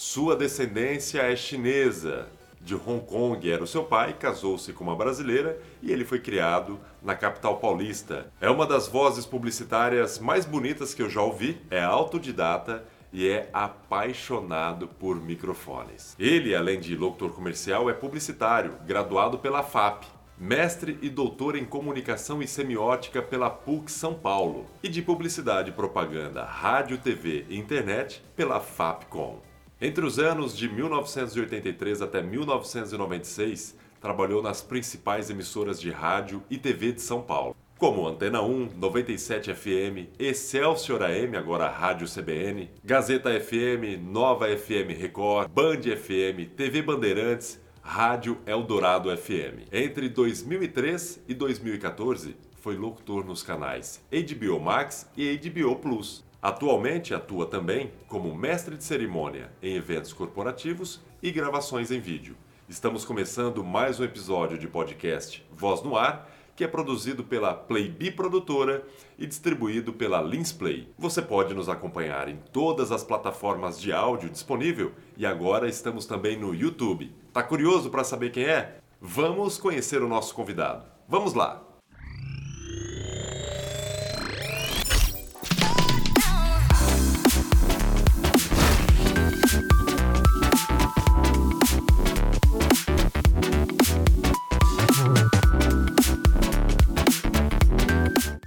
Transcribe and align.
Sua 0.00 0.36
descendência 0.36 1.22
é 1.22 1.34
chinesa. 1.34 2.28
De 2.60 2.76
Hong 2.76 3.04
Kong 3.04 3.50
era 3.50 3.64
o 3.64 3.66
seu 3.66 3.82
pai, 3.82 4.12
casou-se 4.12 4.72
com 4.72 4.84
uma 4.84 4.94
brasileira 4.94 5.60
e 5.82 5.90
ele 5.90 6.04
foi 6.04 6.20
criado 6.20 6.78
na 7.02 7.16
capital 7.16 7.58
paulista. 7.58 8.32
É 8.40 8.48
uma 8.48 8.64
das 8.64 8.86
vozes 8.86 9.26
publicitárias 9.26 10.20
mais 10.20 10.44
bonitas 10.44 10.94
que 10.94 11.02
eu 11.02 11.10
já 11.10 11.20
ouvi, 11.20 11.60
é 11.68 11.82
autodidata 11.82 12.84
e 13.12 13.28
é 13.28 13.50
apaixonado 13.52 14.86
por 14.86 15.20
microfones. 15.20 16.14
Ele, 16.16 16.54
além 16.54 16.78
de 16.78 16.94
locutor 16.94 17.32
comercial, 17.32 17.90
é 17.90 17.92
publicitário, 17.92 18.74
graduado 18.86 19.36
pela 19.36 19.64
FAP, 19.64 20.04
mestre 20.38 20.96
e 21.02 21.10
doutor 21.10 21.56
em 21.56 21.64
comunicação 21.64 22.40
e 22.40 22.46
semiótica 22.46 23.20
pela 23.20 23.50
PUC 23.50 23.90
São 23.90 24.14
Paulo 24.14 24.64
e 24.80 24.88
de 24.88 25.02
publicidade 25.02 25.72
propaganda, 25.72 26.44
rádio, 26.44 26.98
TV 26.98 27.46
e 27.48 27.58
internet 27.58 28.22
pela 28.36 28.60
FAPCom. 28.60 29.47
Entre 29.80 30.04
os 30.04 30.18
anos 30.18 30.56
de 30.56 30.68
1983 30.68 32.02
até 32.02 32.20
1996, 32.20 33.76
trabalhou 34.00 34.42
nas 34.42 34.60
principais 34.60 35.30
emissoras 35.30 35.80
de 35.80 35.90
rádio 35.90 36.42
e 36.50 36.58
TV 36.58 36.92
de 36.92 37.00
São 37.00 37.22
Paulo 37.22 37.54
como 37.78 38.08
Antena 38.08 38.42
1, 38.42 38.70
97 38.74 39.54
FM, 39.54 40.08
Excelsior 40.18 41.00
AM, 41.04 41.36
agora 41.36 41.68
Rádio 41.68 42.08
CBN, 42.08 42.68
Gazeta 42.84 43.30
FM, 43.38 44.02
Nova 44.02 44.48
FM 44.48 44.98
Record, 44.98 45.48
Band 45.48 45.82
FM, 45.82 46.56
TV 46.56 46.82
Bandeirantes, 46.82 47.60
Rádio 47.80 48.36
Eldorado 48.44 49.16
FM. 49.16 49.68
Entre 49.70 50.08
2003 50.08 51.22
e 51.28 51.34
2014, 51.34 52.34
foi 52.60 52.76
locutor 52.76 53.24
nos 53.24 53.44
canais 53.44 54.04
HBO 54.10 54.58
Max 54.58 55.08
e 55.16 55.36
HBO 55.36 55.76
Plus. 55.76 56.26
Atualmente 56.40 57.12
atua 57.12 57.46
também 57.46 57.90
como 58.06 58.32
mestre 58.32 58.76
de 58.76 58.84
cerimônia 58.84 59.50
em 59.60 59.74
eventos 59.74 60.12
corporativos 60.12 61.00
e 61.20 61.32
gravações 61.32 61.90
em 61.90 61.98
vídeo. 61.98 62.36
Estamos 62.68 63.04
começando 63.04 63.64
mais 63.64 63.98
um 63.98 64.04
episódio 64.04 64.56
de 64.56 64.68
podcast 64.68 65.44
Voz 65.52 65.82
no 65.82 65.96
Ar 65.96 66.30
que 66.54 66.64
é 66.64 66.68
produzido 66.68 67.22
pela 67.22 67.54
Playbi 67.54 68.10
Produtora 68.10 68.84
e 69.16 69.26
distribuído 69.26 69.92
pela 69.92 70.20
Linsplay. 70.20 70.88
Você 70.98 71.22
pode 71.22 71.54
nos 71.54 71.68
acompanhar 71.68 72.28
em 72.28 72.36
todas 72.52 72.90
as 72.90 73.04
plataformas 73.04 73.80
de 73.80 73.92
áudio 73.92 74.28
disponível 74.28 74.92
e 75.16 75.24
agora 75.24 75.68
estamos 75.68 76.04
também 76.04 76.36
no 76.36 76.52
YouTube. 76.52 77.14
Tá 77.32 77.44
curioso 77.44 77.90
para 77.90 78.02
saber 78.02 78.30
quem 78.30 78.44
é? 78.44 78.78
Vamos 79.00 79.56
conhecer 79.56 80.02
o 80.02 80.08
nosso 80.08 80.34
convidado. 80.34 80.84
Vamos 81.08 81.32
lá! 81.32 81.67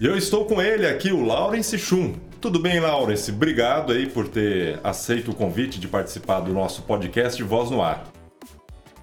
E 0.01 0.05
eu 0.07 0.17
estou 0.17 0.45
com 0.45 0.59
ele 0.59 0.87
aqui, 0.87 1.11
o 1.11 1.23
Laurence 1.23 1.77
Chum. 1.77 2.15
Tudo 2.41 2.57
bem, 2.57 2.79
Laurence? 2.79 3.31
Obrigado 3.31 3.93
aí 3.93 4.09
por 4.09 4.27
ter 4.27 4.79
aceito 4.83 5.29
o 5.29 5.35
convite 5.35 5.79
de 5.79 5.87
participar 5.87 6.39
do 6.39 6.51
nosso 6.51 6.81
podcast 6.81 7.43
Voz 7.43 7.69
no 7.69 7.83
Ar. 7.83 8.11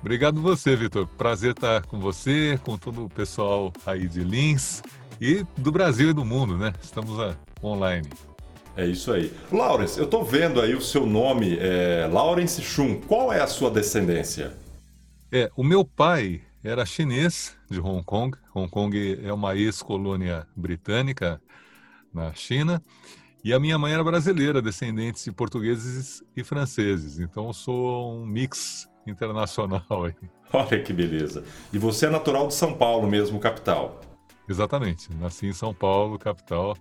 Obrigado 0.01 0.43
você, 0.43 0.75
Vitor. 0.75 1.07
Prazer 1.07 1.53
estar 1.53 1.87
com 1.87 2.01
você, 2.01 2.59
com 2.65 2.77
todo 2.77 3.05
o 3.05 3.09
pessoal 3.09 3.73
aí 3.87 4.09
de 4.09 4.25
Lins 4.25 4.83
e 5.21 5.47
do 5.57 5.71
Brasil 5.71 6.11
e 6.11 6.13
do 6.13 6.25
mundo, 6.25 6.59
né? 6.59 6.73
Estamos 6.83 7.17
uh, 7.17 7.37
online. 7.63 8.09
É 8.77 8.85
isso 8.85 9.13
aí. 9.13 9.33
Laurence, 9.53 10.01
eu 10.01 10.05
estou 10.05 10.25
vendo 10.25 10.61
aí 10.61 10.75
o 10.75 10.83
seu 10.83 11.07
nome, 11.07 11.59
é 11.61 12.11
Laurence 12.13 12.61
Chum. 12.61 13.01
Qual 13.07 13.33
é 13.33 13.41
a 13.41 13.47
sua 13.47 13.71
descendência? 13.71 14.53
É, 15.31 15.49
o 15.55 15.63
meu 15.63 15.85
pai 15.85 16.41
era 16.63 16.85
chinês 16.85 17.57
de 17.71 17.81
Hong 17.81 18.03
Kong. 18.03 18.37
Hong 18.55 18.69
Kong 18.69 19.21
é 19.23 19.33
uma 19.33 19.55
ex-colônia 19.55 20.47
britânica 20.57 21.41
na 22.13 22.33
China. 22.35 22.83
E 23.45 23.53
a 23.53 23.61
minha 23.61 23.79
mãe 23.79 23.93
era 23.93 24.03
brasileira, 24.03 24.61
descendente 24.61 25.25
de 25.25 25.33
portugueses 25.33 26.23
e 26.37 26.43
franceses. 26.43 27.19
Então 27.19 27.47
eu 27.47 27.53
sou 27.53 28.13
um 28.13 28.27
mix 28.27 28.89
internacional 29.07 30.05
aí. 30.05 30.15
Olha 30.53 30.83
que 30.83 30.93
beleza. 30.93 31.45
E 31.73 31.79
você 31.79 32.07
é 32.07 32.11
natural 32.11 32.49
de 32.49 32.55
São 32.55 32.75
Paulo 32.75 33.09
mesmo, 33.09 33.39
capital? 33.39 34.01
Exatamente. 34.49 35.15
Nasci 35.15 35.47
em 35.47 35.53
São 35.53 35.73
Paulo, 35.73 36.19
capital, 36.19 36.77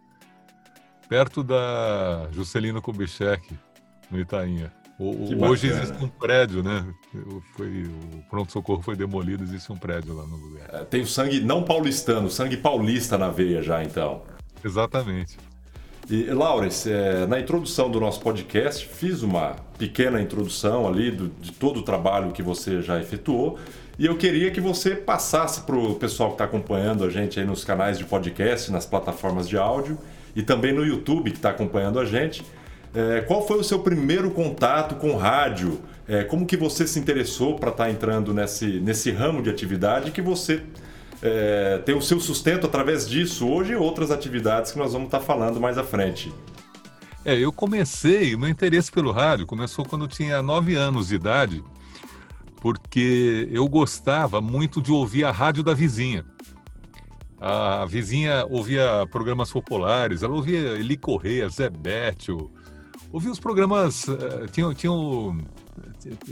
perto 1.07 1.43
da 1.43 2.27
Juscelino 2.31 2.81
Kubitschek, 2.81 3.57
no 4.09 4.19
Itainha. 4.19 4.73
O, 4.99 5.45
hoje 5.45 5.67
existe 5.67 6.03
um 6.03 6.07
prédio, 6.07 6.63
né? 6.63 6.83
Foi, 7.55 7.83
o 7.83 8.23
pronto-socorro 8.29 8.81
foi 8.81 8.95
demolido, 8.95 9.43
existe 9.43 9.71
um 9.71 9.77
prédio 9.77 10.15
lá 10.15 10.25
no 10.25 10.35
lugar. 10.37 10.67
É, 10.73 10.83
tem 10.85 11.01
o 11.01 11.07
sangue 11.07 11.39
não 11.39 11.63
paulistano, 11.63 12.31
sangue 12.31 12.57
paulista 12.57 13.15
na 13.15 13.29
veia 13.29 13.61
já, 13.61 13.83
então. 13.83 14.23
Exatamente. 14.65 15.37
E, 16.09 16.23
Laurence, 16.31 16.91
é, 16.91 17.27
na 17.27 17.39
introdução 17.39 17.91
do 17.91 17.99
nosso 17.99 18.21
podcast, 18.21 18.87
fiz 18.87 19.21
uma 19.21 19.57
pequena 19.77 20.19
introdução 20.19 20.87
ali 20.87 21.11
do, 21.11 21.27
de 21.27 21.51
todo 21.51 21.81
o 21.81 21.83
trabalho 21.83 22.31
que 22.31 22.41
você 22.41 22.81
já 22.81 22.99
efetuou. 22.99 23.59
E 23.99 24.05
eu 24.05 24.17
queria 24.17 24.49
que 24.49 24.61
você 24.61 24.95
passasse 24.95 25.61
para 25.61 25.75
o 25.75 25.95
pessoal 25.95 26.29
que 26.29 26.35
está 26.35 26.45
acompanhando 26.45 27.03
a 27.03 27.09
gente 27.09 27.39
aí 27.39 27.45
nos 27.45 27.63
canais 27.63 27.99
de 27.99 28.05
podcast, 28.05 28.71
nas 28.71 28.85
plataformas 28.85 29.47
de 29.47 29.57
áudio 29.57 29.97
e 30.35 30.41
também 30.41 30.71
no 30.71 30.85
YouTube 30.85 31.29
que 31.29 31.37
está 31.37 31.49
acompanhando 31.49 31.99
a 31.99 32.05
gente 32.05 32.43
é, 32.97 33.21
qual 33.21 33.45
foi 33.45 33.59
o 33.59 33.63
seu 33.63 33.77
primeiro 33.77 34.31
contato 34.31 34.95
com 34.95 35.15
rádio? 35.15 35.79
É, 36.07 36.23
como 36.23 36.47
que 36.47 36.57
você 36.57 36.87
se 36.87 36.97
interessou 36.97 37.55
para 37.55 37.69
estar 37.69 37.83
tá 37.83 37.91
entrando 37.91 38.33
nesse, 38.33 38.79
nesse 38.79 39.11
ramo 39.11 39.39
de 39.43 39.51
atividade 39.51 40.09
que 40.09 40.19
você 40.19 40.63
é, 41.21 41.77
tem 41.85 41.93
o 41.93 42.01
seu 42.01 42.19
sustento 42.19 42.65
através 42.65 43.07
disso 43.07 43.47
hoje 43.47 43.73
e 43.73 43.75
outras 43.75 44.09
atividades 44.09 44.71
que 44.71 44.79
nós 44.79 44.93
vamos 44.93 45.09
estar 45.09 45.19
tá 45.19 45.23
falando 45.23 45.61
mais 45.61 45.77
à 45.77 45.83
frente? 45.83 46.33
É, 47.23 47.37
eu 47.37 47.53
comecei, 47.53 48.33
o 48.33 48.39
meu 48.39 48.49
interesse 48.49 48.91
pelo 48.91 49.11
rádio 49.11 49.45
começou 49.45 49.85
quando 49.85 50.05
eu 50.05 50.09
tinha 50.09 50.41
9 50.41 50.73
anos 50.73 51.09
de 51.09 51.15
idade, 51.15 51.63
porque 52.61 53.47
eu 53.51 53.67
gostava 53.67 54.41
muito 54.41 54.81
de 54.81 54.91
ouvir 54.91 55.23
a 55.23 55.29
rádio 55.29 55.61
da 55.61 55.75
vizinha. 55.75 56.25
A 57.39 57.85
vizinha 57.85 58.43
ouvia 58.49 59.05
programas 59.11 59.51
populares, 59.51 60.23
ela 60.23 60.33
ouvia 60.33 60.79
Eli 60.79 60.97
Correia, 60.97 61.47
Zé 61.47 61.69
Bétio, 61.69 62.49
ouvi 63.11 63.29
os 63.29 63.39
programas, 63.39 64.07
uh, 64.07 64.47
tinha, 64.51 64.73
tinha, 64.73 64.91
o, 64.91 65.35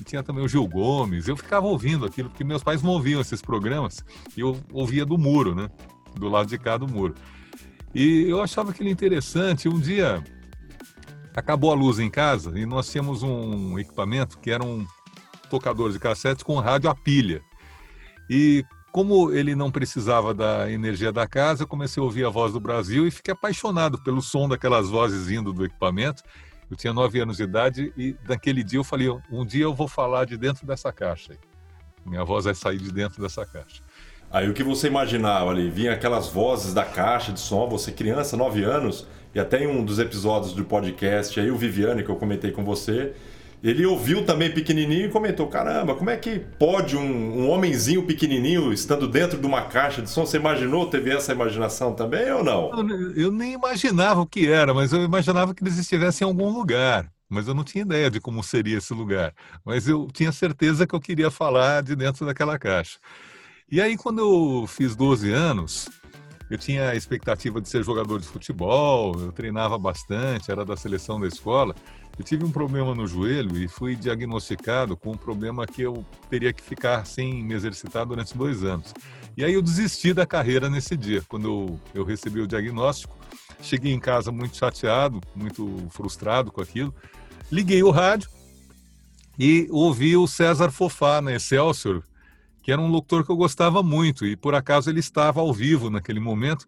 tinha 0.06 0.24
também 0.24 0.44
o 0.44 0.48
Gil 0.48 0.68
Gomes, 0.68 1.28
eu 1.28 1.38
ficava 1.38 1.66
ouvindo 1.66 2.06
aquilo, 2.06 2.30
porque 2.30 2.44
meus 2.44 2.64
pais 2.64 2.82
não 2.82 2.92
ouviam 2.92 3.22
esses 3.22 3.42
programas, 3.42 4.04
e 4.36 4.42
eu 4.42 4.58
ouvia 4.72 5.06
do 5.06 5.18
muro, 5.18 5.56
né? 5.56 5.70
Do 6.16 6.30
lado 6.30 6.48
de 6.48 6.58
cá 6.58 6.78
do 6.78 6.88
muro. 6.88 7.16
E 7.94 8.30
eu 8.30 8.42
achava 8.42 8.72
aquilo 8.72 8.90
interessante. 8.90 9.70
Um 9.70 9.80
dia 9.80 10.22
acabou 11.34 11.72
a 11.72 11.76
luz 11.76 11.98
em 11.98 12.10
casa 12.10 12.58
e 12.58 12.66
nós 12.66 12.92
tínhamos 12.92 13.24
um 13.24 13.80
equipamento 13.80 14.38
que 14.40 14.52
era 14.52 14.64
um 14.64 14.86
tocador 15.50 15.92
de 15.92 16.00
cassete 16.00 16.44
com 16.44 16.60
rádio 16.60 16.90
a 16.90 16.96
pilha. 16.96 17.42
E 18.30 18.66
como 18.92 19.32
ele 19.32 19.56
não 19.56 19.72
precisava 19.72 20.34
da 20.34 20.72
energia 20.72 21.12
da 21.12 21.28
casa, 21.28 21.64
eu 21.64 21.68
comecei 21.68 22.02
a 22.02 22.04
ouvir 22.04 22.26
a 22.26 22.30
voz 22.30 22.54
do 22.54 22.60
Brasil 22.60 23.08
e 23.08 23.12
fiquei 23.12 23.34
apaixonado 23.34 24.02
pelo 24.04 24.22
som 24.22 24.48
daquelas 24.48 24.90
vozes 24.90 25.28
vindo 25.28 25.54
do 25.54 25.66
equipamento 25.66 26.24
eu 26.70 26.76
tinha 26.76 26.94
nove 26.94 27.20
anos 27.20 27.38
de 27.38 27.44
idade 27.44 27.94
e 27.98 28.16
naquele 28.28 28.64
dia 28.64 28.80
eu 28.80 28.84
falei: 28.84 29.10
um 29.32 29.46
dia 29.46 29.64
eu 29.64 29.74
vou 29.74 29.88
falar 29.88 30.26
de 30.26 30.38
dentro 30.38 30.66
dessa 30.66 30.92
caixa. 30.92 31.38
Minha 32.06 32.24
voz 32.24 32.46
vai 32.46 32.56
sair 32.56 32.78
de 32.78 32.92
dentro 32.92 33.22
dessa 33.22 33.46
caixa. 33.46 33.82
Aí 34.32 34.50
o 34.50 34.54
que 34.54 34.64
você 34.64 34.88
imaginava 34.88 35.50
ali? 35.50 35.70
Vinha 35.70 35.94
aquelas 35.94 36.28
vozes 36.28 36.74
da 36.74 36.84
caixa 36.84 37.32
de 37.32 37.40
som, 37.40 37.70
você 37.70 37.92
criança, 37.92 38.36
nove 38.36 38.64
anos, 38.64 39.08
e 39.34 39.40
até 39.40 39.64
em 39.64 39.68
um 39.68 39.84
dos 39.84 40.00
episódios 40.00 40.54
do 40.54 40.66
podcast 40.66 41.40
aí, 41.40 41.52
o 41.52 41.56
Viviane, 41.56 42.04
que 42.04 42.10
eu 42.10 42.16
comentei 42.16 42.52
com 42.52 42.64
você, 42.64 43.14
ele 43.64 43.86
ouviu 43.86 44.26
também 44.26 44.52
pequenininho 44.52 45.08
e 45.08 45.10
comentou: 45.10 45.48
caramba, 45.48 45.96
como 45.96 46.10
é 46.10 46.18
que 46.18 46.40
pode 46.40 46.96
um, 46.96 47.02
um 47.02 47.50
homenzinho 47.50 48.04
pequenininho 48.04 48.72
estando 48.72 49.08
dentro 49.08 49.40
de 49.40 49.46
uma 49.46 49.64
caixa 49.64 50.02
de 50.02 50.10
som? 50.10 50.26
Você 50.26 50.38
imaginou, 50.38 50.88
teve 50.88 51.12
essa 51.12 51.32
imaginação 51.32 51.94
também 51.94 52.32
ou 52.32 52.44
não? 52.44 52.72
Eu, 52.78 53.12
eu 53.16 53.32
nem 53.32 53.54
imaginava 53.54 54.22
o 54.22 54.28
que 54.28 54.48
era, 54.48 54.74
mas 54.74 54.94
eu 54.94 55.04
imaginava 55.04 55.54
que 55.54 55.64
eles 55.64 55.78
estivessem 55.78 56.26
em 56.26 56.30
algum 56.30 56.50
lugar. 56.50 57.10
Mas 57.28 57.48
eu 57.48 57.56
não 57.56 57.64
tinha 57.64 57.84
ideia 57.84 58.10
de 58.10 58.22
como 58.22 58.44
seria 58.44 58.78
esse 58.78 58.94
lugar. 58.94 59.34
Mas 59.66 59.88
eu 59.88 60.08
tinha 60.14 60.32
certeza 60.32 60.86
que 60.86 60.94
eu 60.94 61.00
queria 61.00 61.32
falar 61.32 61.82
de 61.82 61.96
dentro 61.96 62.26
daquela 62.26 62.60
caixa. 62.60 63.00
E 63.70 63.82
aí, 63.82 63.98
quando 63.98 64.20
eu 64.20 64.68
fiz 64.68 64.96
12 64.96 65.32
anos, 65.32 65.90
eu 66.50 66.58
tinha 66.58 66.90
a 66.90 66.96
expectativa 66.96 67.60
de 67.60 67.68
ser 67.68 67.84
jogador 67.84 68.20
de 68.20 68.28
futebol, 68.28 69.20
eu 69.20 69.32
treinava 69.32 69.78
bastante, 69.78 70.52
era 70.52 70.64
da 70.64 70.78
seleção 70.78 71.20
da 71.20 71.28
escola. 71.28 71.76
Eu 72.18 72.24
tive 72.24 72.46
um 72.46 72.52
problema 72.52 72.96
no 72.96 73.08
joelho 73.08 73.58
e 73.58 73.68
fui 73.68 73.96
diagnosticado 73.96 74.96
com 74.96 75.12
um 75.12 75.18
problema 75.18 75.66
que 75.66 75.82
eu 75.82 76.06
teria 76.30 76.54
que 76.54 76.62
ficar 76.62 77.06
sem 77.06 77.44
me 77.44 77.54
exercitar 77.54 78.06
durante 78.06 78.38
dois 78.38 78.64
anos. 78.64 78.94
E 79.36 79.44
aí 79.44 79.54
eu 79.54 79.62
desisti 79.62 80.14
da 80.14 80.26
carreira 80.26 80.70
nesse 80.70 80.96
dia, 80.96 81.22
quando 81.28 81.78
eu, 81.94 82.06
recebi 82.06 82.40
o 82.40 82.48
diagnóstico. 82.48 83.18
Cheguei 83.62 83.92
em 83.92 84.00
casa 84.00 84.32
muito 84.32 84.56
chateado, 84.56 85.20
muito 85.36 85.88
frustrado 85.90 86.52
com 86.52 86.62
aquilo. 86.62 86.94
Liguei 87.52 87.84
o 87.84 87.92
rádio 87.92 88.30
e 89.38 89.68
ouvi 89.72 90.16
o 90.16 90.26
César 90.26 90.72
Fofá 90.72 91.22
na 91.22 91.34
Excelsior, 91.34 92.02
que 92.66 92.72
era 92.72 92.82
um 92.82 92.88
locutor 92.88 93.24
que 93.24 93.32
eu 93.32 93.38
gostava 93.38 93.84
muito, 93.84 94.26
e 94.26 94.36
por 94.36 94.56
acaso 94.56 94.90
ele 94.90 95.00
estava 95.00 95.40
ao 95.40 95.54
vivo 95.54 95.88
naquele 95.92 96.20
momento, 96.20 96.68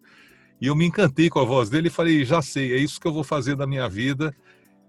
e 0.60 0.68
eu 0.68 0.76
me 0.76 0.86
encantei 0.86 1.28
com 1.28 1.40
a 1.40 1.44
voz 1.44 1.68
dele 1.68 1.88
e 1.88 1.90
falei: 1.90 2.24
já 2.24 2.40
sei, 2.40 2.72
é 2.72 2.76
isso 2.76 3.00
que 3.00 3.08
eu 3.08 3.12
vou 3.12 3.24
fazer 3.24 3.56
da 3.56 3.66
minha 3.66 3.88
vida, 3.88 4.32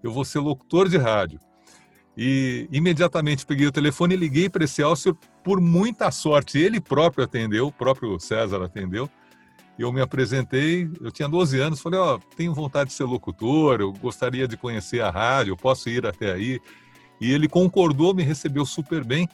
eu 0.04 0.12
vou 0.12 0.24
ser 0.24 0.38
locutor 0.38 0.88
de 0.88 0.96
rádio. 0.96 1.40
E 2.16 2.68
imediatamente 2.70 3.44
peguei 3.44 3.66
o 3.66 3.72
telefone 3.72 4.14
e 4.14 4.16
liguei 4.16 4.48
para 4.48 4.62
esse 4.62 4.82
Elcio. 4.82 5.18
Por 5.42 5.60
muita 5.60 6.12
sorte, 6.12 6.60
ele 6.60 6.80
próprio 6.80 7.24
atendeu, 7.24 7.66
o 7.66 7.72
próprio 7.72 8.16
César 8.20 8.62
atendeu. 8.62 9.10
Eu 9.76 9.92
me 9.92 10.00
apresentei, 10.00 10.88
eu 11.00 11.10
tinha 11.10 11.28
12 11.28 11.58
anos, 11.58 11.80
falei: 11.80 11.98
Ó, 11.98 12.14
oh, 12.14 12.36
tenho 12.36 12.54
vontade 12.54 12.90
de 12.90 12.94
ser 12.94 13.02
locutor, 13.02 13.80
eu 13.80 13.92
gostaria 13.94 14.46
de 14.46 14.56
conhecer 14.56 15.00
a 15.00 15.10
rádio, 15.10 15.56
posso 15.56 15.88
ir 15.88 16.06
até 16.06 16.30
aí. 16.30 16.60
E 17.20 17.32
ele 17.32 17.48
concordou, 17.48 18.14
me 18.14 18.22
recebeu 18.22 18.64
super 18.64 19.04
bem. 19.04 19.28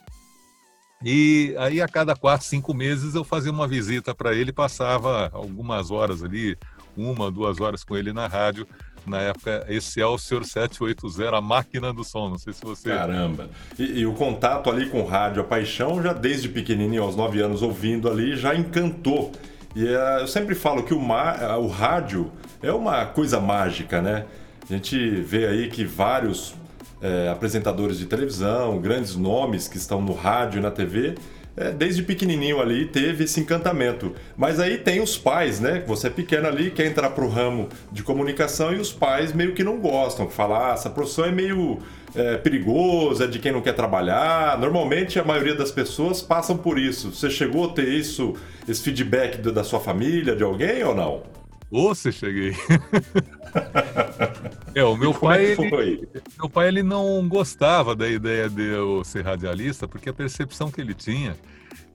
E 1.03 1.53
aí, 1.59 1.81
a 1.81 1.87
cada 1.87 2.15
quatro, 2.15 2.45
cinco 2.45 2.73
meses, 2.73 3.13
eu 3.13 3.23
fazia 3.23 3.51
uma 3.51 3.67
visita 3.67 4.15
para 4.15 4.33
ele, 4.33 4.51
passava 4.51 5.29
algumas 5.31 5.91
horas 5.91 6.23
ali, 6.23 6.57
uma, 6.95 7.31
duas 7.31 7.61
horas 7.61 7.83
com 7.83 7.95
ele 7.95 8.11
na 8.11 8.25
rádio, 8.25 8.67
na 9.05 9.21
época 9.21 9.65
Excelsior 9.69 10.43
780, 10.43 11.37
a 11.37 11.41
máquina 11.41 11.93
do 11.93 12.03
som, 12.03 12.29
não 12.29 12.37
sei 12.37 12.51
se 12.51 12.63
você... 12.63 12.89
Caramba! 12.89 13.49
E, 13.77 13.99
e, 13.99 14.05
o 14.05 14.13
contato 14.13 14.69
ali 14.69 14.89
com 14.89 15.01
o 15.01 15.05
rádio, 15.05 15.41
a 15.41 15.45
paixão, 15.45 16.01
já 16.01 16.13
desde 16.13 16.49
pequenininho, 16.49 17.03
aos 17.03 17.15
nove 17.15 17.41
anos, 17.41 17.61
ouvindo 17.61 18.09
ali, 18.09 18.35
já 18.35 18.55
encantou. 18.55 19.31
E 19.75 19.83
uh, 19.83 20.19
eu 20.21 20.27
sempre 20.27 20.55
falo 20.55 20.83
que 20.83 20.93
o, 20.93 20.99
uh, 20.99 21.59
o 21.59 21.67
rádio 21.67 22.31
é 22.61 22.71
uma 22.71 23.05
coisa 23.05 23.39
mágica, 23.39 24.01
né? 24.01 24.25
A 24.69 24.73
gente 24.73 24.97
vê 25.21 25.47
aí 25.47 25.69
que 25.69 25.85
vários 25.85 26.55
é, 27.01 27.29
apresentadores 27.29 27.97
de 27.97 28.05
televisão, 28.05 28.79
grandes 28.79 29.15
nomes 29.15 29.67
que 29.67 29.77
estão 29.77 30.01
no 30.01 30.13
rádio 30.13 30.59
e 30.59 30.61
na 30.61 30.71
TV, 30.71 31.15
é, 31.57 31.71
desde 31.71 32.03
pequenininho 32.03 32.61
ali 32.61 32.85
teve 32.85 33.23
esse 33.23 33.39
encantamento. 33.39 34.13
Mas 34.37 34.59
aí 34.59 34.77
tem 34.77 35.01
os 35.01 35.17
pais, 35.17 35.59
né? 35.59 35.83
Você 35.87 36.07
é 36.07 36.09
pequeno 36.09 36.47
ali, 36.47 36.69
quer 36.69 36.85
entrar 36.85 37.09
pro 37.09 37.27
ramo 37.27 37.67
de 37.91 38.03
comunicação 38.03 38.71
e 38.73 38.77
os 38.77 38.93
pais 38.93 39.33
meio 39.33 39.53
que 39.53 39.63
não 39.63 39.79
gostam, 39.79 40.27
que 40.27 40.33
falam, 40.33 40.57
ah, 40.57 40.73
essa 40.73 40.89
profissão 40.89 41.25
é 41.25 41.31
meio 41.31 41.79
é, 42.15 42.37
perigosa, 42.37 43.23
é 43.23 43.27
de 43.27 43.39
quem 43.39 43.51
não 43.51 43.61
quer 43.61 43.73
trabalhar. 43.73 44.59
Normalmente 44.59 45.19
a 45.19 45.23
maioria 45.23 45.55
das 45.55 45.71
pessoas 45.71 46.21
passam 46.21 46.55
por 46.55 46.77
isso. 46.77 47.11
Você 47.11 47.29
chegou 47.29 47.65
a 47.65 47.73
ter 47.73 47.87
isso, 47.87 48.35
esse 48.69 48.83
feedback 48.83 49.37
da 49.39 49.63
sua 49.63 49.79
família, 49.79 50.35
de 50.35 50.43
alguém 50.43 50.83
ou 50.83 50.93
não? 50.93 51.23
Ou 51.69 51.93
você 51.93 52.11
cheguei. 52.11 52.55
é, 54.73 54.83
o 54.83 54.95
meu 54.95 55.13
pai, 55.13 55.45
é 55.45 55.51
ele, 55.51 56.07
meu 56.37 56.49
pai 56.49 56.69
ele 56.69 56.83
não 56.83 57.27
gostava 57.27 57.95
da 57.95 58.07
ideia 58.07 58.49
de 58.49 58.63
eu 58.63 59.03
ser 59.03 59.25
radialista, 59.25 59.87
porque 59.87 60.09
a 60.09 60.13
percepção 60.13 60.71
que 60.71 60.79
ele 60.79 60.93
tinha 60.93 61.35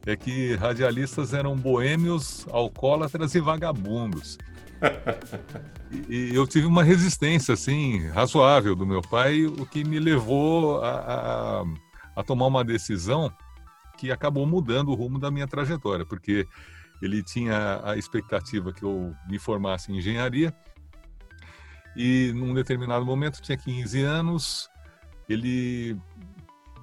é 0.05 0.15
que 0.15 0.55
radialistas 0.57 1.33
eram 1.33 1.57
boêmios, 1.57 2.47
alcoólatras 2.51 3.35
e 3.35 3.41
vagabundos. 3.41 4.37
e, 6.09 6.33
e 6.33 6.35
eu 6.35 6.47
tive 6.47 6.67
uma 6.67 6.83
resistência 6.83 7.55
assim 7.55 8.09
razoável 8.09 8.75
do 8.75 8.87
meu 8.87 9.01
pai, 9.01 9.47
o 9.47 9.65
que 9.65 9.85
me 9.85 9.99
levou 9.99 10.83
a, 10.83 10.91
a, 10.91 11.65
a 12.17 12.23
tomar 12.23 12.47
uma 12.47 12.65
decisão 12.65 13.33
que 13.97 14.11
acabou 14.11 14.45
mudando 14.45 14.91
o 14.91 14.95
rumo 14.95 15.19
da 15.19 15.31
minha 15.31 15.47
trajetória, 15.47 16.05
porque 16.05 16.47
ele 17.03 17.23
tinha 17.23 17.81
a 17.85 17.97
expectativa 17.97 18.73
que 18.73 18.85
eu 18.85 19.15
me 19.29 19.39
formasse 19.39 19.93
em 19.93 19.99
engenharia 19.99 20.55
e 21.97 22.33
num 22.35 22.55
determinado 22.55 23.05
momento, 23.05 23.43
tinha 23.43 23.57
15 23.57 24.03
anos, 24.03 24.71
ele 25.29 25.97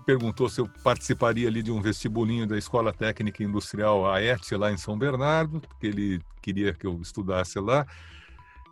perguntou 0.06 0.50
se 0.50 0.62
eu 0.62 0.68
participaria 0.84 1.48
ali 1.48 1.62
de 1.62 1.72
um 1.72 1.82
vestibulinho 1.82 2.48
da 2.48 2.58
Escola 2.58 2.94
Técnica 2.94 3.44
Industrial 3.44 4.12
AET 4.12 4.52
lá 4.56 4.72
em 4.72 4.78
São 4.78 4.98
Bernardo, 4.98 5.62
porque 5.62 5.88
ele 5.88 6.22
queria 6.42 6.74
que 6.74 6.86
eu 6.86 7.00
estudasse 7.02 7.60
lá. 7.60 7.86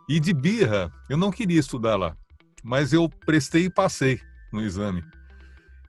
E 0.08 0.18
de 0.18 0.32
birra, 0.32 0.92
eu 1.08 1.16
não 1.16 1.30
queria 1.30 1.60
estudar 1.60 1.96
lá, 1.96 2.16
mas 2.62 2.92
eu 2.92 3.08
prestei 3.08 3.66
e 3.66 3.70
passei 3.70 4.20
no 4.52 4.60
exame. 4.62 5.04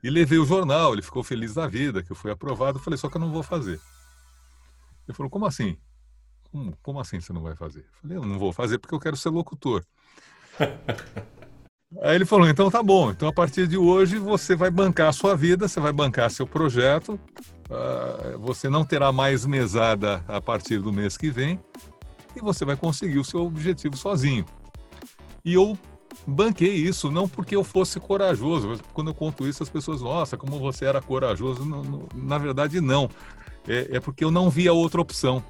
E 0.04 0.10
levei 0.10 0.40
o 0.40 0.46
jornal, 0.46 0.94
ele 0.94 1.02
ficou 1.02 1.24
feliz 1.24 1.54
da 1.54 1.68
vida, 1.68 2.02
que 2.02 2.12
eu 2.12 2.16
fui 2.16 2.32
aprovado. 2.32 2.80
Falei, 2.80 2.98
só 2.98 3.10
que 3.10 3.18
eu 3.18 3.22
não 3.22 3.32
vou 3.32 3.44
fazer. 3.44 3.80
Ele 5.10 5.16
falou, 5.16 5.30
como 5.30 5.48
assim? 5.48 5.76
Como, 6.52 6.78
como 6.84 7.00
assim 7.00 7.20
você 7.20 7.34
não 7.34 7.42
vai 7.42 7.56
fazer? 7.56 7.80
Eu 7.80 8.02
falei, 8.02 8.18
eu 8.18 8.26
não 8.26 8.38
vou 8.38 8.54
fazer 8.54 8.78
porque 8.78 8.94
eu 8.94 9.00
quero 9.00 9.18
ser 9.18 9.30
locutor. 9.30 9.84
Aí 12.04 12.14
ele 12.14 12.26
falou, 12.26 12.48
então 12.48 12.70
tá 12.70 12.84
bom, 12.84 13.10
então 13.10 13.28
a 13.28 13.34
partir 13.34 13.68
de 13.68 13.76
hoje 13.76 14.20
você 14.20 14.56
vai 14.56 14.70
bancar 14.70 15.10
a 15.10 15.12
sua 15.12 15.36
vida, 15.36 15.68
você 15.68 15.80
vai 15.80 15.92
bancar 15.92 16.30
seu 16.30 16.46
projeto, 16.46 17.20
uh, 17.68 18.38
você 18.38 18.70
não 18.70 18.86
terá 18.86 19.12
mais 19.12 19.44
mesada 19.44 20.24
a 20.28 20.40
partir 20.40 20.78
do 20.78 20.94
mês 20.94 21.18
que 21.18 21.32
vem 21.32 21.60
e 22.36 22.40
você 22.40 22.64
vai 22.64 22.78
conseguir 22.78 23.18
o 23.18 23.24
seu 23.24 23.44
objetivo 23.44 23.98
sozinho. 23.98 24.46
E 25.44 25.56
eu 25.56 25.76
banquei 26.28 26.76
isso, 26.76 27.10
não 27.10 27.28
porque 27.28 27.56
eu 27.56 27.64
fosse 27.64 28.00
corajoso. 28.00 28.80
Quando 28.94 29.10
eu 29.10 29.16
conto 29.16 29.48
isso, 29.48 29.64
as 29.64 29.70
pessoas, 29.70 30.02
nossa, 30.02 30.38
como 30.38 30.60
você 30.60 30.86
era 30.86 31.02
corajoso. 31.02 31.66
Não, 31.66 31.84
não, 31.84 32.08
na 32.14 32.38
verdade, 32.38 32.80
não 32.80 33.10
é, 33.70 33.98
é 33.98 34.00
porque 34.00 34.24
eu 34.26 34.32
não 34.32 34.50
via 34.50 34.74
outra 34.74 35.00
opção. 35.00 35.44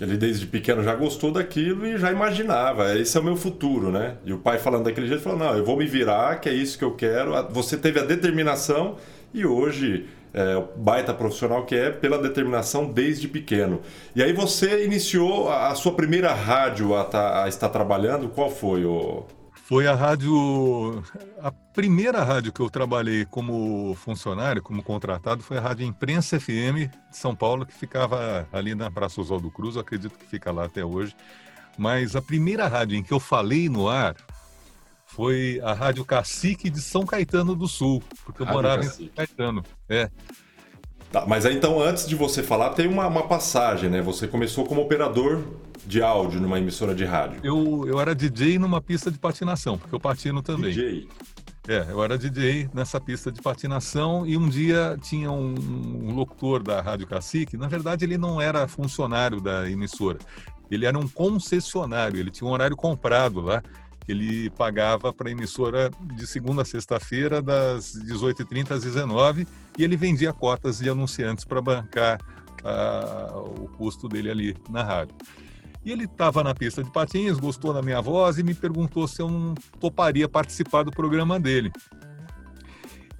Ele 0.00 0.16
desde 0.16 0.46
pequeno 0.46 0.82
já 0.82 0.94
gostou 0.94 1.30
daquilo 1.30 1.86
e 1.86 1.98
já 1.98 2.10
imaginava, 2.10 2.98
esse 2.98 3.16
é 3.18 3.20
o 3.20 3.24
meu 3.24 3.36
futuro, 3.36 3.90
né? 3.90 4.16
E 4.24 4.32
o 4.32 4.38
pai 4.38 4.58
falando 4.58 4.84
daquele 4.84 5.06
jeito, 5.06 5.22
falou, 5.22 5.38
não, 5.38 5.54
eu 5.54 5.64
vou 5.64 5.76
me 5.76 5.86
virar, 5.86 6.40
que 6.40 6.48
é 6.48 6.54
isso 6.54 6.78
que 6.78 6.84
eu 6.84 6.92
quero. 6.92 7.32
Você 7.50 7.76
teve 7.76 8.00
a 8.00 8.04
determinação 8.04 8.96
e 9.34 9.44
hoje 9.44 10.08
é, 10.32 10.56
o 10.56 10.62
baita 10.76 11.12
profissional 11.12 11.66
que 11.66 11.74
é 11.74 11.90
pela 11.90 12.18
determinação 12.18 12.90
desde 12.90 13.28
pequeno. 13.28 13.80
E 14.14 14.22
aí 14.22 14.32
você 14.32 14.84
iniciou 14.84 15.50
a, 15.50 15.74
sua 15.74 15.92
primeira 15.92 16.32
rádio 16.32 16.94
a, 16.96 17.04
tá, 17.04 17.44
a 17.44 17.48
estar 17.48 17.68
trabalhando, 17.68 18.28
qual 18.28 18.50
foi 18.50 18.84
o... 18.84 19.24
Foi 19.70 19.86
a 19.86 19.94
rádio. 19.94 21.00
A 21.40 21.52
primeira 21.52 22.24
rádio 22.24 22.52
que 22.52 22.58
eu 22.58 22.68
trabalhei 22.68 23.24
como 23.24 23.94
funcionário, 23.94 24.60
como 24.60 24.82
contratado, 24.82 25.44
foi 25.44 25.58
a 25.58 25.60
Rádio 25.60 25.86
Imprensa 25.86 26.40
FM 26.40 26.90
de 27.08 27.16
São 27.16 27.36
Paulo, 27.36 27.64
que 27.64 27.72
ficava 27.72 28.48
ali 28.52 28.74
na 28.74 28.90
Praça 28.90 29.20
Oswaldo 29.20 29.48
Cruz, 29.48 29.76
acredito 29.76 30.18
que 30.18 30.26
fica 30.26 30.50
lá 30.50 30.64
até 30.64 30.84
hoje. 30.84 31.14
Mas 31.78 32.16
a 32.16 32.20
primeira 32.20 32.66
rádio 32.66 32.96
em 32.96 33.02
que 33.04 33.12
eu 33.12 33.20
falei 33.20 33.68
no 33.68 33.88
ar 33.88 34.16
foi 35.06 35.60
a 35.62 35.72
Rádio 35.72 36.04
Cacique 36.04 36.68
de 36.68 36.80
São 36.80 37.06
Caetano 37.06 37.54
do 37.54 37.68
Sul, 37.68 38.02
porque 38.24 38.42
eu 38.42 38.46
rádio 38.46 38.60
morava 38.60 38.82
Cacique. 38.82 39.04
em 39.04 39.06
São 39.06 39.14
Caetano. 39.14 39.64
É. 39.88 40.10
Tá, 41.12 41.24
mas 41.28 41.46
aí 41.46 41.54
então, 41.54 41.80
antes 41.80 42.08
de 42.08 42.16
você 42.16 42.42
falar, 42.42 42.70
tem 42.70 42.88
uma, 42.88 43.06
uma 43.06 43.28
passagem, 43.28 43.88
né? 43.88 44.02
Você 44.02 44.26
começou 44.26 44.66
como 44.66 44.80
operador 44.80 45.44
de 45.86 46.02
áudio 46.02 46.40
numa 46.40 46.58
emissora 46.58 46.94
de 46.94 47.04
rádio? 47.04 47.40
Eu, 47.42 47.84
eu 47.86 48.00
era 48.00 48.14
DJ 48.14 48.58
numa 48.58 48.80
pista 48.80 49.10
de 49.10 49.18
patinação, 49.18 49.78
porque 49.78 49.94
eu 49.94 50.00
patino 50.00 50.42
também. 50.42 50.72
DJ? 50.72 51.08
É, 51.68 51.86
eu 51.90 52.02
era 52.02 52.16
DJ 52.16 52.68
nessa 52.72 53.00
pista 53.00 53.30
de 53.30 53.40
patinação 53.40 54.26
e 54.26 54.36
um 54.36 54.48
dia 54.48 54.98
tinha 55.00 55.30
um, 55.30 55.54
um, 55.54 56.14
locutor 56.14 56.62
da 56.62 56.80
Rádio 56.80 57.06
Cacique, 57.06 57.56
na 57.56 57.68
verdade 57.68 58.04
ele 58.04 58.16
não 58.16 58.40
era 58.40 58.66
funcionário 58.66 59.40
da 59.40 59.70
emissora, 59.70 60.18
ele 60.70 60.86
era 60.86 60.98
um 60.98 61.06
concessionário, 61.06 62.18
ele 62.18 62.30
tinha 62.30 62.48
um 62.48 62.52
horário 62.52 62.76
comprado 62.76 63.40
lá, 63.40 63.62
que 64.04 64.10
ele 64.10 64.50
pagava 64.50 65.12
para 65.12 65.28
a 65.28 65.32
emissora 65.32 65.90
de 66.14 66.26
segunda 66.26 66.62
a 66.62 66.64
sexta-feira, 66.64 67.42
das 67.42 67.94
18h30 67.94 68.70
às 68.72 68.82
19 68.82 69.46
e 69.78 69.84
ele 69.84 69.96
vendia 69.96 70.32
cotas 70.32 70.78
de 70.78 70.88
anunciantes 70.88 71.44
para 71.44 71.60
bancar 71.60 72.18
uh, 72.64 73.62
o 73.62 73.68
custo 73.76 74.08
dele 74.08 74.30
ali 74.30 74.56
na 74.68 74.82
rádio. 74.82 75.14
E 75.84 75.90
ele 75.90 76.04
estava 76.04 76.44
na 76.44 76.54
pista 76.54 76.84
de 76.84 76.90
patins, 76.90 77.38
gostou 77.38 77.72
da 77.72 77.80
minha 77.80 78.00
voz 78.00 78.38
e 78.38 78.42
me 78.42 78.54
perguntou 78.54 79.08
se 79.08 79.22
eu 79.22 79.28
não 79.30 79.54
toparia 79.78 80.28
participar 80.28 80.82
do 80.82 80.90
programa 80.90 81.40
dele. 81.40 81.72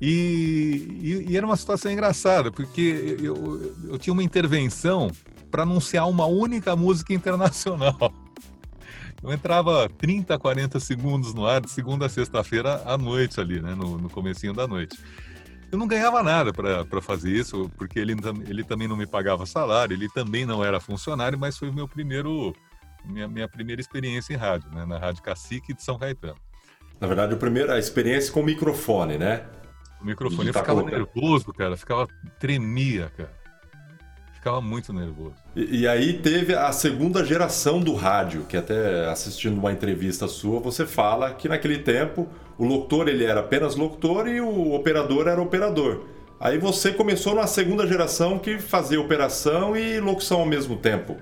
E, 0.00 0.99
e, 1.00 1.31
e 1.31 1.37
era 1.37 1.45
uma 1.45 1.57
situação 1.57 1.90
engraçada, 1.90 2.50
porque 2.50 3.17
eu, 3.21 3.75
eu 3.88 3.99
tinha 3.99 4.12
uma 4.12 4.23
intervenção 4.23 5.11
para 5.50 5.62
anunciar 5.62 6.09
uma 6.09 6.26
única 6.26 6.75
música 6.76 7.12
internacional. 7.12 8.12
Eu 9.23 9.31
entrava 9.33 9.88
30, 9.99 10.38
40 10.38 10.81
segundos 10.81 11.35
no 11.35 11.47
ar 11.47 11.61
de 11.61 11.71
segunda 11.71 12.07
a 12.07 12.09
sexta-feira 12.09 12.83
à 12.87 12.97
noite 12.97 13.38
ali, 13.38 13.61
né, 13.61 13.75
no, 13.75 13.99
no 13.99 14.09
comecinho 14.09 14.55
da 14.55 14.67
noite. 14.67 14.99
Eu 15.71 15.79
não 15.79 15.87
ganhava 15.87 16.23
nada 16.23 16.53
para 16.53 17.00
fazer 17.00 17.31
isso, 17.31 17.71
porque 17.79 17.99
ele, 17.99 18.17
ele 18.49 18.65
também 18.65 18.89
não 18.89 18.97
me 18.97 19.07
pagava 19.07 19.47
salário, 19.47 19.95
ele 19.95 20.09
também 20.09 20.45
não 20.45 20.65
era 20.65 20.81
funcionário, 20.81 21.39
mas 21.39 21.57
foi 21.57 21.69
o 21.69 21.73
meu 21.73 21.87
primeiro, 21.87 22.53
minha, 23.05 23.29
minha 23.29 23.49
primeira 23.49 23.81
experiência 23.81 24.35
em 24.35 24.37
rádio, 24.37 24.69
né? 24.71 24.85
na 24.85 24.99
Rádio 24.99 25.23
Cacique 25.23 25.73
de 25.73 25.83
São 25.83 25.99
Caetano. 25.99 26.39
Na 27.00 27.07
verdade, 27.07 27.35
a 27.35 27.37
primeira 27.37 27.79
experiência 27.79 28.33
com 28.33 28.41
o 28.41 28.45
microfone, 28.45 29.17
né? 29.17 29.47
O 30.00 30.05
microfone, 30.05 30.49
eu 30.49 30.55
ficava 30.55 30.83
nervoso, 30.83 31.53
cara, 31.53 31.77
ficava, 31.77 32.09
tremia, 32.39 33.12
cara. 33.17 33.41
Ficava 34.35 34.61
muito 34.62 34.91
nervoso. 34.93 35.35
E, 35.55 35.83
e, 35.83 35.89
aí 35.89 36.15
teve 36.15 36.55
a 36.55 36.73
segunda 36.73 37.23
geração 37.25 37.79
do 37.79 37.95
rádio, 37.95 38.45
que 38.45 38.57
até 38.57 39.07
assistindo 39.11 39.59
uma 39.59 39.71
entrevista 39.71 40.27
sua, 40.27 40.59
você 40.61 40.87
fala 40.87 41.35
que 41.35 41.47
naquele 41.47 41.79
tempo 41.79 42.27
o 42.61 42.64
locutor 42.67 43.09
ele 43.09 43.25
era 43.25 43.40
apenas 43.40 43.75
locutor 43.75 44.29
e 44.29 44.38
o 44.38 44.75
operador 44.75 45.26
era 45.26 45.40
operador. 45.40 46.05
Aí 46.38 46.59
você 46.59 46.93
começou 46.93 47.35
na 47.35 47.47
segunda 47.47 47.87
geração 47.87 48.38
que 48.38 48.59
fazia 48.59 49.00
operação 49.00 49.75
e 49.75 49.99
locução 49.99 50.40
ao 50.40 50.47
mesmo 50.47 50.76
tempo. 50.76 51.17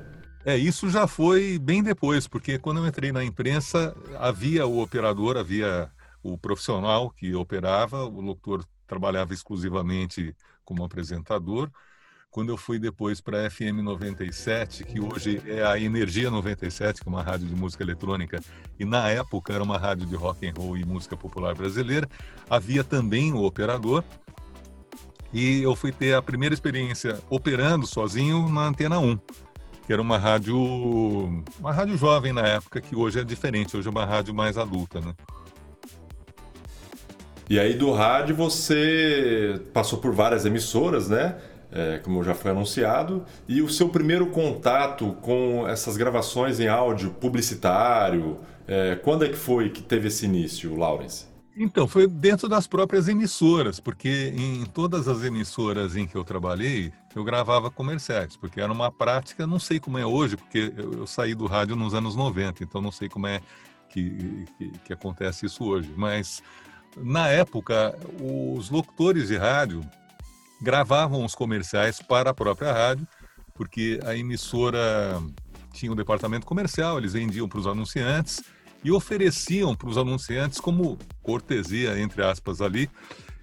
É, 0.44 0.56
isso 0.56 0.90
já 0.90 1.06
foi 1.06 1.56
bem 1.56 1.80
depois, 1.80 2.26
porque 2.26 2.58
quando 2.58 2.78
eu 2.78 2.86
entrei 2.88 3.12
na 3.12 3.22
imprensa, 3.22 3.94
havia 4.18 4.66
o 4.66 4.82
operador, 4.82 5.36
havia 5.36 5.88
o 6.24 6.36
profissional 6.36 7.08
que 7.08 7.32
operava, 7.36 8.04
o 8.04 8.20
locutor 8.20 8.64
trabalhava 8.84 9.32
exclusivamente 9.32 10.34
como 10.64 10.82
apresentador. 10.82 11.70
Quando 12.38 12.50
eu 12.50 12.56
fui 12.56 12.78
depois 12.78 13.20
para 13.20 13.44
a 13.44 13.50
FM 13.50 13.82
97, 13.82 14.84
que 14.84 15.00
hoje 15.00 15.42
é 15.44 15.64
a 15.64 15.76
Energia 15.76 16.30
97, 16.30 17.02
que 17.02 17.08
é 17.08 17.10
uma 17.10 17.20
rádio 17.20 17.48
de 17.48 17.54
música 17.56 17.82
eletrônica, 17.82 18.40
e 18.78 18.84
na 18.84 19.08
época 19.08 19.52
era 19.52 19.60
uma 19.60 19.76
rádio 19.76 20.06
de 20.06 20.14
rock 20.14 20.46
and 20.46 20.52
roll 20.56 20.76
e 20.76 20.84
música 20.84 21.16
popular 21.16 21.56
brasileira, 21.56 22.08
havia 22.48 22.84
também 22.84 23.32
o 23.32 23.42
operador. 23.42 24.04
E 25.32 25.60
eu 25.64 25.74
fui 25.74 25.90
ter 25.90 26.14
a 26.14 26.22
primeira 26.22 26.54
experiência 26.54 27.18
operando 27.28 27.88
sozinho 27.88 28.48
na 28.48 28.68
Antena 28.68 29.00
1 29.00 29.18
que 29.84 29.92
era 29.92 30.00
uma 30.00 30.16
rádio, 30.16 30.56
uma 31.58 31.72
rádio 31.72 31.96
jovem 31.96 32.32
na 32.32 32.46
época, 32.46 32.80
que 32.80 32.94
hoje 32.94 33.18
é 33.18 33.24
diferente, 33.24 33.76
hoje 33.76 33.88
é 33.88 33.90
uma 33.90 34.04
rádio 34.04 34.32
mais 34.32 34.56
adulta, 34.56 35.00
né? 35.00 35.12
E 37.50 37.58
aí 37.58 37.74
do 37.74 37.90
rádio 37.90 38.36
você 38.36 39.60
passou 39.72 39.98
por 39.98 40.12
várias 40.14 40.44
emissoras, 40.44 41.08
né? 41.08 41.36
É, 41.70 41.98
como 41.98 42.24
já 42.24 42.34
foi 42.34 42.50
anunciado, 42.50 43.26
e 43.46 43.60
o 43.60 43.68
seu 43.68 43.90
primeiro 43.90 44.28
contato 44.28 45.12
com 45.20 45.68
essas 45.68 45.98
gravações 45.98 46.58
em 46.58 46.66
áudio 46.66 47.10
publicitário, 47.10 48.38
é, 48.66 48.96
quando 48.96 49.26
é 49.26 49.28
que 49.28 49.36
foi 49.36 49.68
que 49.68 49.82
teve 49.82 50.08
esse 50.08 50.24
início, 50.24 50.74
Lawrence? 50.74 51.26
Então, 51.60 51.88
foi 51.88 52.06
dentro 52.06 52.48
das 52.48 52.68
próprias 52.68 53.08
emissoras, 53.08 53.80
porque 53.80 54.32
em 54.36 54.64
todas 54.64 55.08
as 55.08 55.24
emissoras 55.24 55.96
em 55.96 56.06
que 56.06 56.14
eu 56.14 56.22
trabalhei, 56.22 56.92
eu 57.16 57.24
gravava 57.24 57.68
comerciais, 57.68 58.36
porque 58.36 58.60
era 58.60 58.72
uma 58.72 58.92
prática, 58.92 59.44
não 59.44 59.58
sei 59.58 59.80
como 59.80 59.98
é 59.98 60.06
hoje, 60.06 60.36
porque 60.36 60.72
eu, 60.76 60.92
eu 60.92 61.06
saí 61.06 61.34
do 61.34 61.46
rádio 61.46 61.74
nos 61.74 61.94
anos 61.94 62.14
90, 62.14 62.62
então 62.62 62.80
não 62.80 62.92
sei 62.92 63.08
como 63.08 63.26
é 63.26 63.40
que, 63.88 64.46
que, 64.56 64.70
que 64.84 64.92
acontece 64.92 65.46
isso 65.46 65.64
hoje. 65.64 65.92
Mas, 65.96 66.40
na 66.96 67.26
época, 67.26 67.98
os 68.20 68.70
locutores 68.70 69.26
de 69.26 69.36
rádio 69.36 69.80
gravavam 70.60 71.24
os 71.24 71.34
comerciais 71.34 72.00
para 72.00 72.30
a 72.30 72.34
própria 72.34 72.72
rádio, 72.72 73.06
porque 73.54 74.00
a 74.04 74.16
emissora 74.16 75.20
tinha 75.72 75.92
um 75.92 75.96
departamento 75.96 76.46
comercial, 76.46 76.98
eles 76.98 77.12
vendiam 77.12 77.48
para 77.48 77.58
os 77.58 77.66
anunciantes, 77.66 78.42
e 78.82 78.92
ofereciam 78.92 79.74
para 79.74 79.88
os 79.88 79.98
anunciantes 79.98 80.60
como 80.60 80.98
cortesia, 81.22 81.98
entre 82.00 82.22
aspas, 82.22 82.60
ali, 82.60 82.88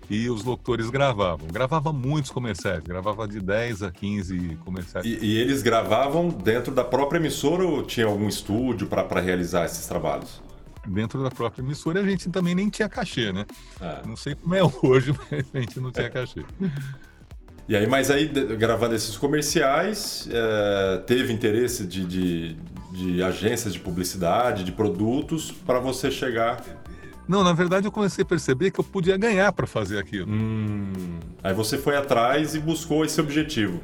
e 0.10 0.30
os 0.30 0.44
locutores 0.44 0.90
gravavam. 0.90 1.48
Gravava 1.48 1.92
muitos 1.92 2.32
comerciais, 2.32 2.84
gravava 2.84 3.28
de 3.28 3.40
10 3.40 3.84
a 3.84 3.92
15 3.92 4.58
comerciais. 4.64 5.06
E, 5.06 5.18
e 5.22 5.38
eles 5.38 5.62
gravavam 5.62 6.30
dentro 6.30 6.74
da 6.74 6.84
própria 6.84 7.18
emissora 7.18 7.66
ou 7.66 7.84
tinha 7.84 8.06
algum 8.06 8.28
estúdio 8.28 8.88
para 8.88 9.20
realizar 9.20 9.66
esses 9.66 9.86
trabalhos? 9.88 10.42
Dentro 10.88 11.24
da 11.24 11.32
própria 11.32 11.62
emissora 11.62 12.00
a 12.00 12.04
gente 12.04 12.30
também 12.30 12.56
nem 12.56 12.70
tinha 12.70 12.88
cachê, 12.88 13.32
né? 13.32 13.46
É. 13.82 14.02
Não 14.06 14.16
sei 14.16 14.36
como 14.36 14.54
é 14.56 14.62
hoje, 14.64 15.14
mas 15.32 15.46
a 15.54 15.60
gente 15.60 15.80
não 15.80 15.92
tinha 15.92 16.10
cachê. 16.10 16.44
E 17.68 17.76
aí, 17.76 17.88
mas 17.88 18.12
aí, 18.12 18.28
gravando 18.28 18.94
esses 18.94 19.18
comerciais, 19.18 20.30
é, 20.32 20.98
teve 21.08 21.34
interesse 21.34 21.86
de, 21.86 22.06
de, 22.06 22.58
de 22.92 23.24
agências 23.24 23.74
de 23.74 23.80
publicidade, 23.80 24.64
de 24.64 24.72
produtos, 24.72 25.52
para 25.52 25.80
você 25.80 26.12
chegar. 26.12 26.64
Não, 27.28 27.44
na 27.44 27.54
verdade 27.54 27.88
eu 27.88 27.92
comecei 27.92 28.22
a 28.22 28.26
perceber 28.26 28.70
que 28.70 28.80
eu 28.80 28.84
podia 28.84 29.18
ganhar 29.18 29.52
para 29.52 29.66
fazer 29.66 29.98
aquilo. 29.98 30.32
Hum, 30.32 31.20
aí 31.44 31.54
você 31.56 31.76
foi 31.76 31.98
atrás 31.98 32.54
e 32.54 32.60
buscou 32.60 33.04
esse 33.04 33.20
objetivo. 33.20 33.82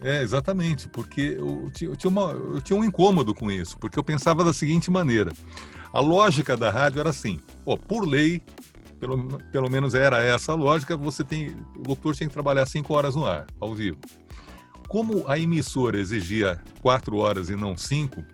É, 0.00 0.22
exatamente, 0.22 0.88
porque 0.88 1.36
eu 1.38 1.70
eu 1.82 1.96
tinha, 1.96 2.08
uma, 2.08 2.30
eu 2.30 2.60
tinha 2.62 2.78
um 2.78 2.84
incômodo 2.84 3.34
com 3.34 3.50
isso, 3.50 3.76
porque 3.78 3.98
eu 3.98 4.04
pensava 4.04 4.42
da 4.42 4.52
seguinte 4.52 4.90
maneira: 4.90 5.32
a 5.98 6.00
lógica 6.00 6.56
da 6.56 6.70
rádio 6.70 7.00
era 7.00 7.10
assim, 7.10 7.40
ó, 7.66 7.76
por 7.76 8.06
lei, 8.06 8.40
pelo, 9.00 9.36
pelo 9.50 9.68
menos 9.68 9.96
era 9.96 10.22
essa 10.22 10.52
a 10.52 10.54
lógica, 10.54 10.96
você 10.96 11.24
tem, 11.24 11.48
o 11.74 11.88
locutor 11.88 12.14
tinha 12.14 12.28
que 12.28 12.32
trabalhar 12.32 12.66
cinco 12.66 12.94
horas 12.94 13.16
no 13.16 13.26
ar, 13.26 13.48
ao 13.58 13.74
vivo. 13.74 13.98
Como 14.86 15.26
a 15.26 15.36
emissora 15.36 15.98
exigia 15.98 16.62
quatro 16.80 17.16
horas 17.16 17.50
e 17.50 17.56
não 17.56 17.76
cinco, 17.76 18.24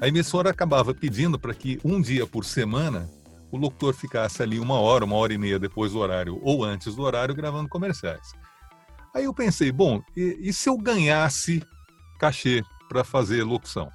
a 0.00 0.08
emissora 0.08 0.48
acabava 0.48 0.94
pedindo 0.94 1.38
para 1.38 1.52
que 1.52 1.78
um 1.84 2.00
dia 2.00 2.26
por 2.26 2.46
semana 2.46 3.10
o 3.52 3.58
locutor 3.58 3.92
ficasse 3.92 4.42
ali 4.42 4.58
uma 4.58 4.80
hora, 4.80 5.04
uma 5.04 5.16
hora 5.16 5.34
e 5.34 5.38
meia 5.38 5.58
depois 5.58 5.92
do 5.92 5.98
horário 5.98 6.40
ou 6.42 6.64
antes 6.64 6.94
do 6.94 7.02
horário 7.02 7.34
gravando 7.34 7.68
comerciais. 7.68 8.32
Aí 9.14 9.24
eu 9.24 9.34
pensei, 9.34 9.70
bom, 9.70 10.00
e, 10.16 10.38
e 10.40 10.52
se 10.54 10.66
eu 10.70 10.78
ganhasse 10.78 11.62
cachê 12.18 12.62
para 12.88 13.04
fazer 13.04 13.44
locução? 13.44 13.90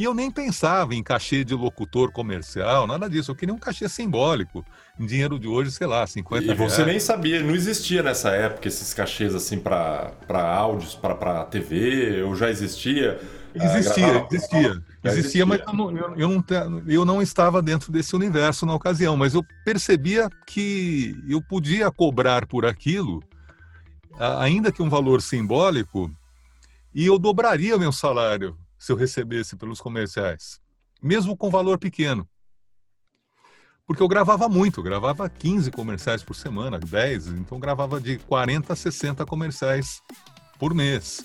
E 0.00 0.04
eu 0.04 0.14
nem 0.14 0.30
pensava 0.30 0.94
em 0.94 1.02
cachê 1.02 1.44
de 1.44 1.54
locutor 1.54 2.10
comercial, 2.10 2.86
nada 2.86 3.06
disso. 3.06 3.32
Eu 3.32 3.34
queria 3.34 3.54
um 3.54 3.58
cachê 3.58 3.86
simbólico. 3.86 4.64
Em 4.98 5.04
dinheiro 5.04 5.38
de 5.38 5.46
hoje, 5.46 5.70
sei 5.72 5.86
lá, 5.86 6.06
50 6.06 6.42
reais. 6.42 6.58
E 6.58 6.64
você 6.64 6.86
nem 6.86 6.98
sabia, 6.98 7.42
não 7.42 7.54
existia 7.54 8.02
nessa 8.02 8.30
época 8.30 8.66
esses 8.66 8.94
cachês 8.94 9.34
assim 9.34 9.58
para 9.58 10.14
áudios, 10.32 10.94
para 10.94 11.44
TV, 11.44 12.22
ou 12.22 12.34
já 12.34 12.48
existia? 12.48 13.20
Existia, 13.54 14.06
ah, 14.06 14.26
existia. 14.30 14.30
Existia, 14.30 14.82
existia, 15.04 15.44
mas 15.44 15.60
eu 15.66 15.72
não, 15.74 15.94
eu, 15.94 16.28
não, 16.28 16.82
eu 16.86 17.04
não 17.04 17.20
estava 17.20 17.60
dentro 17.60 17.92
desse 17.92 18.16
universo 18.16 18.64
na 18.64 18.74
ocasião, 18.74 19.18
mas 19.18 19.34
eu 19.34 19.44
percebia 19.66 20.30
que 20.46 21.14
eu 21.28 21.42
podia 21.42 21.90
cobrar 21.90 22.46
por 22.46 22.64
aquilo, 22.64 23.22
ainda 24.18 24.72
que 24.72 24.82
um 24.82 24.88
valor 24.88 25.20
simbólico, 25.20 26.10
e 26.94 27.04
eu 27.04 27.18
dobraria 27.18 27.76
meu 27.76 27.92
salário 27.92 28.56
se 28.80 28.90
eu 28.90 28.96
recebesse 28.96 29.56
pelos 29.56 29.78
comerciais, 29.78 30.58
mesmo 31.02 31.36
com 31.36 31.50
valor 31.50 31.78
pequeno. 31.78 32.26
Porque 33.86 34.02
eu 34.02 34.08
gravava 34.08 34.48
muito, 34.48 34.80
eu 34.80 34.84
gravava 34.84 35.28
15 35.28 35.70
comerciais 35.70 36.22
por 36.22 36.34
semana, 36.34 36.78
10, 36.78 37.26
então 37.26 37.60
gravava 37.60 38.00
de 38.00 38.16
40 38.20 38.72
a 38.72 38.76
60 38.76 39.26
comerciais 39.26 40.00
por 40.58 40.72
mês. 40.72 41.22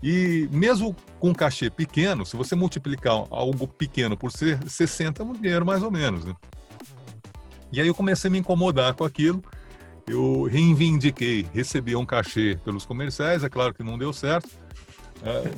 E 0.00 0.48
mesmo 0.52 0.94
com 1.18 1.34
cachê 1.34 1.68
pequeno, 1.68 2.24
se 2.24 2.36
você 2.36 2.54
multiplicar 2.54 3.26
algo 3.30 3.66
pequeno 3.66 4.16
por 4.16 4.30
60, 4.30 5.20
é 5.20 5.26
um 5.26 5.32
dinheiro 5.32 5.66
mais 5.66 5.82
ou 5.82 5.90
menos. 5.90 6.24
Né? 6.24 6.34
E 7.72 7.80
aí 7.80 7.88
eu 7.88 7.94
comecei 7.94 8.28
a 8.28 8.30
me 8.30 8.38
incomodar 8.38 8.94
com 8.94 9.02
aquilo. 9.02 9.42
Eu 10.06 10.44
reivindiquei, 10.44 11.44
recebi 11.52 11.96
um 11.96 12.06
cachê 12.06 12.56
pelos 12.64 12.86
comerciais, 12.86 13.42
é 13.42 13.48
claro 13.48 13.74
que 13.74 13.82
não 13.82 13.98
deu 13.98 14.12
certo 14.12 14.48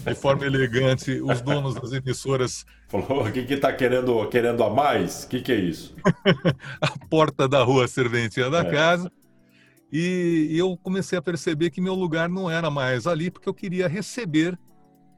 de 0.04 0.14
forma 0.14 0.46
elegante, 0.46 1.20
os 1.20 1.40
donos 1.40 1.74
das 1.74 1.92
emissoras. 1.92 2.64
Falou, 2.88 3.26
o 3.26 3.32
que 3.32 3.44
que 3.44 3.56
tá 3.56 3.72
querendo, 3.72 4.26
querendo 4.28 4.62
a 4.64 4.70
mais? 4.70 5.24
O 5.24 5.28
que 5.28 5.40
que 5.40 5.52
é 5.52 5.56
isso? 5.56 5.94
a 6.80 7.06
porta 7.08 7.48
da 7.48 7.62
rua 7.62 7.86
serventia 7.86 8.50
da 8.50 8.60
é. 8.60 8.70
casa. 8.70 9.10
E, 9.92 10.48
eu 10.52 10.76
comecei 10.76 11.18
a 11.18 11.22
perceber 11.22 11.70
que 11.70 11.80
meu 11.80 11.94
lugar 11.94 12.28
não 12.28 12.50
era 12.50 12.70
mais 12.70 13.06
ali, 13.06 13.30
porque 13.30 13.48
eu 13.48 13.54
queria 13.54 13.88
receber 13.88 14.58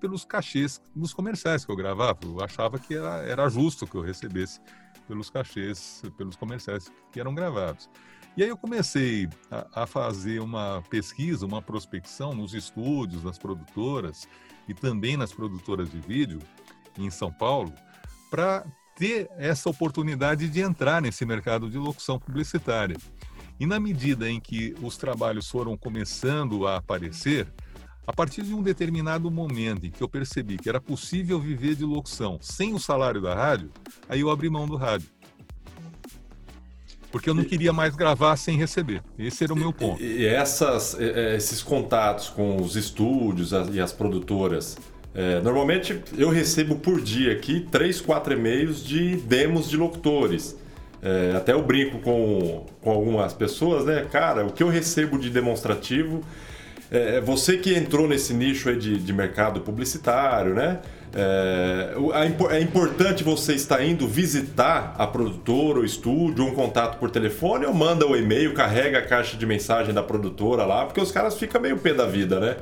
pelos 0.01 0.25
cachês 0.25 0.81
dos 0.97 1.13
comerciais 1.15 1.65
que 1.65 1.71
eu 1.71 1.77
gravava. 1.77 2.19
Eu 2.25 2.43
achava 2.43 2.79
que 2.79 2.95
era, 2.95 3.23
era 3.23 3.49
justo 3.49 3.87
que 3.87 3.95
eu 3.95 4.01
recebesse 4.01 4.61
pelos 5.07 5.31
cachês, 5.31 6.03
pelos 6.17 6.37
comerciais 6.37 6.91
que 7.13 7.21
eram 7.21 7.35
gravados. 7.35 7.89
E 8.35 8.43
aí 8.43 8.49
eu 8.49 8.57
comecei 8.57 9.29
a, 9.51 9.83
a, 9.83 9.87
fazer 9.87 10.41
uma 10.41 10.83
pesquisa, 10.89 11.45
uma 11.45 11.61
prospecção 11.61 12.35
nos 12.35 12.55
estúdios, 12.55 13.23
nas 13.23 13.39
produtoras 13.39 14.27
e 14.67 14.73
também 14.73 15.19
nas 15.19 15.33
produtoras 15.33 15.91
de 15.91 16.01
vídeo 16.01 16.39
em 16.99 17.11
São 17.11 17.31
Paulo, 17.31 17.73
para 18.31 18.65
ter 18.97 19.31
essa 19.37 19.69
oportunidade 19.69 20.49
de 20.49 20.61
entrar 20.61 21.03
nesse 21.03 21.27
mercado 21.27 21.69
de 21.69 21.77
locução 21.77 22.19
publicitária. 22.19 22.97
E 23.61 23.67
na 23.67 23.79
medida 23.79 24.31
em 24.31 24.41
que 24.41 24.75
os 24.81 24.97
trabalhos 24.97 25.49
foram 25.49 25.77
começando 25.77 26.67
a 26.67 26.77
aparecer, 26.77 27.53
a 28.07 28.13
partir 28.15 28.43
de 28.43 28.55
um 28.55 28.63
determinado 28.63 29.31
momento 29.31 29.87
em 29.87 29.91
que 29.91 30.03
eu 30.03 30.09
percebi 30.09 30.57
que 30.57 30.71
era 30.71 30.81
possível 30.81 31.39
viver 31.39 31.75
de 31.75 31.85
locução 31.85 32.39
sem 32.41 32.73
o 32.73 32.79
salário 32.79 33.21
da 33.21 33.35
rádio, 33.35 33.71
aí 34.09 34.21
eu 34.21 34.31
abri 34.31 34.49
mão 34.49 34.67
do 34.67 34.77
rádio 34.77 35.12
porque 37.13 37.31
eu 37.31 37.35
não 37.35 37.45
queria 37.45 37.73
mais 37.73 37.95
gravar 37.95 38.37
sem 38.37 38.57
receber. 38.57 39.03
Esse 39.19 39.45
era 39.45 39.53
o 39.53 39.57
meu 39.57 39.73
ponto. 39.73 40.03
E, 40.03 40.27
essas, 40.27 40.99
esses 40.99 41.63
contatos 41.63 42.29
com 42.31 42.57
os 42.57 42.75
estúdios 42.75 43.53
e 43.71 43.81
as 43.81 43.93
produtoras, 43.93 44.77
é, 45.15 45.41
normalmente 45.41 46.03
eu 46.17 46.31
recebo 46.31 46.77
por 46.77 47.01
dia 47.01 47.33
aqui 47.33 47.67
três, 47.71 48.01
quatro 48.01 48.33
e-mails 48.33 48.83
de 48.83 49.17
demos 49.17 49.69
de 49.69 49.77
locutores. 49.77 50.57
É, 51.03 51.35
até 51.37 51.53
eu 51.53 51.63
brinco 51.63 51.99
com, 51.99 52.67
com 52.81 52.91
algumas 52.91 53.33
pessoas, 53.33 53.85
né? 53.85 54.07
Cara, 54.11 54.47
o 54.47 54.53
que 54.53 54.63
eu 54.63 54.69
recebo 54.69 55.19
de 55.19 55.29
demonstrativo 55.29 56.23
é, 56.93 57.23
você 57.23 57.57
que 57.57 57.75
entrou 57.75 58.07
nesse 58.07 58.35
nicho 58.35 58.69
aí 58.69 58.77
de, 58.77 58.99
de 58.99 59.13
mercado 59.15 59.63
publicitário, 59.63 60.55
né? 60.55 60.81
É, 61.15 61.95
é, 62.51 62.61
importante 62.61 63.23
você 63.23 63.55
estar 63.55 63.85
indo 63.85 64.09
visitar 64.09 64.95
a 64.97 65.07
produtora, 65.07 65.81
o 65.81 65.85
estúdio, 65.85 66.45
um 66.45 66.55
contato 66.55 66.99
por 66.99 67.11
telefone 67.11 67.67
ou 67.67 67.75
manda 67.75 68.07
o 68.07 68.13
um 68.13 68.17
e-mail, 68.17 68.55
carrega 68.55 68.99
a 68.99 69.03
caixa 69.03 69.37
de 69.37 69.45
mensagem 69.45 69.93
da 69.93 70.03
produtora 70.03 70.65
lá, 70.65 70.87
porque 70.87 71.01
os 71.01 71.13
caras 71.13 71.39
ficam 71.39 71.61
meio 71.61 71.77
pé 71.77 71.93
da 71.93 72.07
vida, 72.07 72.41
né? 72.41 72.57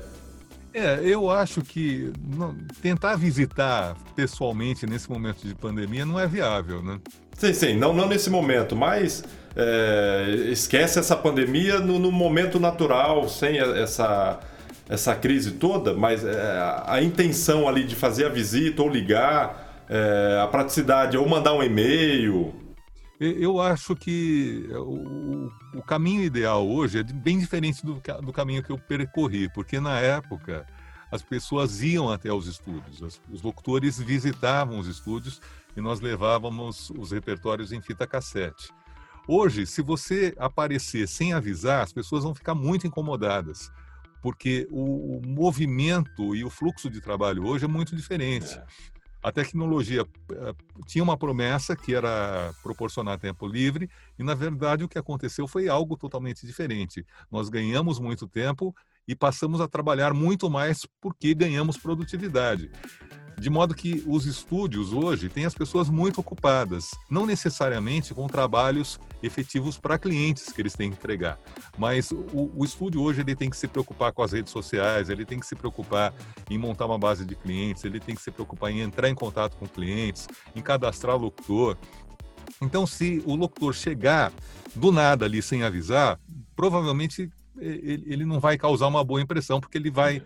É, 0.72 1.00
eu 1.02 1.30
acho 1.30 1.62
que 1.62 2.12
não, 2.36 2.54
tentar 2.80 3.16
visitar 3.16 3.96
pessoalmente 4.14 4.86
nesse 4.86 5.10
momento 5.10 5.46
de 5.46 5.54
pandemia 5.54 6.06
não 6.06 6.18
é 6.18 6.26
viável, 6.26 6.82
né? 6.82 7.00
Sim, 7.34 7.52
sim, 7.52 7.76
não, 7.76 7.92
não 7.92 8.08
nesse 8.08 8.30
momento, 8.30 8.76
mas 8.76 9.24
é, 9.56 10.46
esquece 10.50 10.98
essa 10.98 11.16
pandemia 11.16 11.80
no, 11.80 11.98
no 11.98 12.12
momento 12.12 12.60
natural, 12.60 13.28
sem 13.28 13.58
essa 13.58 14.38
essa 14.90 15.14
crise 15.14 15.52
toda, 15.52 15.94
mas 15.94 16.24
é, 16.24 16.82
a 16.84 17.00
intenção 17.00 17.68
ali 17.68 17.84
de 17.84 17.94
fazer 17.94 18.26
a 18.26 18.28
visita 18.28 18.82
ou 18.82 18.88
ligar, 18.88 19.84
é, 19.88 20.40
a 20.42 20.48
praticidade, 20.48 21.16
ou 21.16 21.28
mandar 21.28 21.54
um 21.54 21.62
e-mail. 21.62 22.52
Eu 23.20 23.60
acho 23.60 23.94
que 23.94 24.66
o, 24.72 25.48
o 25.78 25.82
caminho 25.82 26.24
ideal 26.24 26.68
hoje 26.68 26.98
é 26.98 27.02
bem 27.04 27.38
diferente 27.38 27.86
do, 27.86 28.02
do 28.20 28.32
caminho 28.32 28.64
que 28.64 28.72
eu 28.72 28.78
percorri, 28.78 29.48
porque 29.54 29.78
na 29.78 29.96
época 30.00 30.66
as 31.12 31.22
pessoas 31.22 31.82
iam 31.82 32.10
até 32.10 32.32
os 32.32 32.48
estúdios, 32.48 33.20
os 33.30 33.42
locutores 33.42 33.96
visitavam 33.98 34.78
os 34.78 34.88
estúdios 34.88 35.40
e 35.76 35.80
nós 35.80 36.00
levávamos 36.00 36.90
os 36.98 37.12
repertórios 37.12 37.70
em 37.70 37.80
fita 37.80 38.08
cassete. 38.08 38.72
Hoje, 39.28 39.66
se 39.66 39.82
você 39.82 40.34
aparecer 40.36 41.06
sem 41.06 41.32
avisar, 41.32 41.84
as 41.84 41.92
pessoas 41.92 42.24
vão 42.24 42.34
ficar 42.34 42.56
muito 42.56 42.88
incomodadas 42.88 43.70
porque 44.20 44.66
o, 44.70 45.18
o, 45.18 45.22
movimento 45.26 46.34
e 46.34 46.44
o 46.44 46.50
fluxo 46.50 46.90
de 46.90 47.00
trabalho 47.00 47.46
hoje 47.46 47.64
é 47.64 47.68
muito 47.68 47.96
diferente. 47.96 48.54
É. 48.54 48.64
A 49.22 49.30
tecnologia 49.30 50.02
uh, 50.02 50.84
tinha 50.86 51.04
uma 51.04 51.16
promessa 51.16 51.76
que 51.76 51.94
era 51.94 52.54
proporcionar 52.62 53.18
tempo 53.18 53.46
livre, 53.46 53.88
e 54.18 54.24
na 54.24 54.34
verdade 54.34 54.82
o 54.82 54.88
que 54.88 54.98
aconteceu 54.98 55.46
foi 55.46 55.68
algo 55.68 55.96
totalmente 55.96 56.46
diferente. 56.46 57.04
Nós 57.30 57.50
ganhamos 57.50 57.98
muito 57.98 58.26
tempo 58.26 58.74
e 59.06 59.14
passamos 59.14 59.60
a 59.60 59.68
trabalhar 59.68 60.14
muito 60.14 60.48
mais 60.48 60.86
porque 61.00 61.34
ganhamos 61.34 61.76
produtividade. 61.76 62.70
De 63.40 63.48
modo 63.48 63.74
que 63.74 64.04
os 64.06 64.26
estúdios 64.26 64.92
hoje 64.92 65.30
têm 65.30 65.46
as 65.46 65.54
pessoas 65.54 65.88
muito 65.88 66.20
ocupadas, 66.20 66.90
não 67.08 67.24
necessariamente 67.24 68.12
com 68.12 68.26
trabalhos 68.26 69.00
efetivos 69.22 69.78
para 69.78 69.98
clientes 69.98 70.52
que 70.52 70.60
eles 70.60 70.74
têm 70.74 70.90
que 70.90 70.96
entregar, 70.98 71.38
mas 71.78 72.10
o, 72.10 72.52
o, 72.54 72.62
estúdio 72.66 73.00
hoje 73.00 73.22
ele 73.22 73.34
tem 73.34 73.48
que 73.48 73.56
se 73.56 73.66
preocupar 73.66 74.12
com 74.12 74.22
as 74.22 74.32
redes 74.32 74.52
sociais, 74.52 75.08
ele 75.08 75.24
tem 75.24 75.40
que 75.40 75.46
se 75.46 75.56
preocupar 75.56 76.12
em 76.50 76.58
montar 76.58 76.84
uma 76.84 76.98
base 76.98 77.24
de 77.24 77.34
clientes, 77.34 77.82
ele 77.82 77.98
tem 77.98 78.14
que 78.14 78.20
se 78.20 78.30
preocupar 78.30 78.72
em 78.72 78.80
entrar 78.80 79.08
em 79.08 79.14
contato 79.14 79.56
com 79.56 79.66
clientes, 79.66 80.28
em 80.54 80.60
cadastrar 80.60 81.16
locutor. 81.16 81.78
Então, 82.60 82.86
se 82.86 83.22
o 83.24 83.34
locutor 83.34 83.72
chegar 83.72 84.30
do 84.74 84.92
nada 84.92 85.24
ali 85.24 85.40
sem 85.40 85.62
avisar, 85.62 86.20
provavelmente 86.54 87.32
ele 87.58 88.26
não 88.26 88.38
vai 88.38 88.58
causar 88.58 88.86
uma 88.86 89.02
boa 89.02 89.20
impressão, 89.22 89.60
porque 89.60 89.78
ele 89.78 89.90
vai 89.90 90.22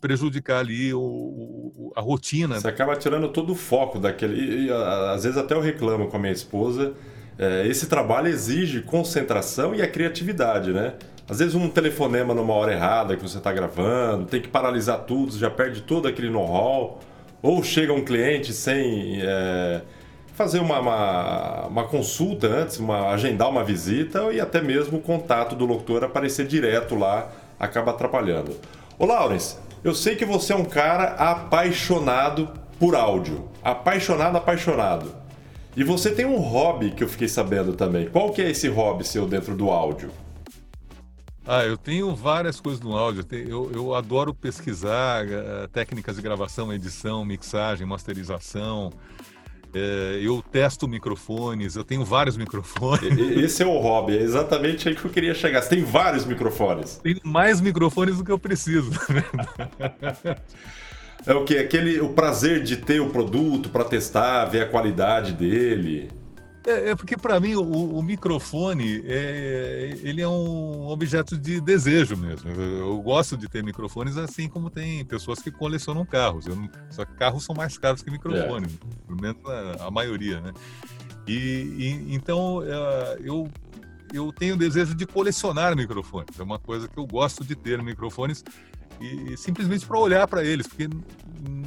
prejudicar 0.00 0.58
ali 0.58 0.92
o, 0.92 1.00
o, 1.00 1.92
a 1.94 2.00
rotina. 2.00 2.60
Você 2.60 2.68
acaba 2.68 2.96
tirando 2.96 3.28
todo 3.28 3.52
o 3.52 3.54
foco 3.54 3.98
daquele. 3.98 4.34
E, 4.34 4.66
e, 4.66 4.72
às 4.72 5.24
vezes 5.24 5.38
até 5.38 5.54
eu 5.54 5.60
reclamo 5.60 6.08
com 6.08 6.16
a 6.16 6.20
minha 6.20 6.32
esposa. 6.32 6.94
É, 7.38 7.66
esse 7.66 7.86
trabalho 7.86 8.28
exige 8.28 8.82
concentração 8.82 9.74
e 9.74 9.80
a 9.80 9.88
criatividade, 9.88 10.72
né? 10.72 10.94
Às 11.28 11.38
vezes 11.38 11.54
um 11.54 11.68
telefonema 11.68 12.34
numa 12.34 12.52
hora 12.52 12.72
errada 12.72 13.16
que 13.16 13.22
você 13.22 13.38
está 13.38 13.52
gravando, 13.52 14.26
tem 14.26 14.40
que 14.40 14.48
paralisar 14.48 15.04
tudo, 15.04 15.38
já 15.38 15.48
perde 15.48 15.80
todo 15.82 16.08
aquele 16.08 16.28
know-how. 16.28 17.00
Ou 17.42 17.62
chega 17.62 17.92
um 17.92 18.04
cliente 18.04 18.52
sem 18.52 19.20
é, 19.22 19.80
fazer 20.34 20.58
uma, 20.58 20.80
uma, 20.80 21.66
uma, 21.68 21.84
consulta 21.84 22.46
antes, 22.46 22.78
uma, 22.78 23.10
agendar 23.10 23.48
uma 23.48 23.64
visita 23.64 24.32
e 24.32 24.40
até 24.40 24.60
mesmo 24.60 24.98
o 24.98 25.00
contato 25.00 25.54
do 25.56 25.64
locutor 25.64 26.04
aparecer 26.04 26.46
direto 26.46 26.94
lá 26.94 27.30
acaba 27.58 27.92
atrapalhando. 27.92 28.56
Ô 28.98 29.06
Laurence, 29.06 29.56
eu 29.82 29.94
sei 29.94 30.16
que 30.16 30.24
você 30.24 30.52
é 30.52 30.56
um 30.56 30.64
cara 30.64 31.14
apaixonado 31.14 32.50
por 32.78 32.94
áudio. 32.94 33.48
Apaixonado, 33.62 34.36
apaixonado. 34.36 35.14
E 35.76 35.84
você 35.84 36.10
tem 36.10 36.26
um 36.26 36.38
hobby 36.38 36.90
que 36.90 37.04
eu 37.04 37.08
fiquei 37.08 37.28
sabendo 37.28 37.74
também. 37.74 38.08
Qual 38.08 38.32
que 38.32 38.42
é 38.42 38.50
esse 38.50 38.68
hobby 38.68 39.04
seu 39.04 39.26
dentro 39.26 39.54
do 39.54 39.70
áudio? 39.70 40.10
Ah, 41.46 41.64
eu 41.64 41.76
tenho 41.76 42.14
várias 42.14 42.60
coisas 42.60 42.80
no 42.80 42.96
áudio. 42.96 43.24
Eu, 43.30 43.70
eu 43.72 43.94
adoro 43.94 44.34
pesquisar 44.34 45.24
uh, 45.24 45.68
técnicas 45.68 46.16
de 46.16 46.22
gravação, 46.22 46.72
edição, 46.72 47.24
mixagem, 47.24 47.86
masterização. 47.86 48.92
É, 49.74 50.20
eu 50.22 50.42
testo 50.50 50.88
microfones, 50.88 51.76
eu 51.76 51.84
tenho 51.84 52.04
vários 52.04 52.36
microfones. 52.36 53.16
Esse 53.36 53.62
é 53.62 53.66
o 53.66 53.78
hobby, 53.78 54.18
é 54.18 54.22
exatamente 54.22 54.88
aí 54.88 54.94
que 54.94 55.04
eu 55.04 55.10
queria 55.10 55.34
chegar. 55.34 55.62
Você 55.62 55.68
tem 55.68 55.84
vários 55.84 56.24
microfones. 56.24 57.00
Tenho 57.02 57.20
mais 57.24 57.60
microfones 57.60 58.18
do 58.18 58.24
que 58.24 58.32
eu 58.32 58.38
preciso. 58.38 58.90
é 61.26 61.34
o 61.34 61.44
que? 61.44 61.58
Aquele 61.58 62.00
o 62.00 62.10
prazer 62.10 62.62
de 62.62 62.76
ter 62.76 63.00
o 63.00 63.10
produto 63.10 63.68
para 63.68 63.84
testar, 63.84 64.46
ver 64.46 64.62
a 64.62 64.66
qualidade 64.66 65.32
dele. 65.32 66.08
É, 66.66 66.90
é 66.90 66.94
porque 66.94 67.16
para 67.16 67.40
mim 67.40 67.54
o, 67.54 67.62
o, 67.62 68.02
microfone 68.02 69.02
é, 69.06 69.98
ele 70.02 70.20
é 70.20 70.28
um 70.28 70.88
objeto 70.88 71.36
de 71.38 71.60
desejo 71.60 72.16
mesmo. 72.16 72.50
Eu, 72.50 72.78
eu, 72.78 73.02
gosto 73.02 73.36
de 73.36 73.48
ter 73.48 73.64
microfones 73.64 74.16
assim 74.18 74.48
como 74.48 74.68
tem 74.68 75.04
pessoas 75.04 75.40
que 75.40 75.50
colecionam 75.50 76.04
carros. 76.04 76.46
Eu, 76.46 76.56
só 76.90 77.04
que 77.04 77.14
carros 77.14 77.44
são 77.44 77.54
mais 77.54 77.78
caros 77.78 78.02
que 78.02 78.10
microfones, 78.10 78.74
é. 78.74 79.06
pelo 79.06 79.20
menos 79.20 79.38
a, 79.46 79.86
a, 79.86 79.90
maioria, 79.90 80.40
né? 80.40 80.52
E, 81.26 81.32
e 81.32 82.14
então 82.14 82.62
é, 82.62 83.18
eu 83.24 83.48
eu 84.12 84.32
tenho 84.32 84.54
o 84.54 84.58
desejo 84.58 84.94
de 84.94 85.06
colecionar 85.06 85.74
microfones. 85.76 86.38
É 86.38 86.42
uma 86.42 86.58
coisa 86.58 86.88
que 86.88 86.98
eu 86.98 87.06
gosto 87.06 87.44
de 87.44 87.54
ter 87.54 87.82
microfones 87.82 88.44
e 89.00 89.36
simplesmente 89.36 89.86
para 89.86 89.98
olhar 89.98 90.26
para 90.26 90.44
eles, 90.44 90.66
porque 90.66 90.88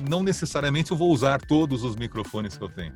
não 0.07 0.21
necessariamente 0.21 0.91
eu 0.91 0.97
vou 0.97 1.11
usar 1.11 1.41
todos 1.41 1.83
os 1.83 1.95
microfones 1.95 2.55
que 2.55 2.63
eu 2.63 2.69
tenho. 2.69 2.93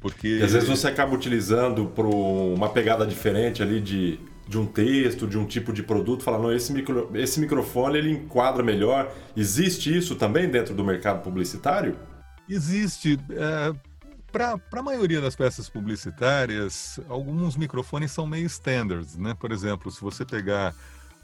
Porque... 0.00 0.38
E 0.38 0.42
às 0.42 0.52
vezes 0.52 0.68
você 0.68 0.86
acaba 0.86 1.14
utilizando 1.14 1.86
para 1.86 2.06
uma 2.06 2.68
pegada 2.68 3.06
diferente 3.06 3.62
ali 3.62 3.80
de, 3.80 4.20
de 4.46 4.58
um 4.58 4.66
texto, 4.66 5.26
de 5.26 5.36
um 5.36 5.44
tipo 5.44 5.72
de 5.72 5.82
produto, 5.82 6.22
falando, 6.22 6.44
não, 6.44 6.52
esse, 6.52 6.72
micro, 6.72 7.10
esse 7.14 7.40
microfone 7.40 7.98
ele 7.98 8.12
enquadra 8.12 8.62
melhor. 8.62 9.12
Existe 9.36 9.96
isso 9.96 10.14
também 10.14 10.48
dentro 10.48 10.74
do 10.74 10.84
mercado 10.84 11.22
publicitário? 11.22 11.96
Existe. 12.48 13.18
É, 13.30 13.74
para 14.30 14.58
a 14.72 14.82
maioria 14.82 15.20
das 15.20 15.34
peças 15.34 15.68
publicitárias, 15.68 17.00
alguns 17.08 17.56
microfones 17.56 18.12
são 18.12 18.26
meio 18.26 18.46
standards, 18.46 19.16
né? 19.16 19.34
Por 19.34 19.52
exemplo, 19.52 19.90
se 19.90 20.00
você 20.00 20.24
pegar 20.24 20.74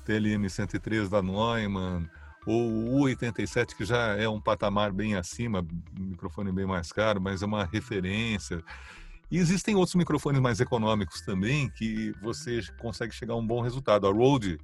TLM 0.04 0.48
103 0.48 1.08
da 1.08 1.22
Neumann, 1.22 2.08
ou 2.46 3.02
o 3.02 3.07
U87, 3.07 3.74
que 3.74 3.85
já 3.85 4.16
é 4.16 4.28
um 4.28 4.40
patamar 4.40 4.92
bem 4.92 5.14
acima, 5.14 5.66
microfone 5.98 6.52
bem 6.52 6.66
mais 6.66 6.92
caro, 6.92 7.20
mas 7.20 7.42
é 7.42 7.46
uma 7.46 7.64
referência. 7.64 8.62
E 9.30 9.38
existem 9.38 9.74
outros 9.74 9.94
microfones 9.94 10.40
mais 10.40 10.61
econômicos 10.61 11.20
também 11.22 11.68
que 11.70 12.12
você 12.22 12.61
consegue 12.78 13.14
chegar 13.14 13.35
a 13.35 13.37
um 13.37 13.46
bom 13.46 13.61
resultado. 13.61 14.07
A 14.07 14.12
Rode 14.12 14.59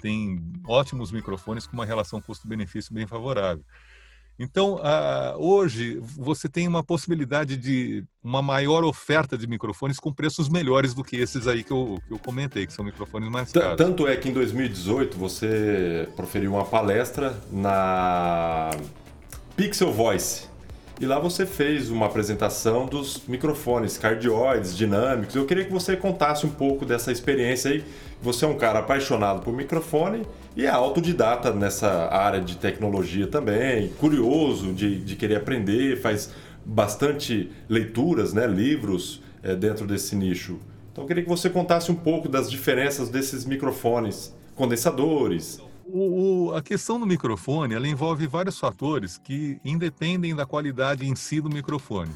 tem 0.00 0.42
ótimos 0.66 1.12
microfones 1.12 1.66
com 1.66 1.74
uma 1.74 1.86
relação 1.86 2.20
custo-benefício 2.20 2.92
bem 2.92 3.06
favorável. 3.06 3.64
Então, 4.42 4.76
uh, 4.76 5.36
hoje 5.36 6.00
você 6.16 6.48
tem 6.48 6.66
uma 6.66 6.82
possibilidade 6.82 7.58
de 7.58 8.02
uma 8.24 8.40
maior 8.40 8.84
oferta 8.84 9.36
de 9.36 9.46
microfones 9.46 10.00
com 10.00 10.10
preços 10.10 10.48
melhores 10.48 10.94
do 10.94 11.04
que 11.04 11.16
esses 11.16 11.46
aí 11.46 11.62
que 11.62 11.70
eu, 11.70 11.98
que 12.08 12.14
eu 12.14 12.18
comentei, 12.18 12.66
que 12.66 12.72
são 12.72 12.82
microfones 12.82 13.30
mais 13.30 13.52
caros. 13.52 13.76
Tanto 13.76 14.08
é 14.08 14.16
que 14.16 14.30
em 14.30 14.32
2018 14.32 15.18
você 15.18 16.08
proferiu 16.16 16.54
uma 16.54 16.64
palestra 16.64 17.38
na 17.52 18.70
Pixel 19.54 19.92
Voice. 19.92 20.49
E 21.00 21.06
lá 21.06 21.18
você 21.18 21.46
fez 21.46 21.88
uma 21.88 22.04
apresentação 22.04 22.84
dos 22.84 23.22
microfones 23.26 23.96
cardioides, 23.96 24.76
dinâmicos. 24.76 25.34
Eu 25.34 25.46
queria 25.46 25.64
que 25.64 25.72
você 25.72 25.96
contasse 25.96 26.44
um 26.44 26.50
pouco 26.50 26.84
dessa 26.84 27.10
experiência 27.10 27.70
aí. 27.70 27.82
Você 28.20 28.44
é 28.44 28.48
um 28.48 28.58
cara 28.58 28.80
apaixonado 28.80 29.40
por 29.40 29.54
microfone 29.54 30.26
e 30.54 30.66
é 30.66 30.68
autodidata 30.68 31.54
nessa 31.54 31.88
área 32.12 32.38
de 32.38 32.58
tecnologia 32.58 33.26
também, 33.26 33.88
curioso 33.98 34.74
de, 34.74 35.02
de 35.02 35.16
querer 35.16 35.36
aprender, 35.36 35.98
faz 36.02 36.34
bastante 36.66 37.50
leituras, 37.66 38.34
né, 38.34 38.46
livros 38.46 39.22
é, 39.42 39.54
dentro 39.56 39.86
desse 39.86 40.14
nicho. 40.14 40.58
Então 40.92 41.04
eu 41.04 41.08
queria 41.08 41.22
que 41.22 41.30
você 41.30 41.48
contasse 41.48 41.90
um 41.90 41.94
pouco 41.94 42.28
das 42.28 42.50
diferenças 42.50 43.08
desses 43.08 43.46
microfones, 43.46 44.36
condensadores. 44.54 45.62
O, 45.92 46.48
o, 46.48 46.54
a 46.54 46.62
questão 46.62 47.00
do 47.00 47.06
microfone 47.06 47.74
ela 47.74 47.88
envolve 47.88 48.26
vários 48.26 48.58
fatores 48.58 49.18
que 49.18 49.60
independem 49.64 50.34
da 50.34 50.46
qualidade 50.46 51.06
em 51.06 51.16
si 51.16 51.40
do 51.40 51.50
microfone. 51.50 52.12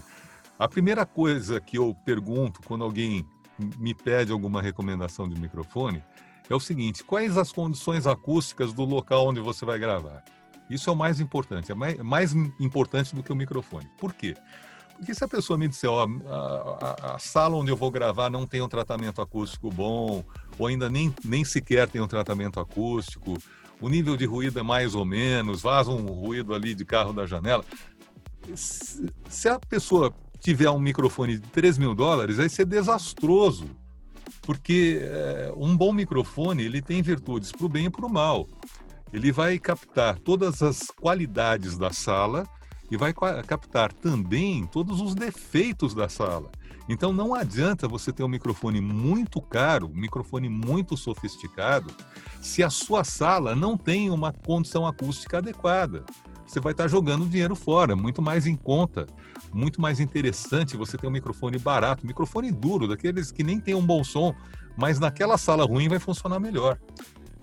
A 0.58 0.68
primeira 0.68 1.04
coisa 1.04 1.60
que 1.60 1.76
eu 1.76 1.96
pergunto 2.04 2.60
quando 2.64 2.84
alguém 2.84 3.26
me 3.78 3.94
pede 3.94 4.32
alguma 4.32 4.62
recomendação 4.62 5.28
de 5.28 5.40
microfone, 5.40 6.02
é 6.48 6.54
o 6.54 6.60
seguinte: 6.60 7.02
quais 7.02 7.36
as 7.36 7.52
condições 7.52 8.06
acústicas 8.06 8.72
do 8.72 8.84
local 8.84 9.28
onde 9.28 9.40
você 9.40 9.64
vai 9.64 9.78
gravar? 9.78 10.22
Isso 10.68 10.88
é 10.88 10.92
o 10.92 10.96
mais 10.96 11.20
importante, 11.20 11.72
é 11.72 11.74
mais, 11.74 11.98
mais 11.98 12.32
importante 12.60 13.14
do 13.14 13.22
que 13.22 13.32
o 13.32 13.36
microfone. 13.36 13.88
Por 13.98 14.14
quê? 14.14 14.34
Porque 14.96 15.14
se 15.14 15.24
a 15.24 15.28
pessoa 15.28 15.58
me 15.58 15.68
disser, 15.68 15.90
ó, 15.90 16.06
a, 16.06 17.08
a, 17.10 17.14
a, 17.14 17.18
sala 17.18 17.56
onde 17.56 17.70
eu 17.70 17.76
vou 17.76 17.90
gravar 17.90 18.30
não 18.30 18.46
tem 18.46 18.62
um 18.62 18.68
tratamento 18.68 19.20
acústico 19.20 19.68
bom, 19.68 20.24
ou 20.58 20.66
ainda 20.66 20.88
nem, 20.88 21.12
nem 21.24 21.44
sequer 21.44 21.88
tem 21.88 22.00
um 22.00 22.06
tratamento 22.06 22.60
acústico, 22.60 23.36
o 23.84 23.88
nível 23.90 24.16
de 24.16 24.24
ruído 24.24 24.58
é 24.58 24.62
mais 24.62 24.94
ou 24.94 25.04
menos, 25.04 25.60
vaza 25.60 25.90
um 25.90 26.06
ruído 26.06 26.54
ali 26.54 26.74
de 26.74 26.86
carro 26.86 27.12
da 27.12 27.26
janela. 27.26 27.62
Se, 28.54 29.46
a 29.46 29.58
pessoa 29.60 30.10
tiver 30.40 30.70
um 30.70 30.78
microfone 30.78 31.36
de 31.36 31.46
3 31.48 31.76
mil 31.76 31.94
dólares, 31.94 32.38
vai 32.38 32.48
ser 32.48 32.64
desastroso. 32.64 33.66
Porque 34.40 35.00
é, 35.02 35.52
um 35.54 35.76
bom 35.76 35.92
microfone 35.92 36.62
ele 36.62 36.80
tem 36.80 37.02
virtudes 37.02 37.52
para 37.52 37.66
o 37.66 37.68
bem 37.68 37.84
e 37.84 37.90
para 37.90 38.06
o 38.06 38.10
mal. 38.10 38.48
Ele 39.12 39.30
vai 39.30 39.58
captar 39.58 40.18
todas 40.18 40.62
as 40.62 40.86
qualidades 40.90 41.76
da 41.76 41.92
sala 41.92 42.48
e 42.90 42.96
vai 42.96 43.12
captar 43.46 43.92
também 43.92 44.66
todos 44.66 44.98
os 45.02 45.14
defeitos 45.14 45.94
da 45.94 46.08
sala. 46.08 46.50
Então 46.88 47.12
não 47.12 47.34
adianta 47.34 47.88
você 47.88 48.12
ter 48.12 48.22
um 48.22 48.28
microfone 48.28 48.80
muito 48.80 49.40
caro, 49.40 49.86
um 49.86 50.00
microfone 50.00 50.48
muito 50.48 50.96
sofisticado, 50.96 51.90
se 52.40 52.62
a 52.62 52.68
sua 52.68 53.04
sala 53.04 53.54
não 53.54 53.76
tem 53.76 54.10
uma 54.10 54.32
condição 54.32 54.86
acústica 54.86 55.38
adequada. 55.38 56.04
Você 56.46 56.60
vai 56.60 56.72
estar 56.72 56.86
jogando 56.88 57.26
dinheiro 57.26 57.56
fora, 57.56 57.96
muito 57.96 58.20
mais 58.20 58.46
em 58.46 58.54
conta, 58.54 59.06
muito 59.52 59.80
mais 59.80 59.98
interessante 59.98 60.76
você 60.76 60.98
ter 60.98 61.06
um 61.06 61.10
microfone 61.10 61.58
barato, 61.58 62.06
microfone 62.06 62.52
duro, 62.52 62.86
daqueles 62.86 63.32
que 63.32 63.42
nem 63.42 63.58
tem 63.58 63.74
um 63.74 63.84
bom 63.84 64.04
som, 64.04 64.34
mas 64.76 65.00
naquela 65.00 65.38
sala 65.38 65.64
ruim 65.64 65.88
vai 65.88 65.98
funcionar 65.98 66.38
melhor. 66.38 66.78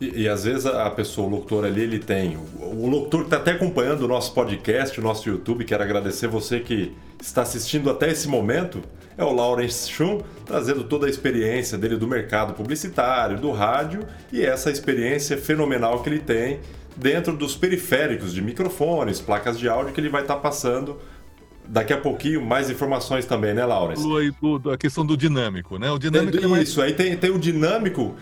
E, 0.02 0.24
e, 0.24 0.28
às 0.28 0.44
vezes 0.46 0.66
a 0.66 0.90
pessoa, 0.90 1.28
o 1.28 1.30
locutor 1.30 1.64
ali, 1.64 1.82
ele 1.82 2.00
tem. 2.00 2.36
O, 2.36 2.86
o 2.86 2.90
locutor 2.90 3.20
que 3.20 3.28
está 3.28 3.38
até 3.38 3.52
acompanhando 3.52 4.02
o 4.02 4.08
nosso 4.08 4.34
podcast, 4.34 5.00
o 5.00 5.04
nosso 5.04 5.30
YouTube, 5.30 5.64
quero 5.64 5.84
agradecer 5.84 6.28
você 6.28 6.60
que 6.60 6.92
está 7.22 7.44
assistindo 7.44 7.88
até 7.88 8.10
esse 8.10 8.28
momento. 8.28 8.82
É 9.16 9.24
o 9.24 9.32
Lawrence 9.32 9.92
Schum, 9.92 10.22
trazendo 10.46 10.86
toda 10.86 11.06
a 11.06 11.10
experiência 11.10 11.78
dele 11.78 11.98
do 11.98 12.08
mercado 12.08 12.54
publicitário, 12.54 13.38
do 13.38 13.52
rádio 13.52 14.08
e 14.32 14.44
essa 14.44 14.72
experiência 14.72 15.38
fenomenal 15.38 16.02
que 16.02 16.10
ele 16.10 16.20
tem 16.20 16.60
dentro 16.96 17.36
dos 17.38 17.56
periféricos 17.56 18.34
de 18.34 18.42
microfones, 18.42 19.20
placas 19.20 19.60
de 19.60 19.70
áudio 19.70 19.94
que 19.94 20.02
ele 20.02 20.10
vai 20.10 20.24
estar 20.24 20.36
tá 20.36 20.40
passando 20.40 20.98
daqui 21.68 21.94
a 21.94 21.98
pouquinho 21.98 22.46
mais 22.46 22.70
informações 22.70 23.26
também, 23.26 23.54
né, 23.54 23.66
Laurence? 23.66 24.04
A 24.72 24.78
questão 24.78 25.06
do 25.06 25.16
dinâmico, 25.16 25.78
né? 25.78 25.92
O 25.92 25.98
dinâmico 25.98 26.38
é, 26.38 26.48
mais... 26.48 26.70
Isso, 26.70 26.82
aí 26.82 26.94
tem, 26.94 27.16
tem 27.16 27.32
o 27.32 27.40
dinâmico, 27.40 28.16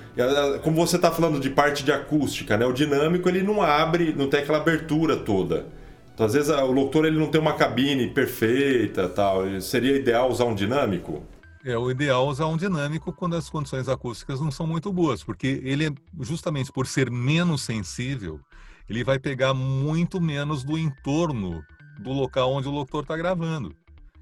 como 0.64 0.76
você 0.76 0.96
está 0.96 1.12
falando 1.12 1.40
de 1.40 1.50
parte 1.50 1.84
de 1.84 1.92
acústica, 1.92 2.58
né? 2.58 2.66
O 2.66 2.74
dinâmico 2.74 3.28
ele 3.28 3.42
não 3.42 3.62
abre, 3.62 4.14
não 4.16 4.28
tem 4.30 4.42
aquela 4.42 4.60
abertura 4.60 5.18
toda. 5.18 5.68
Então, 6.14 6.26
às 6.26 6.34
vezes 6.34 6.50
o 6.50 6.72
locutor 6.72 7.06
ele 7.06 7.18
não 7.18 7.28
tem 7.28 7.40
uma 7.40 7.54
cabine 7.54 8.08
perfeita, 8.10 9.08
tal. 9.08 9.44
Seria 9.62 9.96
ideal 9.96 10.30
usar 10.30 10.46
um 10.46 10.54
dinâmico? 10.54 11.24
É 11.64 11.78
o 11.78 11.90
ideal 11.90 12.28
usar 12.28 12.46
um 12.48 12.58
dinâmico 12.58 13.12
quando 13.12 13.36
as 13.36 13.50
condições 13.50 13.90
acústicas 13.90 14.40
não 14.40 14.52
são 14.52 14.66
muito 14.68 14.92
boas, 14.94 15.24
porque 15.24 15.62
ele 15.64 15.88
é 15.88 15.92
justamente 16.22 16.72
por 16.72 16.88
ser 16.88 17.10
menos 17.10 17.62
sensível, 17.62 18.40
ele 18.90 19.04
vai 19.04 19.20
pegar 19.20 19.54
muito 19.54 20.22
menos 20.22 20.64
do 20.64 20.78
entorno 20.78 21.64
do 22.00 22.12
local 22.12 22.52
onde 22.52 22.68
o 22.68 22.72
locutor 22.72 23.04
está 23.04 23.16
gravando. 23.16 23.76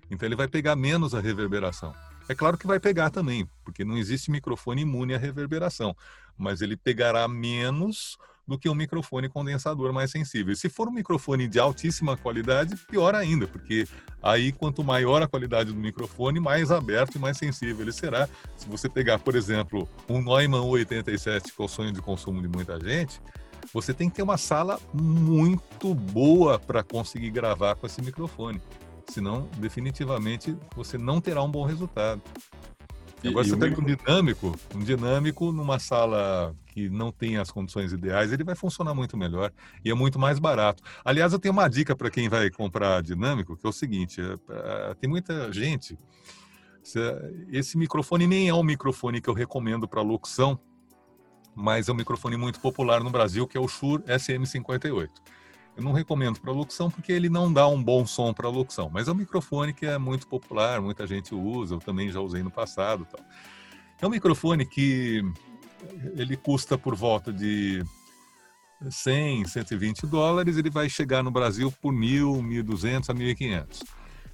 Então 0.10 0.28
ele 0.28 0.36
vai 0.36 0.48
pegar 0.48 0.76
menos 0.76 1.14
a 1.14 1.20
reverberação. 1.20 1.94
É 2.30 2.36
claro 2.36 2.58
que 2.58 2.68
vai 2.68 2.80
pegar 2.80 3.10
também, 3.10 3.48
porque 3.64 3.86
não 3.86 3.98
existe 3.98 4.30
microfone 4.30 4.82
imune 4.82 5.14
à 5.14 5.18
reverberação, 5.18 5.96
mas 6.38 6.62
ele 6.62 6.76
pegará 6.76 7.26
menos 7.28 8.18
do 8.48 8.58
que 8.58 8.70
um 8.70 8.76
microfone 8.76 9.28
condensador 9.28 9.92
mais 9.94 10.10
sensível. 10.10 10.54
E 10.54 10.56
se 10.56 10.70
for 10.70 10.88
um 10.88 10.92
microfone 10.92 11.48
de 11.48 11.60
altíssima 11.60 12.16
qualidade, 12.16 12.76
pior 12.90 13.14
ainda, 13.14 13.46
porque 13.48 13.86
aí 14.24 14.52
quanto 14.54 14.84
maior 14.84 15.22
a 15.22 15.28
qualidade 15.28 15.72
do 15.72 15.80
microfone, 15.80 16.40
mais 16.40 16.72
aberto 16.72 17.16
e 17.16 17.20
mais 17.20 17.38
sensível 17.38 17.82
ele 17.82 17.92
será. 17.92 18.28
Se 18.56 18.68
você 18.68 18.88
pegar, 18.88 19.20
por 19.20 19.36
exemplo, 19.36 19.88
um 20.08 20.22
Neumann 20.22 20.66
87, 20.66 21.54
que 21.54 21.62
é 21.62 21.66
o 21.66 21.68
sonho 21.68 21.92
de 21.92 22.02
consumo 22.02 22.42
de 22.42 22.48
muita 22.48 22.80
gente, 22.80 23.22
você 23.74 23.94
tem 23.94 24.10
que 24.10 24.16
ter 24.16 24.24
uma 24.24 24.38
sala 24.38 24.80
muito 24.94 25.94
boa 25.94 26.60
para 26.60 26.84
conseguir 26.84 27.30
gravar 27.30 27.76
com 27.76 27.86
esse 27.86 28.02
microfone. 28.02 28.62
Senão, 29.10 29.48
definitivamente, 29.58 30.56
você 30.76 30.98
não 30.98 31.22
terá 31.22 31.42
um 31.42 31.50
bom 31.50 31.66
resultado. 31.66 32.22
Agora, 33.26 33.46
e, 33.46 33.50
você 33.50 33.58
pega 33.58 33.82
um 33.82 33.84
dinâmico, 33.84 34.60
um 34.76 34.80
dinâmico 34.80 35.52
numa 35.52 35.80
sala 35.80 36.56
que 36.68 36.90
não 36.90 37.12
tem 37.12 37.38
as 37.38 37.50
condições 37.50 37.92
ideais, 37.92 38.32
ele 38.32 38.44
vai 38.44 38.56
funcionar 38.56 38.94
muito 38.94 39.18
melhor 39.18 39.52
e 39.84 39.90
é 39.90 39.94
muito 39.94 40.20
mais 40.20 40.38
barato. 40.38 40.84
Aliás, 41.04 41.34
eu 41.34 41.40
tenho 41.40 41.54
uma 41.54 41.68
dica 41.68 41.96
para 41.96 42.12
quem 42.12 42.30
vai 42.30 42.50
comprar 42.52 43.02
dinâmico, 43.02 43.58
que 43.58 43.66
é 43.66 43.70
o 43.70 43.74
seguinte: 43.74 44.22
é, 44.22 44.92
é, 44.92 44.94
tem 44.94 45.10
muita 45.10 45.52
gente. 45.52 45.98
Esse 47.52 47.78
microfone 47.78 48.28
nem 48.28 48.48
é 48.48 48.54
um 48.54 48.64
microfone 48.64 49.20
que 49.20 49.30
eu 49.30 49.34
recomendo 49.34 49.88
para 49.88 50.02
locução, 50.02 50.58
mas 51.58 51.90
é 51.90 51.92
um 51.92 51.96
microfone 51.96 52.38
muito 52.38 52.60
popular 52.60 53.04
no 53.04 53.10
Brasil, 53.10 53.48
que 53.48 53.58
é 53.58 53.60
o 53.60 53.68
Shure 53.68 54.04
SM58. 54.04 55.10
Eu 55.76 55.84
não 55.84 55.92
recomendo 55.92 56.40
para 56.40 56.52
locução 56.52 56.90
porque 56.90 57.12
ele 57.12 57.30
não 57.30 57.52
dá 57.52 57.68
um 57.68 57.82
bom 57.82 58.06
som 58.06 58.32
para 58.32 58.48
locução, 58.48 58.92
mas 58.94 59.08
é 59.08 59.12
um 59.12 59.16
microfone 59.16 59.74
que 59.74 59.86
é 59.86 59.98
muito 59.98 60.28
popular, 60.28 60.80
muita 60.80 61.08
gente 61.08 61.34
usa, 61.34 61.74
eu 61.74 61.80
também 61.80 62.12
já 62.12 62.20
usei 62.20 62.44
no 62.44 62.52
passado. 62.52 63.08
Tal. 63.12 63.20
É 64.00 64.06
um 64.06 64.10
microfone 64.12 64.68
que 64.68 65.24
ele 66.16 66.38
custa 66.38 66.78
por 66.78 66.96
volta 66.96 67.34
de 67.34 67.84
100, 68.88 69.46
120 69.46 70.06
dólares, 70.06 70.58
ele 70.58 70.70
vai 70.70 70.88
chegar 70.88 71.24
no 71.24 71.32
Brasil 71.32 71.74
por 71.82 71.92
1.000, 71.92 72.40
1.200 72.64 73.10
a 73.10 73.14
1.500. 73.16 73.84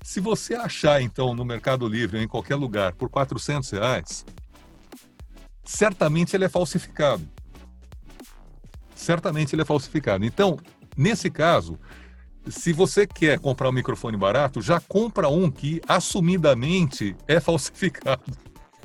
Se 0.01 0.19
você 0.19 0.55
achar, 0.55 1.01
então, 1.01 1.33
no 1.33 1.45
Mercado 1.45 1.87
Livre 1.87 2.17
ou 2.17 2.23
em 2.23 2.27
qualquer 2.27 2.55
lugar 2.55 2.93
por 2.93 3.09
400 3.09 3.69
reais, 3.71 4.25
certamente 5.63 6.35
ele 6.35 6.45
é 6.45 6.49
falsificado. 6.49 7.27
Certamente 8.95 9.55
ele 9.55 9.61
é 9.61 9.65
falsificado. 9.65 10.23
Então, 10.25 10.57
nesse 10.95 11.29
caso, 11.29 11.79
se 12.47 12.73
você 12.73 13.07
quer 13.07 13.39
comprar 13.39 13.69
um 13.69 13.73
microfone 13.73 14.17
barato, 14.17 14.61
já 14.61 14.79
compra 14.79 15.29
um 15.29 15.49
que 15.49 15.81
assumidamente 15.87 17.15
é 17.27 17.39
falsificado. 17.39 18.23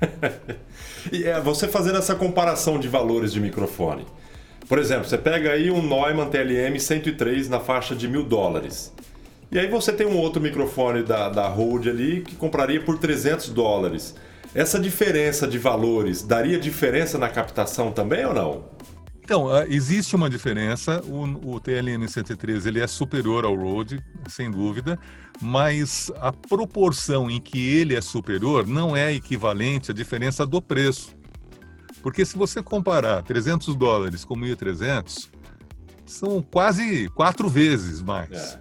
e 1.12 1.24
é, 1.24 1.40
você 1.40 1.66
fazendo 1.66 1.98
essa 1.98 2.14
comparação 2.14 2.78
de 2.78 2.88
valores 2.88 3.32
de 3.32 3.40
microfone. 3.40 4.06
Por 4.68 4.78
exemplo, 4.78 5.08
você 5.08 5.18
pega 5.18 5.52
aí 5.52 5.70
um 5.70 5.82
Neumann 5.82 6.28
TLM 6.28 6.78
103 6.78 7.48
na 7.48 7.58
faixa 7.58 7.96
de 7.96 8.06
mil 8.06 8.22
dólares. 8.22 8.92
E 9.50 9.58
aí 9.58 9.66
você 9.66 9.92
tem 9.92 10.06
um 10.06 10.18
outro 10.18 10.42
microfone 10.42 11.02
da, 11.02 11.30
da 11.30 11.48
Rode 11.48 11.88
ali 11.88 12.20
que 12.20 12.36
compraria 12.36 12.80
por 12.80 12.98
300 12.98 13.48
dólares. 13.48 14.14
Essa 14.54 14.78
diferença 14.78 15.46
de 15.46 15.58
valores 15.58 16.22
daria 16.22 16.58
diferença 16.58 17.18
na 17.18 17.28
captação 17.28 17.92
também 17.92 18.24
ou 18.24 18.34
não? 18.34 18.64
Então, 19.22 19.50
ah, 19.50 19.66
existe 19.68 20.16
uma 20.16 20.30
diferença. 20.30 21.02
O, 21.04 21.54
o 21.56 21.60
TLM 21.60 22.08
103 22.08 22.64
ele 22.64 22.80
é 22.80 22.86
superior 22.86 23.44
ao 23.44 23.54
Rode, 23.54 24.02
sem 24.26 24.50
dúvida, 24.50 24.98
mas 25.38 26.10
a 26.18 26.32
proporção 26.32 27.30
em 27.30 27.38
que 27.38 27.58
ele 27.76 27.94
é 27.94 28.00
superior 28.00 28.66
não 28.66 28.96
é 28.96 29.12
equivalente 29.12 29.90
à 29.90 29.94
diferença 29.94 30.46
do 30.46 30.62
preço. 30.62 31.14
Porque 32.02 32.24
se 32.24 32.38
você 32.38 32.62
comparar 32.62 33.22
300 33.22 33.76
dólares 33.76 34.24
com 34.24 34.34
1.300, 34.34 35.28
são 36.06 36.40
quase 36.40 37.08
quatro 37.10 37.50
vezes 37.50 38.00
mais. 38.00 38.30
É. 38.32 38.60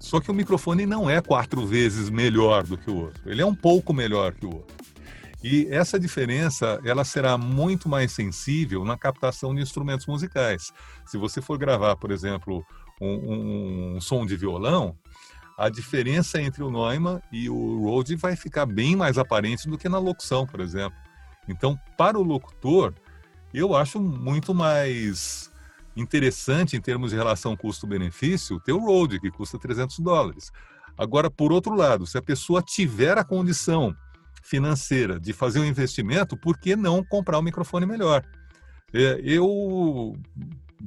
Só 0.00 0.18
que 0.20 0.30
o 0.30 0.34
microfone 0.34 0.84
não 0.84 1.08
é 1.08 1.20
quatro 1.20 1.64
vezes 1.64 2.10
melhor 2.10 2.64
do 2.64 2.76
que 2.76 2.90
o 2.90 2.96
outro. 2.96 3.30
Ele 3.30 3.42
é 3.42 3.46
um 3.46 3.54
pouco 3.54 3.92
melhor 3.92 4.32
que 4.32 4.46
o 4.46 4.54
outro. 4.54 4.76
E 5.42 5.68
essa 5.70 5.98
diferença 5.98 6.80
ela 6.84 7.04
será 7.04 7.38
muito 7.38 7.88
mais 7.88 8.12
sensível 8.12 8.84
na 8.84 8.98
captação 8.98 9.54
de 9.54 9.62
instrumentos 9.62 10.06
musicais. 10.06 10.72
Se 11.06 11.16
você 11.16 11.40
for 11.40 11.56
gravar, 11.56 11.94
por 11.96 12.10
exemplo, 12.10 12.64
um, 13.00 13.06
um, 13.06 13.96
um 13.96 14.00
som 14.00 14.26
de 14.26 14.36
violão, 14.36 14.96
a 15.56 15.68
diferença 15.68 16.40
entre 16.40 16.62
o 16.62 16.70
Neumann 16.70 17.20
e 17.32 17.48
o 17.48 17.84
Rode 17.84 18.16
vai 18.16 18.36
ficar 18.36 18.66
bem 18.66 18.96
mais 18.96 19.18
aparente 19.18 19.68
do 19.68 19.78
que 19.78 19.88
na 19.88 19.98
locução, 19.98 20.46
por 20.46 20.60
exemplo. 20.60 20.98
Então, 21.48 21.78
para 21.96 22.18
o 22.18 22.22
locutor, 22.22 22.94
eu 23.54 23.74
acho 23.74 24.00
muito 24.00 24.54
mais 24.54 25.50
interessante 25.96 26.76
em 26.76 26.80
termos 26.80 27.10
de 27.10 27.16
relação 27.16 27.56
custo-benefício 27.56 28.60
ter 28.60 28.72
o 28.72 28.78
Rode, 28.78 29.20
que 29.20 29.30
custa 29.30 29.58
300 29.58 29.98
dólares. 30.00 30.52
Agora, 30.96 31.30
por 31.30 31.52
outro 31.52 31.74
lado, 31.74 32.06
se 32.06 32.18
a 32.18 32.22
pessoa 32.22 32.62
tiver 32.62 33.18
a 33.18 33.24
condição 33.24 33.96
financeira 34.42 35.18
de 35.18 35.32
fazer 35.32 35.60
um 35.60 35.64
investimento, 35.64 36.36
por 36.36 36.58
que 36.58 36.76
não 36.76 37.04
comprar 37.04 37.38
um 37.38 37.42
microfone 37.42 37.86
melhor? 37.86 38.24
É, 38.92 39.20
eu 39.22 40.16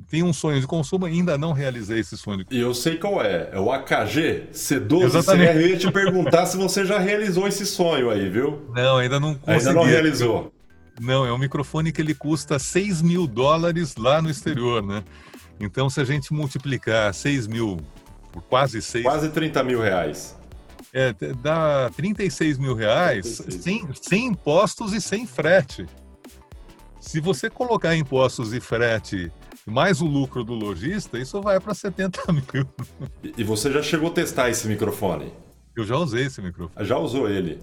tem 0.09 0.23
um 0.23 0.31
sonho 0.31 0.59
de 0.59 0.67
consumo, 0.67 1.05
ainda 1.05 1.37
não 1.37 1.51
realizei 1.51 1.99
esse 1.99 2.17
sonho. 2.17 2.45
E 2.49 2.59
eu 2.59 2.73
sei 2.73 2.97
qual 2.97 3.21
é, 3.21 3.49
é 3.51 3.59
o 3.59 3.71
AKG 3.71 4.49
C12 4.53 5.03
Exatamente. 5.03 5.55
Eu 5.55 5.67
ia 5.67 5.77
te 5.77 5.91
perguntar 5.91 6.45
se 6.45 6.57
você 6.57 6.85
já 6.85 6.97
realizou 6.97 7.47
esse 7.47 7.65
sonho 7.65 8.09
aí, 8.09 8.29
viu? 8.29 8.61
Não, 8.73 8.97
ainda 8.97 9.19
não 9.19 9.35
consegui. 9.35 9.67
Ainda 9.67 9.73
não 9.73 9.83
realizou. 9.83 10.53
Não, 10.99 11.25
é 11.25 11.33
um 11.33 11.37
microfone 11.37 11.91
que 11.91 12.01
ele 12.01 12.13
custa 12.13 12.59
6 12.59 13.01
mil 13.01 13.27
dólares 13.27 13.95
lá 13.95 14.21
no 14.21 14.29
exterior, 14.29 14.85
né? 14.85 15.03
Então, 15.59 15.89
se 15.89 15.99
a 15.99 16.03
gente 16.03 16.33
multiplicar 16.33 17.13
6 17.13 17.47
mil 17.47 17.77
por 18.31 18.41
quase 18.43 18.81
6... 18.81 19.03
Quase 19.03 19.29
30 19.29 19.63
mil 19.63 19.81
reais. 19.81 20.37
É, 20.93 21.13
dá 21.41 21.89
36 21.95 22.57
mil 22.57 22.75
reais 22.75 23.37
36. 23.37 23.63
Sem, 23.63 23.87
sem 23.93 24.25
impostos 24.27 24.93
e 24.93 24.99
sem 24.99 25.25
frete. 25.25 25.85
Se 26.99 27.19
você 27.19 27.49
colocar 27.49 27.95
impostos 27.95 28.53
e 28.53 28.59
frete 28.59 29.31
mais 29.65 30.01
o 30.01 30.05
lucro 30.05 30.43
do 30.43 30.53
lojista, 30.53 31.17
isso 31.17 31.41
vai 31.41 31.59
para 31.59 31.73
70 31.73 32.21
mil. 32.33 32.67
E 33.37 33.43
você 33.43 33.71
já 33.71 33.81
chegou 33.81 34.09
a 34.09 34.13
testar 34.13 34.49
esse 34.49 34.67
microfone? 34.67 35.31
Eu 35.75 35.85
já 35.85 35.95
usei 35.95 36.25
esse 36.25 36.41
microfone. 36.41 36.85
Já 36.85 36.97
usou 36.97 37.29
ele? 37.29 37.59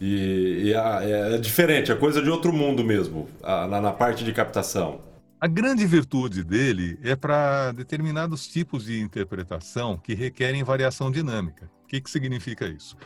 E, 0.00 0.62
e 0.66 0.74
é, 0.74 1.34
é, 1.34 1.38
diferente, 1.38 1.90
é 1.90 1.94
coisa 1.94 2.22
de 2.22 2.30
outro 2.30 2.52
mundo 2.52 2.84
mesmo, 2.84 3.28
na, 3.42 3.80
na 3.80 3.92
parte 3.92 4.24
de 4.24 4.32
captação. 4.32 5.00
A 5.40 5.46
grande 5.46 5.86
virtude 5.86 6.44
dele 6.44 6.98
é 7.02 7.16
para 7.16 7.72
determinados 7.72 8.46
tipos 8.46 8.84
de 8.84 9.00
interpretação 9.00 9.96
que 9.96 10.14
requerem 10.14 10.62
variação 10.62 11.10
dinâmica. 11.10 11.70
O 11.88 11.90
que, 11.90 12.02
que 12.02 12.10
significa 12.10 12.66
isso? 12.66 12.98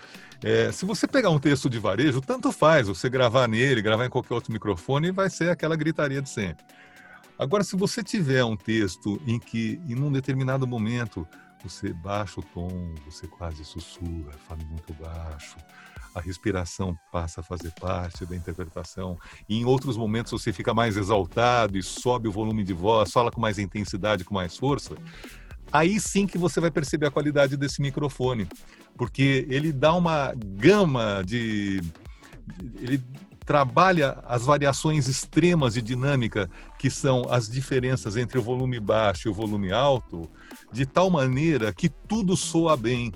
É, 0.42 0.72
se 0.72 0.84
você 0.84 1.06
pegar 1.06 1.30
um 1.30 1.38
texto 1.38 1.70
de 1.70 1.78
varejo, 1.78 2.20
tanto 2.20 2.50
faz 2.50 2.88
você 2.88 3.08
gravar 3.08 3.46
nele, 3.46 3.80
gravar 3.80 4.04
em 4.06 4.10
qualquer 4.10 4.34
outro 4.34 4.52
microfone, 4.52 5.12
vai 5.12 5.30
ser 5.30 5.50
aquela 5.50 5.76
gritaria 5.76 6.20
de 6.20 6.28
sempre. 6.28 6.64
Agora, 7.38 7.62
se 7.62 7.76
você 7.76 8.02
tiver 8.02 8.44
um 8.44 8.56
texto 8.56 9.22
em 9.24 9.38
que, 9.38 9.80
em 9.86 9.94
um 10.02 10.10
determinado 10.10 10.66
momento, 10.66 11.24
você 11.62 11.92
baixa 11.92 12.40
o 12.40 12.42
tom, 12.42 12.92
você 13.04 13.28
quase 13.28 13.64
sussurra, 13.64 14.32
fala 14.48 14.64
muito 14.64 14.92
baixo, 14.94 15.56
a 16.12 16.20
respiração 16.20 16.98
passa 17.12 17.40
a 17.40 17.44
fazer 17.44 17.70
parte 17.80 18.26
da 18.26 18.34
interpretação, 18.34 19.16
e 19.48 19.60
em 19.60 19.64
outros 19.64 19.96
momentos 19.96 20.32
você 20.32 20.52
fica 20.52 20.74
mais 20.74 20.96
exaltado 20.96 21.78
e 21.78 21.82
sobe 21.84 22.26
o 22.26 22.32
volume 22.32 22.64
de 22.64 22.72
voz, 22.72 23.12
fala 23.12 23.30
com 23.30 23.40
mais 23.40 23.60
intensidade, 23.60 24.24
com 24.24 24.34
mais 24.34 24.56
força, 24.56 24.96
aí 25.72 25.98
sim 25.98 26.26
que 26.26 26.38
você 26.38 26.60
vai 26.60 26.70
perceber 26.70 27.06
a 27.06 27.10
qualidade 27.10 27.56
desse 27.56 27.80
microfone, 27.80 28.46
porque 28.96 29.46
ele 29.48 29.72
dá 29.72 29.94
uma 29.94 30.32
gama 30.36 31.22
de. 31.24 31.82
Ele 32.76 33.02
trabalha 33.44 34.22
as 34.26 34.44
variações 34.44 35.08
extremas 35.08 35.74
de 35.74 35.82
dinâmica, 35.82 36.48
que 36.78 36.88
são 36.88 37.24
as 37.28 37.48
diferenças 37.48 38.16
entre 38.16 38.38
o 38.38 38.42
volume 38.42 38.78
baixo 38.78 39.28
e 39.28 39.30
o 39.30 39.34
volume 39.34 39.72
alto, 39.72 40.28
de 40.72 40.86
tal 40.86 41.10
maneira 41.10 41.72
que 41.72 41.88
tudo 41.88 42.36
soa 42.36 42.76
bem. 42.76 43.12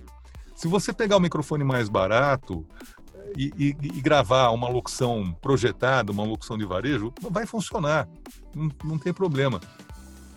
Se 0.54 0.66
você 0.66 0.92
pegar 0.92 1.16
o 1.16 1.20
microfone 1.20 1.62
mais 1.62 1.88
barato 1.88 2.66
e, 3.36 3.52
e, 3.58 3.76
e 3.82 4.00
gravar 4.00 4.50
uma 4.50 4.68
locução 4.68 5.32
projetada, 5.40 6.12
uma 6.12 6.24
locução 6.24 6.56
de 6.58 6.64
varejo, 6.64 7.12
vai 7.30 7.46
funcionar, 7.46 8.08
não, 8.54 8.70
não 8.84 8.98
tem 8.98 9.12
problema. 9.12 9.60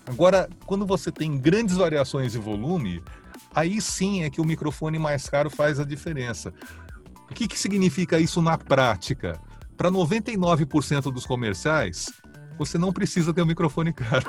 Agora, 0.09 0.49
quando 0.65 0.87
você 0.87 1.11
tem 1.11 1.37
grandes 1.37 1.75
variações 1.75 2.31
de 2.31 2.39
volume, 2.39 2.99
aí 3.53 3.79
sim 3.79 4.23
é 4.23 4.29
que 4.29 4.41
o 4.41 4.43
microfone 4.43 4.97
mais 4.97 5.29
caro 5.29 5.51
faz 5.51 5.79
a 5.79 5.83
diferença. 5.83 6.51
O 7.29 7.33
que, 7.35 7.47
que 7.47 7.59
significa 7.59 8.19
isso 8.19 8.41
na 8.41 8.57
prática? 8.57 9.39
Para 9.77 9.91
99% 9.91 11.13
dos 11.13 11.27
comerciais, 11.27 12.11
você 12.57 12.75
não 12.79 12.91
precisa 12.91 13.31
ter 13.31 13.43
um 13.43 13.45
microfone 13.45 13.93
caro. 13.93 14.25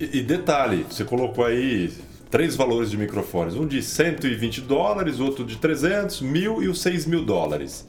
E, 0.00 0.20
e, 0.20 0.22
detalhe, 0.22 0.86
você 0.88 1.04
colocou 1.04 1.44
aí 1.44 1.92
três 2.30 2.56
valores 2.56 2.90
de 2.90 2.96
microfones: 2.96 3.54
um 3.54 3.66
de 3.66 3.82
120 3.82 4.62
dólares, 4.62 5.20
outro 5.20 5.44
de 5.44 5.56
300, 5.56 6.22
mil 6.22 6.62
e 6.62 6.68
os 6.68 6.80
6 6.80 7.04
mil 7.04 7.24
dólares. 7.24 7.86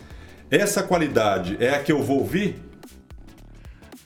Essa 0.52 0.84
qualidade 0.84 1.56
é 1.62 1.76
a 1.76 1.82
que 1.82 1.92
eu 1.94 2.04
vou 2.04 2.20
ouvir? 2.20 2.67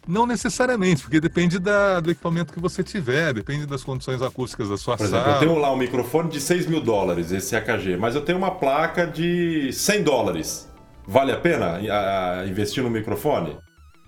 Não 0.08 0.26
necessariamente, 0.26 1.04
porque 1.04 1.20
depende 1.20 1.60
da, 1.60 2.00
do 2.00 2.10
equipamento 2.10 2.52
que 2.52 2.60
você 2.60 2.84
tiver, 2.84 3.34
depende 3.34 3.68
das 3.68 3.84
condições 3.84 4.22
acústicas 4.22 4.68
da 4.70 4.78
sua 4.78 4.98
Por 4.98 5.08
sala. 5.08 5.22
exemplo, 5.22 5.34
eu 5.34 5.40
tenho 5.40 5.62
lá 5.62 5.72
um 5.72 5.78
microfone 5.78 6.30
de 6.30 6.42
6 6.42 6.66
mil 6.66 6.82
dólares, 6.82 7.32
esse 7.32 7.56
AKG, 7.56 7.98
mas 7.98 8.16
eu 8.16 8.22
tenho 8.22 8.38
uma 8.38 8.52
placa 8.52 9.06
de 9.06 9.72
100 9.72 10.04
dólares. 10.04 10.70
Vale 11.08 11.32
a 11.32 11.40
pena 11.40 11.80
a, 11.92 12.40
a 12.40 12.48
investir 12.48 12.84
no 12.84 12.90
microfone? 12.90 13.58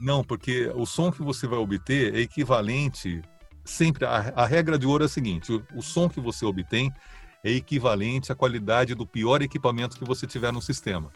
Não, 0.01 0.23
porque 0.23 0.71
o 0.75 0.85
som 0.85 1.11
que 1.11 1.21
você 1.21 1.47
vai 1.47 1.59
obter 1.59 2.15
é 2.15 2.19
equivalente. 2.19 3.21
Sempre, 3.63 4.05
a, 4.05 4.33
a 4.35 4.45
regra 4.45 4.77
de 4.77 4.87
ouro 4.87 5.03
é 5.03 5.05
a 5.05 5.09
seguinte: 5.09 5.53
o, 5.53 5.63
o 5.75 5.81
som 5.81 6.09
que 6.09 6.19
você 6.19 6.45
obtém 6.45 6.91
é 7.43 7.51
equivalente 7.51 8.31
à 8.31 8.35
qualidade 8.35 8.95
do 8.95 9.05
pior 9.05 9.41
equipamento 9.41 9.97
que 9.97 10.05
você 10.05 10.25
tiver 10.25 10.51
no 10.51 10.61
sistema. 10.61 11.11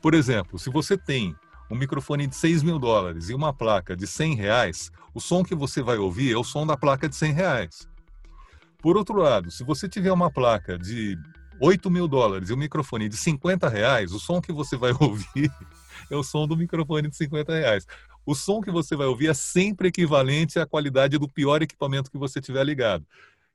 Por 0.00 0.14
exemplo, 0.14 0.58
se 0.58 0.70
você 0.70 0.96
tem 0.96 1.34
um 1.70 1.76
microfone 1.76 2.26
de 2.26 2.36
6 2.36 2.62
mil 2.62 2.78
dólares 2.78 3.28
e 3.28 3.34
uma 3.34 3.52
placa 3.52 3.96
de 3.96 4.06
100 4.06 4.34
reais, 4.34 4.90
o 5.14 5.20
som 5.20 5.42
que 5.42 5.54
você 5.54 5.82
vai 5.82 5.96
ouvir 5.96 6.32
é 6.32 6.36
o 6.36 6.44
som 6.44 6.66
da 6.66 6.76
placa 6.76 7.08
de 7.08 7.16
100 7.16 7.32
reais. 7.32 7.88
Por 8.78 8.96
outro 8.96 9.16
lado, 9.16 9.50
se 9.50 9.64
você 9.64 9.88
tiver 9.88 10.12
uma 10.12 10.30
placa 10.30 10.78
de 10.78 11.18
8 11.60 11.90
mil 11.90 12.06
dólares 12.06 12.50
e 12.50 12.52
um 12.52 12.56
microfone 12.56 13.08
de 13.08 13.16
50 13.16 13.68
reais, 13.68 14.12
o 14.12 14.20
som 14.20 14.40
que 14.40 14.52
você 14.52 14.76
vai 14.76 14.92
ouvir 15.00 15.50
é 16.10 16.16
o 16.16 16.22
som 16.22 16.46
do 16.46 16.56
microfone 16.56 17.08
de 17.08 17.16
50 17.16 17.52
reais. 17.52 17.86
O 18.24 18.34
som 18.34 18.60
que 18.60 18.70
você 18.70 18.94
vai 18.94 19.06
ouvir 19.06 19.28
é 19.28 19.34
sempre 19.34 19.88
equivalente 19.88 20.58
à 20.58 20.66
qualidade 20.66 21.18
do 21.18 21.28
pior 21.28 21.62
equipamento 21.62 22.10
que 22.10 22.18
você 22.18 22.40
tiver 22.40 22.64
ligado. 22.64 23.04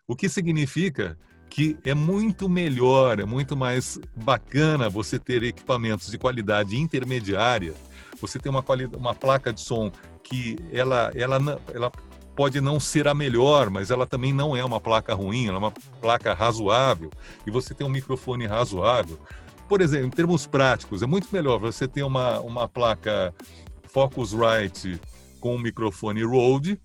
O 0.08 0.15
que 0.15 0.28
significa 0.28 1.17
que 1.50 1.78
é 1.84 1.93
muito 1.93 2.47
melhor, 2.47 3.19
é 3.19 3.26
muito 3.26 3.58
mais 3.58 4.00
bacana 4.15 4.89
você 4.89 5.19
ter 5.19 5.43
equipamentos 5.43 6.10
de 6.10 6.17
qualidade 6.17 6.78
intermediária. 6.78 7.74
Você 8.19 8.39
tem 8.39 8.52
uma, 8.52 8.63
uma 8.97 9.15
placa 9.15 9.54
de 9.54 9.62
som 9.62 9.91
que 10.24 10.58
ela, 10.71 11.12
ela, 11.15 11.62
ela 11.74 11.91
pode 12.36 12.60
não 12.62 12.80
ser 12.80 13.08
a 13.08 13.13
melhor, 13.13 13.69
mas 13.69 13.91
ela 13.91 14.06
também 14.06 14.34
não 14.34 14.56
é 14.56 14.63
uma 14.63 14.80
placa 14.80 15.13
ruim, 15.13 15.47
ela 15.47 15.58
é 15.58 15.60
uma 15.60 15.71
placa 15.71 16.34
razoável, 16.34 17.12
e 17.45 17.52
você 17.52 17.74
tem 17.74 17.86
um 17.86 17.89
microfone 17.89 18.45
razoável. 18.45 19.19
Por 19.67 19.82
exemplo, 19.82 20.08
em 20.08 20.12
termos 20.12 20.45
práticos, 20.47 21.02
é 21.02 21.06
muito 21.06 21.28
melhor 21.32 21.60
você 21.60 21.88
ter 21.88 22.04
uma, 22.04 22.39
uma 22.39 22.67
placa 22.67 23.34
Focusrite 23.84 25.00
com 25.39 25.56
um 25.56 25.60
microfone 25.60 26.24
Rode 26.24 26.80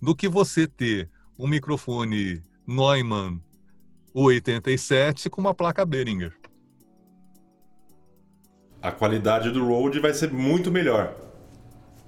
do 0.00 0.14
que 0.14 0.28
você 0.28 0.66
ter 0.66 1.10
um 1.38 1.46
microfone 1.46 2.42
Neumann 2.66 3.40
87 4.12 5.28
com 5.28 5.40
uma 5.40 5.54
placa 5.54 5.84
Behringer. 5.84 6.34
A 8.86 8.92
qualidade 8.92 9.50
do 9.50 9.66
Rode 9.66 10.00
vai 10.00 10.14
ser 10.14 10.32
muito 10.32 10.70
melhor 10.70 11.14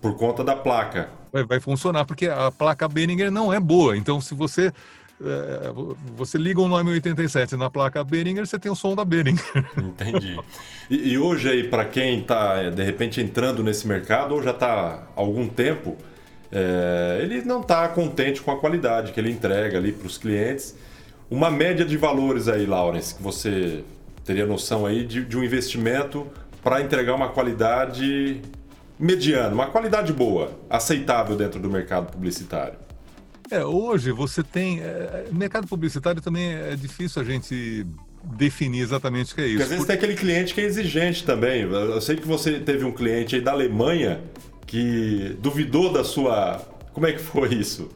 por 0.01 0.17
conta 0.17 0.45
da 0.45 0.55
placa 0.55 1.09
vai, 1.33 1.45
vai 1.45 1.61
funcionar, 1.61 2.05
porque 2.05 2.27
a 2.27 2.51
placa 2.51 2.88
Behringer 2.88 3.31
não 3.31 3.53
é 3.53 3.61
boa. 3.61 3.97
Então, 3.97 4.21
se 4.21 4.35
você 4.35 4.73
é, 5.21 5.73
você 6.17 6.38
liga 6.38 6.61
um 6.61 6.69
nome 6.69 6.91
87 6.93 7.57
na 7.57 7.69
placa 7.69 8.05
Behringer, 8.05 8.47
você 8.47 8.59
tem 8.59 8.71
o 8.71 8.77
som 8.77 8.95
da 8.95 9.05
Behringer. 9.05 9.45
Entendi. 9.77 10.38
E, 10.88 11.12
e 11.12 11.19
hoje 11.19 11.49
aí, 11.49 11.64
para 11.64 11.85
quem 11.85 12.21
está 12.21 12.71
de 12.71 12.83
repente 12.83 13.21
entrando 13.21 13.62
nesse 13.62 13.87
mercado 13.87 14.35
ou 14.35 14.43
já 14.43 14.53
está 14.53 15.09
há 15.17 15.21
algum 15.21 15.49
tempo, 15.49 15.97
é, 16.53 17.19
ele 17.21 17.43
não 17.43 17.61
está 17.61 17.88
contente 17.88 18.41
com 18.41 18.51
a 18.51 18.59
qualidade 18.59 19.12
que 19.12 19.21
ele 19.21 19.31
entrega 19.31 19.77
ali 19.77 19.93
para 19.93 20.07
os 20.07 20.17
clientes. 20.17 20.77
Uma 21.31 21.51
média 21.51 21.85
de 21.85 21.97
valores 21.97 22.49
aí, 22.49 22.64
Lawrence, 22.64 23.14
que 23.14 23.23
você 23.23 23.85
teria 24.25 24.47
noção 24.47 24.87
aí 24.87 25.05
de, 25.05 25.25
de 25.25 25.37
um 25.37 25.43
investimento 25.43 26.27
para 26.62 26.81
entregar 26.83 27.14
uma 27.14 27.29
qualidade 27.29 28.40
mediano, 28.99 29.55
uma 29.55 29.66
qualidade 29.66 30.12
boa, 30.12 30.59
aceitável 30.68 31.37
dentro 31.37 31.61
do 31.61 31.71
mercado 31.71 32.11
publicitário? 32.11 32.79
É, 33.51 33.64
hoje 33.64 34.12
você 34.12 34.42
tem. 34.42 34.81
É, 34.81 35.27
mercado 35.33 35.66
publicitário 35.66 36.21
também 36.21 36.53
é 36.53 36.77
difícil 36.77 37.23
a 37.23 37.25
gente 37.25 37.87
definir 38.23 38.81
exatamente 38.81 39.33
o 39.33 39.37
que 39.37 39.40
é 39.40 39.47
isso. 39.47 39.53
Porque 39.53 39.62
às 39.62 39.68
vezes 39.71 39.85
Por... 39.85 39.87
tem 39.87 39.97
aquele 39.97 40.14
cliente 40.14 40.55
que 40.55 40.61
é 40.61 40.64
exigente 40.64 41.25
também. 41.25 41.62
Eu 41.62 42.01
sei 42.01 42.16
que 42.16 42.27
você 42.27 42.59
teve 42.61 42.85
um 42.85 42.92
cliente 42.92 43.37
aí 43.37 43.40
da 43.40 43.53
Alemanha 43.53 44.21
que 44.66 45.37
duvidou 45.40 45.92
da 45.92 46.05
sua. 46.05 46.61
Como 46.92 47.07
é 47.07 47.12
que 47.12 47.21
foi 47.21 47.55
isso? 47.55 47.88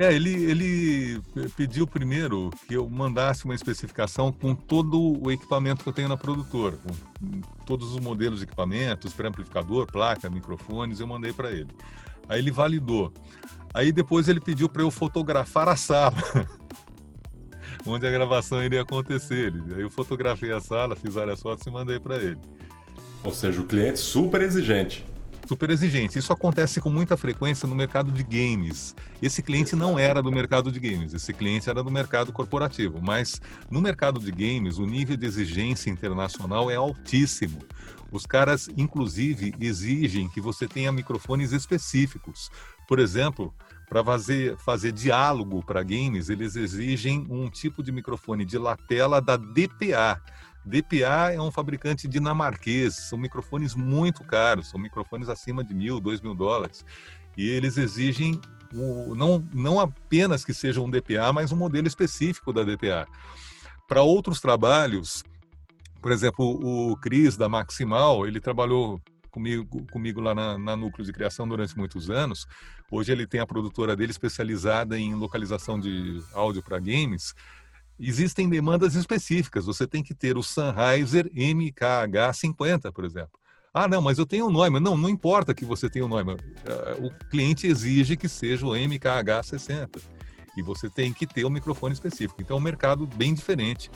É, 0.00 0.14
ele, 0.14 0.30
ele 0.50 1.22
pediu 1.54 1.86
primeiro 1.86 2.48
que 2.66 2.72
eu 2.72 2.88
mandasse 2.88 3.44
uma 3.44 3.54
especificação 3.54 4.32
com 4.32 4.54
todo 4.54 5.22
o 5.22 5.30
equipamento 5.30 5.82
que 5.82 5.90
eu 5.90 5.92
tenho 5.92 6.08
na 6.08 6.16
produtora, 6.16 6.78
com 6.78 7.42
todos 7.66 7.92
os 7.92 8.00
modelos 8.00 8.38
de 8.38 8.46
equipamentos, 8.46 9.12
pré-amplificador, 9.12 9.86
placa, 9.86 10.30
microfones, 10.30 11.00
eu 11.00 11.06
mandei 11.06 11.34
para 11.34 11.52
ele. 11.52 11.68
Aí 12.30 12.38
ele 12.38 12.50
validou. 12.50 13.12
Aí 13.74 13.92
depois 13.92 14.26
ele 14.26 14.40
pediu 14.40 14.70
para 14.70 14.80
eu 14.80 14.90
fotografar 14.90 15.68
a 15.68 15.76
sala, 15.76 16.16
onde 17.84 18.06
a 18.06 18.10
gravação 18.10 18.64
iria 18.64 18.80
acontecer. 18.80 19.52
Aí 19.76 19.82
eu 19.82 19.90
fotografei 19.90 20.50
a 20.50 20.62
sala, 20.62 20.96
fiz 20.96 21.12
várias 21.12 21.42
fotos 21.42 21.66
e 21.66 21.70
mandei 21.70 22.00
para 22.00 22.16
ele. 22.16 22.38
Ou 23.22 23.34
seja, 23.34 23.60
o 23.60 23.66
cliente 23.66 23.98
super 23.98 24.40
exigente. 24.40 25.04
Super 25.50 25.68
exigente. 25.70 26.16
Isso 26.16 26.32
acontece 26.32 26.80
com 26.80 26.88
muita 26.88 27.16
frequência 27.16 27.66
no 27.66 27.74
mercado 27.74 28.12
de 28.12 28.22
games. 28.22 28.94
Esse 29.20 29.42
cliente 29.42 29.74
não 29.74 29.98
era 29.98 30.22
do 30.22 30.30
mercado 30.30 30.70
de 30.70 30.78
games, 30.78 31.12
esse 31.12 31.32
cliente 31.32 31.68
era 31.68 31.82
do 31.82 31.90
mercado 31.90 32.32
corporativo. 32.32 33.00
Mas 33.02 33.42
no 33.68 33.80
mercado 33.80 34.20
de 34.20 34.30
games, 34.30 34.78
o 34.78 34.86
nível 34.86 35.16
de 35.16 35.26
exigência 35.26 35.90
internacional 35.90 36.70
é 36.70 36.76
altíssimo. 36.76 37.58
Os 38.12 38.26
caras, 38.26 38.68
inclusive, 38.76 39.52
exigem 39.60 40.28
que 40.28 40.40
você 40.40 40.68
tenha 40.68 40.92
microfones 40.92 41.50
específicos. 41.50 42.48
Por 42.86 43.00
exemplo, 43.00 43.52
para 43.88 44.04
fazer, 44.04 44.56
fazer 44.58 44.92
diálogo 44.92 45.64
para 45.64 45.82
games, 45.82 46.30
eles 46.30 46.54
exigem 46.54 47.26
um 47.28 47.50
tipo 47.50 47.82
de 47.82 47.90
microfone 47.90 48.44
de 48.44 48.56
lapela 48.56 49.20
da 49.20 49.36
DPA. 49.36 50.22
DPA 50.64 51.32
é 51.32 51.40
um 51.40 51.50
fabricante 51.50 52.06
dinamarquês, 52.06 52.94
são 52.94 53.18
microfones 53.18 53.74
muito 53.74 54.22
caros, 54.24 54.68
são 54.68 54.78
microfones 54.78 55.28
acima 55.28 55.64
de 55.64 55.74
mil, 55.74 56.00
dois 56.00 56.20
mil 56.20 56.34
dólares. 56.34 56.84
E 57.36 57.48
eles 57.48 57.76
exigem 57.76 58.40
o, 58.74 59.14
não, 59.14 59.46
não 59.52 59.80
apenas 59.80 60.44
que 60.44 60.54
seja 60.54 60.80
um 60.80 60.90
DPA, 60.90 61.32
mas 61.32 61.52
um 61.52 61.56
modelo 61.56 61.86
específico 61.86 62.52
da 62.52 62.62
DPA. 62.62 63.06
Para 63.88 64.02
outros 64.02 64.40
trabalhos, 64.40 65.24
por 66.00 66.12
exemplo, 66.12 66.44
o 66.44 66.96
Cris 66.96 67.36
da 67.36 67.48
Maximal, 67.48 68.26
ele 68.26 68.40
trabalhou 68.40 69.00
comigo, 69.30 69.86
comigo 69.90 70.20
lá 70.20 70.34
na, 70.34 70.58
na, 70.58 70.76
Núcleo 70.76 71.04
de 71.04 71.12
Criação 71.12 71.48
durante 71.48 71.76
muitos 71.76 72.10
anos. 72.10 72.46
Hoje 72.90 73.12
ele 73.12 73.26
tem 73.26 73.40
a 73.40 73.46
produtora 73.46 73.96
dele 73.96 74.10
especializada 74.10 74.98
em 74.98 75.14
localização 75.14 75.78
de 75.78 76.22
áudio 76.34 76.62
para 76.62 76.78
games. 76.78 77.34
Existem 78.00 78.48
demandas 78.48 78.94
específicas. 78.94 79.66
Você 79.66 79.86
tem 79.86 80.02
que 80.02 80.14
ter 80.14 80.36
o 80.36 80.42
Sennheiser 80.42 81.30
MKH50, 81.32 82.90
por 82.92 83.04
exemplo. 83.04 83.38
Ah, 83.72 83.86
não, 83.86 84.00
mas 84.00 84.18
eu 84.18 84.26
tenho 84.26 84.46
o 84.46 84.50
Neumann. 84.50 84.80
Não, 84.80 84.96
não 84.96 85.08
importa 85.08 85.54
que 85.54 85.64
você 85.64 85.88
tenha 85.88 86.04
o 86.04 86.08
Neumann. 86.08 86.38
Eh, 86.64 86.96
o 87.00 87.28
cliente 87.28 87.66
exige 87.66 88.16
que 88.16 88.28
seja 88.28 88.66
o 88.66 88.70
MKH60. 88.70 90.00
E 90.56 90.62
você 90.62 90.88
tem 90.90 91.12
que 91.12 91.26
ter 91.26 91.44
o 91.44 91.48
um 91.48 91.50
microfone 91.50 91.92
específico. 91.92 92.42
Então, 92.42 92.56
é 92.56 92.60
um 92.60 92.62
mercado 92.62 93.06
bem 93.06 93.32
diferente 93.32 93.90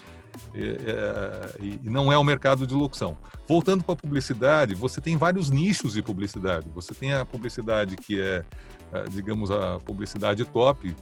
é, 0.54 1.56
e 1.60 1.90
não 1.90 2.12
é 2.12 2.18
o 2.18 2.24
mercado 2.24 2.66
de 2.66 2.74
locução. 2.74 3.16
Voltando 3.48 3.82
para 3.82 3.94
a 3.94 3.96
publicidade, 3.96 4.74
você 4.74 5.00
tem 5.00 5.16
vários 5.16 5.50
nichos 5.50 5.94
de 5.94 6.02
publicidade. 6.02 6.68
Você 6.74 6.94
tem 6.94 7.12
a 7.12 7.24
publicidade 7.24 7.96
que 7.96 8.20
é, 8.20 8.44
digamos, 9.10 9.50
a 9.50 9.80
publicidade 9.80 10.44
top, 10.44 10.94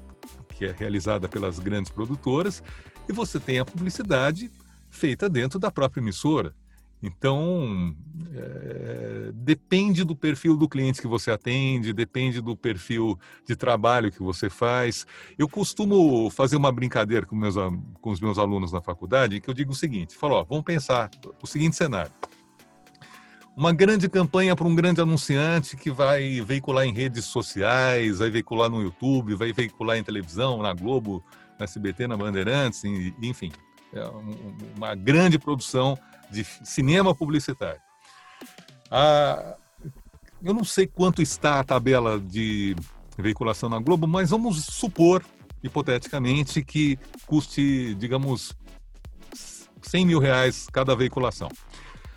que 0.51 0.67
é 0.67 0.73
realizada 0.73 1.29
pelas 1.29 1.59
grandes 1.59 1.91
produtoras, 1.91 2.63
e 3.09 3.13
você 3.13 3.39
tem 3.41 3.59
a 3.59 3.65
publicidade 3.65 4.51
feita 4.91 5.29
dentro 5.29 5.59
da 5.59 5.71
própria 5.71 6.01
emissora. 6.01 6.55
Então, 7.03 7.97
é, 8.33 9.33
depende 9.35 10.05
do 10.05 10.15
perfil 10.15 10.57
do 10.57 10.69
cliente 10.69 11.01
que 11.01 11.09
você 11.09 11.33
atende, 11.33 11.93
depende 11.93 12.41
do 12.41 12.57
perfil 12.57 13.19
de 13.45 13.57
trabalho 13.57 14.13
que 14.13 14.23
você 14.23 14.49
faz. 14.49 15.05
Eu 15.37 15.49
costumo 15.49 16.31
fazer 16.31 16.55
uma 16.57 16.71
brincadeira 16.71 17.27
com, 17.27 17.35
meus, 17.35 17.57
com 18.01 18.11
os 18.11 18.21
meus 18.21 18.39
alunos 18.39 18.71
na 18.71 18.81
faculdade, 18.81 19.41
que 19.41 19.51
eu 19.51 19.55
digo 19.55 19.73
o 19.73 19.75
seguinte: 19.75 20.17
falo, 20.17 20.37
ó, 20.37 20.45
vamos 20.45 20.63
pensar 20.63 21.11
o 21.43 21.47
seguinte 21.47 21.75
cenário. 21.75 22.13
Uma 23.57 23.73
grande 23.73 24.09
campanha 24.09 24.55
para 24.55 24.67
um 24.67 24.75
grande 24.75 25.01
anunciante 25.01 25.77
que 25.77 25.91
vai 25.91 26.41
veicular 26.41 26.87
em 26.87 26.95
redes 26.95 27.25
sociais, 27.25 28.21
vai 28.21 28.31
veicular 28.31 28.71
no 28.71 28.81
YouTube, 28.81 29.35
vai 29.35 29.53
veicular 29.53 29.99
em 29.99 30.05
televisão, 30.05 30.63
na 30.63 30.73
Globo, 30.73 31.23
na 31.63 31.65
SBT, 31.65 32.07
na 32.07 32.17
Bandeirantes, 32.17 32.83
enfim. 33.23 33.53
É 33.93 34.05
uma 34.77 34.95
grande 34.95 35.39
produção 35.39 35.97
de 36.31 36.45
cinema 36.45 37.15
publicitário. 37.15 37.81
Ah, 38.91 39.57
eu 40.43 40.53
não 40.53 40.65
sei 40.65 40.87
quanto 40.87 41.23
está 41.23 41.61
a 41.61 41.65
tabela 41.65 42.19
de 42.19 42.75
veiculação 43.17 43.69
na 43.69 43.79
Globo, 43.79 44.07
mas 44.07 44.31
vamos 44.31 44.65
supor, 44.65 45.23
hipoteticamente, 45.63 46.65
que 46.65 46.99
custe, 47.27 47.95
digamos, 47.95 48.57
100 49.83 50.07
mil 50.07 50.19
reais 50.19 50.67
cada 50.73 50.97
veiculação. 50.97 51.49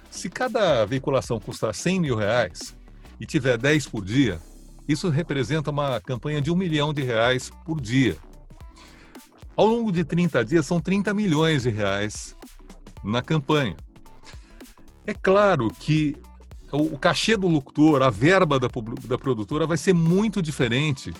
Se 0.10 0.30
cada 0.30 0.86
veiculação 0.86 1.40
custar 1.40 1.76
100 1.76 2.00
mil 2.00 2.16
reais 2.16 2.76
e 3.20 3.26
tiver 3.26 3.58
10 3.58 3.88
por 3.88 4.04
dia, 4.04 4.40
isso 4.88 5.10
representa 5.10 5.72
uma 5.72 6.00
campanha 6.00 6.42
de 6.42 6.50
um 6.52 6.56
milhão 6.56 6.94
de 6.94 7.04
reais 7.04 7.52
por 7.66 7.82
dia. 7.82 8.18
Ao 9.56 9.66
longo 9.66 9.92
de 9.92 10.04
30 10.04 10.44
dias, 10.44 10.66
são 10.66 10.80
30 10.82 11.14
milhões 11.14 11.64
de 11.64 11.70
reais 11.70 12.36
na 13.04 13.22
campanha. 13.22 13.76
É 15.06 15.14
claro 15.14 15.70
que 15.80 16.18
o, 16.72 16.98
cachê 16.98 17.38
do 17.38 17.48
locutor, 17.48 18.02
a 18.02 18.10
verba 18.10 18.60
da, 18.60 18.68
da 19.06 19.18
produtora 19.18 19.66
vai 19.66 19.78
ser 19.78 19.94
muito 19.94 20.42
diferente 20.42 21.14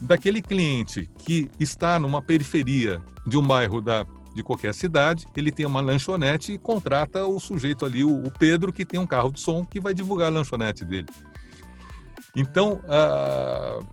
daquele 0.00 0.42
cliente 0.42 1.08
que 1.18 1.50
está 1.58 1.98
numa 1.98 2.20
periferia 2.20 3.00
de 3.26 3.38
um 3.38 3.42
bairro 3.42 3.80
da, 3.80 4.06
de 4.34 4.42
qualquer 4.42 4.74
cidade, 4.74 5.26
ele 5.36 5.50
tem 5.50 5.66
uma 5.66 5.80
lanchonete 5.80 6.52
e 6.52 6.58
contrata 6.58 7.26
o 7.26 7.40
sujeito 7.40 7.84
ali, 7.84 8.04
o, 8.04 8.24
o 8.24 8.30
Pedro, 8.30 8.72
que 8.72 8.84
tem 8.84 8.98
um 8.98 9.06
carro 9.06 9.32
de 9.32 9.40
som 9.40 9.64
que 9.64 9.80
vai 9.80 9.94
divulgar 9.94 10.28
a 10.28 10.34
lanchonete 10.34 10.84
dele. 10.84 11.08
Então, 12.36 12.80
uh, 12.84 13.86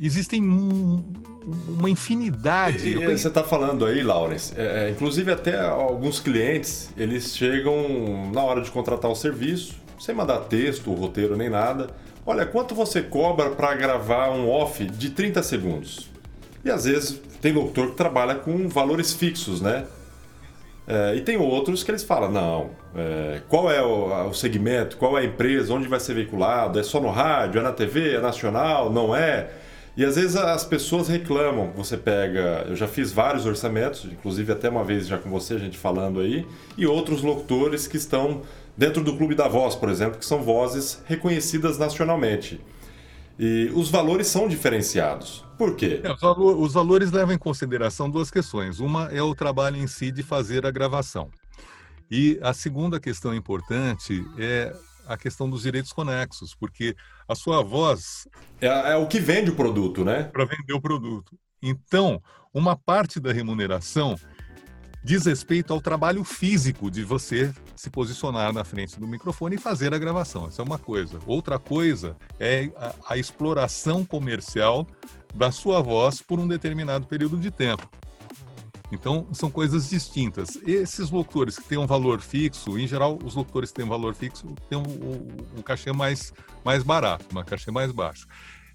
existem 0.00 0.42
uma 0.42 1.90
infinidade. 1.90 2.88
E, 2.88 2.94
você 2.94 3.28
está 3.28 3.42
falando 3.42 3.84
aí, 3.84 4.02
Lawrence, 4.02 4.52
é, 4.56 4.86
é, 4.86 4.90
inclusive 4.90 5.30
até 5.30 5.60
alguns 5.60 6.20
clientes, 6.20 6.90
eles 6.96 7.36
chegam 7.36 8.30
na 8.32 8.42
hora 8.42 8.60
de 8.60 8.70
contratar 8.70 9.10
o 9.10 9.14
serviço, 9.14 9.74
sem 9.98 10.14
mandar 10.14 10.38
texto, 10.40 10.92
roteiro 10.92 11.36
nem 11.36 11.50
nada. 11.50 11.88
Olha, 12.26 12.46
quanto 12.46 12.74
você 12.74 13.02
cobra 13.02 13.50
para 13.50 13.74
gravar 13.74 14.30
um 14.30 14.48
off 14.48 14.84
de 14.84 15.10
30 15.10 15.42
segundos? 15.42 16.10
E 16.64 16.70
às 16.70 16.84
vezes 16.84 17.20
tem 17.40 17.52
locutor 17.52 17.90
que 17.90 17.96
trabalha 17.96 18.36
com 18.36 18.66
valores 18.68 19.12
fixos, 19.12 19.60
né? 19.60 19.84
É, 20.86 21.14
e 21.16 21.20
tem 21.22 21.36
outros 21.36 21.82
que 21.82 21.90
eles 21.90 22.02
falam, 22.02 22.30
não, 22.30 22.70
é, 22.94 23.40
qual 23.48 23.70
é 23.70 23.82
o, 23.82 24.28
o, 24.28 24.34
segmento, 24.34 24.98
qual 24.98 25.16
é 25.16 25.22
a 25.22 25.24
empresa, 25.24 25.72
onde 25.72 25.88
vai 25.88 25.98
ser 25.98 26.14
veiculado, 26.14 26.78
é 26.78 26.82
só 26.82 27.00
no 27.00 27.10
rádio, 27.10 27.58
é 27.58 27.62
na 27.62 27.72
TV, 27.72 28.14
é 28.14 28.20
nacional, 28.20 28.90
não 28.90 29.16
é? 29.16 29.48
E 29.96 30.04
às 30.04 30.16
vezes 30.16 30.36
as 30.36 30.64
pessoas 30.64 31.08
reclamam. 31.08 31.72
Você 31.76 31.96
pega. 31.96 32.66
Eu 32.68 32.76
já 32.76 32.88
fiz 32.88 33.12
vários 33.12 33.46
orçamentos, 33.46 34.04
inclusive 34.04 34.52
até 34.52 34.68
uma 34.68 34.84
vez 34.84 35.06
já 35.06 35.18
com 35.18 35.30
você, 35.30 35.54
a 35.54 35.58
gente 35.58 35.78
falando 35.78 36.20
aí, 36.20 36.46
e 36.76 36.86
outros 36.86 37.22
locutores 37.22 37.86
que 37.86 37.96
estão 37.96 38.42
dentro 38.76 39.04
do 39.04 39.16
Clube 39.16 39.34
da 39.34 39.46
Voz, 39.46 39.74
por 39.74 39.88
exemplo, 39.88 40.18
que 40.18 40.26
são 40.26 40.42
vozes 40.42 41.00
reconhecidas 41.06 41.78
nacionalmente. 41.78 42.60
E 43.38 43.70
os 43.74 43.88
valores 43.88 44.26
são 44.28 44.46
diferenciados. 44.48 45.44
Por 45.58 45.74
quê? 45.76 46.00
É, 46.02 46.12
os 46.38 46.72
valores 46.72 47.10
levam 47.10 47.34
em 47.34 47.38
consideração 47.38 48.08
duas 48.08 48.30
questões. 48.30 48.80
Uma 48.80 49.06
é 49.12 49.22
o 49.22 49.34
trabalho 49.34 49.76
em 49.76 49.86
si 49.86 50.10
de 50.10 50.22
fazer 50.22 50.66
a 50.66 50.70
gravação. 50.70 51.30
E 52.10 52.38
a 52.42 52.52
segunda 52.52 53.00
questão 53.00 53.34
importante 53.34 54.24
é 54.38 54.72
a 55.06 55.16
questão 55.16 55.48
dos 55.48 55.62
direitos 55.62 55.92
conexos, 55.92 56.54
porque 56.54 56.96
a 57.28 57.34
sua 57.34 57.62
voz. 57.62 58.28
É, 58.60 58.66
é 58.92 58.96
o 58.96 59.06
que 59.06 59.20
vende 59.20 59.50
o 59.50 59.56
produto, 59.56 60.04
né? 60.04 60.24
Para 60.24 60.44
vender 60.44 60.72
o 60.72 60.80
produto. 60.80 61.38
Então, 61.62 62.22
uma 62.52 62.76
parte 62.76 63.18
da 63.18 63.32
remuneração 63.32 64.16
diz 65.04 65.26
respeito 65.26 65.72
ao 65.72 65.82
trabalho 65.82 66.24
físico 66.24 66.90
de 66.90 67.04
você 67.04 67.52
se 67.76 67.90
posicionar 67.90 68.52
na 68.52 68.64
frente 68.64 68.98
do 68.98 69.06
microfone 69.06 69.56
e 69.56 69.58
fazer 69.58 69.92
a 69.92 69.98
gravação. 69.98 70.46
Essa 70.46 70.62
é 70.62 70.64
uma 70.64 70.78
coisa. 70.78 71.18
Outra 71.26 71.58
coisa 71.58 72.16
é 72.40 72.70
a, 72.76 72.94
a 73.10 73.18
exploração 73.18 74.04
comercial 74.04 74.86
da 75.34 75.50
sua 75.50 75.82
voz 75.82 76.22
por 76.22 76.38
um 76.38 76.48
determinado 76.48 77.06
período 77.06 77.36
de 77.36 77.50
tempo. 77.50 77.88
Então, 78.92 79.26
são 79.32 79.50
coisas 79.50 79.88
distintas. 79.88 80.58
Esses 80.66 81.10
locutores 81.10 81.58
que 81.58 81.64
têm 81.64 81.78
um 81.78 81.86
valor 81.86 82.20
fixo, 82.20 82.78
em 82.78 82.86
geral, 82.86 83.18
os 83.24 83.34
locutores 83.34 83.70
que 83.70 83.76
têm 83.76 83.84
um 83.84 83.88
valor 83.88 84.14
fixo 84.14 84.46
têm 84.68 84.78
um, 84.78 84.82
um, 84.82 85.58
um 85.58 85.62
cachê 85.62 85.92
mais, 85.92 86.32
mais 86.64 86.82
barato, 86.82 87.26
um 87.36 87.42
cachê 87.42 87.70
mais 87.70 87.90
baixo. 87.90 88.26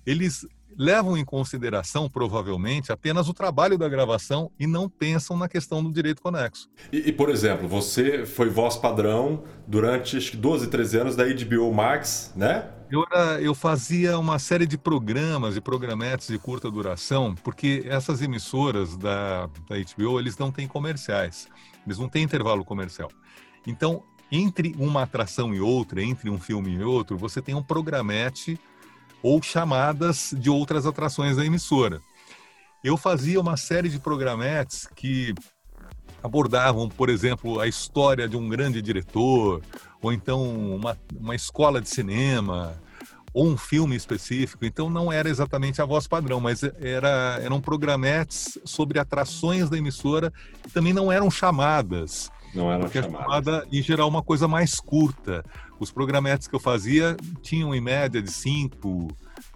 Eles 0.06 0.48
levam 0.78 1.18
em 1.18 1.26
consideração, 1.26 2.10
provavelmente, 2.10 2.92
apenas 2.92 3.28
o 3.28 3.34
trabalho 3.34 3.78
da 3.78 3.90
gravação 3.90 4.52
e 4.60 4.66
não 4.66 4.90
pensam 4.90 5.38
na 5.38 5.48
questão 5.48 5.84
do 5.84 5.92
direito 5.92 6.22
conexo. 6.22 6.70
E, 6.92 7.10
e 7.10 7.12
por 7.12 7.30
exemplo, 7.30 7.68
você 7.68 8.26
foi 8.26 8.50
voz 8.50 8.76
padrão 8.76 9.44
durante 9.68 10.18
acho 10.18 10.32
que 10.32 10.38
12, 10.38 10.68
13 10.68 10.98
anos 10.98 11.16
da 11.16 11.26
HBO 11.26 11.74
Max, 11.74 12.32
né? 12.36 12.70
Eu, 12.92 13.06
era, 13.12 13.40
eu 13.40 13.54
fazia 13.54 14.18
uma 14.18 14.40
série 14.40 14.66
de 14.66 14.76
programas 14.76 15.56
e 15.56 15.62
programetes 15.62 16.28
de 16.28 16.40
curta 16.40 16.72
duração, 16.72 17.36
porque 17.36 17.84
essas 17.86 18.20
emissoras 18.20 18.98
da, 18.98 19.46
da 19.46 19.76
HBO, 19.78 20.20
eles 20.20 20.36
não 20.40 20.52
têm 20.52 20.68
comerciais, 20.68 21.48
eles 21.86 22.00
não 22.00 22.10
têm 22.10 22.24
intervalo 22.24 22.66
comercial. 22.66 23.12
Então, 23.68 24.04
entre 24.32 24.76
uma 24.80 25.04
atração 25.04 25.54
e 25.54 25.62
outra, 25.62 26.02
entre 26.02 26.32
um 26.32 26.40
filme 26.40 26.72
e 26.74 26.84
outro, 26.84 27.16
você 27.16 27.42
tem 27.44 27.54
um 27.54 27.62
programete 27.62 28.60
ou 29.22 29.42
chamadas 29.42 30.34
de 30.36 30.50
outras 30.50 30.88
atrações 30.88 31.38
da 31.38 31.46
emissora. 31.46 32.02
Eu 32.84 32.98
fazia 32.98 33.40
uma 33.40 33.58
série 33.58 33.90
de 33.90 34.00
programetes 34.00 34.88
que 34.96 35.36
abordavam, 36.24 36.90
por 36.90 37.10
exemplo, 37.10 37.60
a 37.60 37.68
história 37.68 38.28
de 38.28 38.38
um 38.38 38.48
grande 38.48 38.82
diretor, 38.82 39.62
ou 40.02 40.14
então 40.14 40.42
uma, 40.76 40.98
uma 41.18 41.36
escola 41.36 41.82
de 41.82 41.90
cinema, 41.90 42.80
ou 43.34 43.48
um 43.48 43.58
filme 43.58 43.96
específico. 43.96 44.66
Então 44.66 44.90
não 44.90 45.12
era 45.12 45.30
exatamente 45.30 45.82
a 45.82 45.86
voz 45.86 46.08
padrão, 46.08 46.40
mas 46.40 46.64
era, 46.64 47.40
eram 47.42 47.62
programetes 47.62 48.58
sobre 48.66 49.00
atrações 49.00 49.70
da 49.70 49.78
emissora 49.78 50.34
e 50.68 50.70
também 50.72 50.94
não 50.94 51.12
eram 51.12 51.30
chamadas. 51.30 52.32
Não 52.54 52.72
eram 52.72 52.82
porque 52.82 53.02
chamadas. 53.02 53.22
a 53.22 53.24
chamada, 53.24 53.68
em 53.72 53.82
geral, 53.82 54.08
é 54.08 54.10
uma 54.10 54.24
coisa 54.24 54.48
mais 54.48 54.80
curta. 54.80 55.46
Os 55.80 55.92
programetes 55.92 56.48
que 56.48 56.56
eu 56.56 56.60
fazia 56.60 57.16
tinham 57.42 57.74
em 57.74 57.80
média 57.80 58.22
de 58.22 58.32
5, 58.32 59.08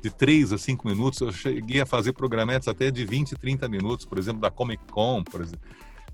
de 0.02 0.10
3 0.10 0.54
a 0.54 0.58
5 0.58 0.88
minutos. 0.88 1.20
Eu 1.20 1.32
cheguei 1.32 1.82
a 1.82 1.86
fazer 1.86 2.14
programetes 2.14 2.68
até 2.68 2.92
de 2.92 3.04
20, 3.06 3.36
30 3.36 3.68
minutos, 3.68 4.06
por 4.06 4.18
exemplo, 4.18 4.40
da 4.40 4.52
Comic 4.52 4.84
Con, 4.92 5.24
por 5.24 5.42
exemplo, 5.42 5.62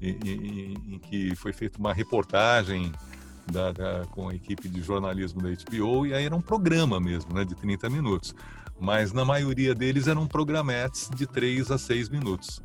em, 0.02 0.18
em, 0.24 0.74
em 0.96 1.00
que 1.00 1.36
foi 1.36 1.54
feita 1.54 1.80
uma 1.80 1.94
reportagem 1.94 2.92
da, 3.50 3.72
da, 3.72 4.06
com 4.12 4.30
a 4.30 4.36
equipe 4.36 4.70
de 4.70 4.82
jornalismo 4.82 5.42
da 5.42 5.50
HBO, 5.50 6.06
e 6.06 6.14
aí 6.14 6.26
era 6.26 6.36
um 6.36 6.42
programa 6.42 7.00
mesmo, 7.00 7.34
né, 7.34 7.44
de 7.44 7.56
30 7.56 7.90
minutos. 7.90 8.34
Mas 8.80 9.12
na 9.12 9.26
maioria 9.26 9.76
deles 9.76 10.08
eram 10.08 10.26
programetes 10.26 11.10
de 11.14 11.28
3 11.28 11.72
a 11.72 11.78
6 11.78 12.10
minutos. 12.10 12.62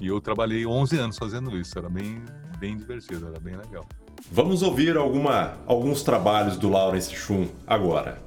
E 0.00 0.08
eu 0.08 0.20
trabalhei 0.20 0.66
11 0.66 0.98
anos 0.98 1.18
fazendo 1.18 1.56
isso, 1.56 1.78
era 1.78 1.88
bem, 1.88 2.22
bem 2.58 2.76
divertido, 2.76 3.28
era 3.28 3.38
bem 3.38 3.56
legal. 3.56 3.86
Vamos 4.32 4.62
ouvir 4.62 4.96
alguma, 4.96 5.54
alguns 5.66 6.02
trabalhos 6.02 6.56
do 6.56 6.68
Lawrence 6.68 7.14
Schum 7.14 7.48
agora. 7.66 8.22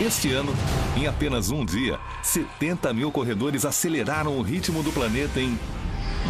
Este 0.00 0.32
ano, 0.32 0.52
em 0.96 1.06
apenas 1.06 1.50
um 1.50 1.64
dia, 1.64 1.98
70 2.22 2.92
mil 2.92 3.12
corredores 3.12 3.64
aceleraram 3.64 4.36
o 4.36 4.42
ritmo 4.42 4.82
do 4.82 4.90
planeta 4.90 5.40
em 5.40 5.56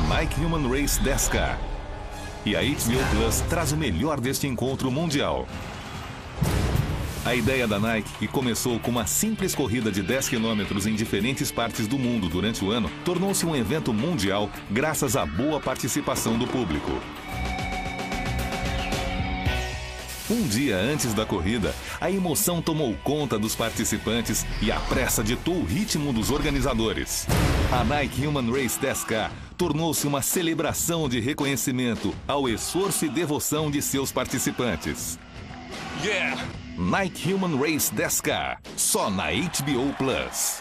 Nike 0.08 0.40
Human 0.44 0.68
Race 0.68 1.00
10K. 1.00 1.56
E 2.44 2.54
a 2.54 2.60
HBO 2.60 3.16
Plus 3.16 3.40
traz 3.48 3.72
o 3.72 3.76
melhor 3.76 4.20
deste 4.20 4.46
encontro 4.46 4.90
mundial. 4.90 5.46
A 7.24 7.34
ideia 7.34 7.66
da 7.66 7.78
Nike, 7.78 8.10
que 8.18 8.28
começou 8.28 8.78
com 8.78 8.90
uma 8.90 9.06
simples 9.06 9.54
corrida 9.54 9.90
de 9.90 10.02
10 10.02 10.28
quilômetros 10.28 10.86
em 10.86 10.94
diferentes 10.94 11.50
partes 11.50 11.86
do 11.86 11.98
mundo 11.98 12.28
durante 12.28 12.62
o 12.62 12.70
ano, 12.70 12.90
tornou-se 13.02 13.46
um 13.46 13.56
evento 13.56 13.94
mundial 13.94 14.50
graças 14.70 15.16
à 15.16 15.24
boa 15.24 15.58
participação 15.58 16.36
do 16.36 16.46
público. 16.46 16.90
Um 20.30 20.46
dia 20.48 20.76
antes 20.76 21.14
da 21.14 21.24
corrida, 21.24 21.74
a 22.00 22.10
emoção 22.10 22.60
tomou 22.60 22.94
conta 23.04 23.38
dos 23.38 23.54
participantes 23.54 24.44
e 24.60 24.70
a 24.70 24.80
pressa 24.80 25.24
ditou 25.24 25.54
o 25.54 25.64
ritmo 25.64 26.12
dos 26.12 26.30
organizadores. 26.30 27.26
A 27.72 27.84
Nike 27.84 28.26
Human 28.26 28.50
Race 28.50 28.78
10K 28.78 29.30
tornou-se 29.56 30.06
uma 30.06 30.22
celebração 30.22 31.08
de 31.08 31.20
reconhecimento 31.20 32.14
ao 32.26 32.48
esforço 32.48 33.04
e 33.04 33.08
devoção 33.08 33.70
de 33.70 33.80
seus 33.80 34.12
participantes. 34.12 35.18
Yeah! 36.02 36.42
Nike 36.76 37.32
Human 37.32 37.56
Race 37.56 37.94
10K, 37.94 38.58
só 38.76 39.08
na 39.08 39.30
HBO 39.30 39.94
Plus. 39.96 40.60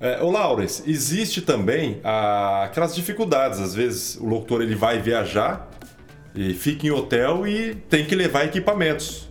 É, 0.00 0.20
o 0.22 0.30
Laurens, 0.30 0.82
existe 0.86 1.40
também 1.40 2.00
ah, 2.04 2.64
aquelas 2.64 2.94
dificuldades. 2.94 3.60
Às 3.60 3.74
vezes 3.74 4.16
o 4.16 4.26
locutor 4.26 4.60
ele 4.60 4.74
vai 4.74 5.00
viajar 5.00 5.70
e 6.34 6.52
fica 6.52 6.86
em 6.86 6.90
hotel 6.90 7.46
e 7.46 7.74
tem 7.74 8.04
que 8.04 8.14
levar 8.14 8.44
equipamentos. 8.44 9.23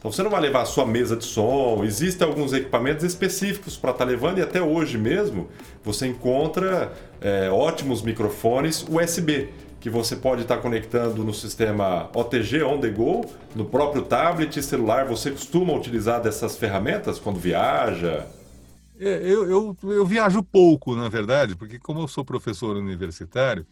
Então 0.00 0.10
você 0.10 0.22
não 0.22 0.30
vai 0.30 0.40
levar 0.40 0.62
a 0.62 0.64
sua 0.64 0.86
mesa 0.86 1.14
de 1.14 1.26
som. 1.26 1.84
Existem 1.84 2.26
alguns 2.26 2.54
equipamentos 2.54 3.04
específicos 3.04 3.76
para 3.76 3.90
estar 3.90 4.06
tá 4.06 4.10
levando 4.10 4.38
e 4.38 4.42
até 4.42 4.60
hoje 4.60 4.96
mesmo 4.96 5.48
você 5.84 6.06
encontra 6.06 6.90
é, 7.20 7.50
ótimos 7.50 8.00
microfones 8.00 8.82
USB 8.88 9.50
que 9.78 9.90
você 9.90 10.16
pode 10.16 10.42
estar 10.42 10.56
tá 10.56 10.62
conectando 10.62 11.22
no 11.22 11.34
sistema 11.34 12.10
OTG 12.14 12.62
On 12.62 12.78
The 12.78 12.90
Go, 12.90 13.26
no 13.54 13.66
próprio 13.66 14.02
tablet 14.02 14.62
celular. 14.62 15.06
Você 15.06 15.30
costuma 15.30 15.74
utilizar 15.74 16.20
dessas 16.22 16.56
ferramentas 16.56 17.18
quando 17.18 17.38
viaja? 17.38 18.26
É, 18.98 19.20
eu, 19.22 19.50
eu, 19.50 19.76
eu, 19.82 20.04
viajo 20.04 20.42
pouco, 20.42 20.94
na 20.94 21.08
verdade, 21.08 21.56
porque 21.56 21.78
como 21.78 22.00
eu 22.00 22.08
sou 22.08 22.22
professor 22.22 22.76
universitário, 22.76 23.66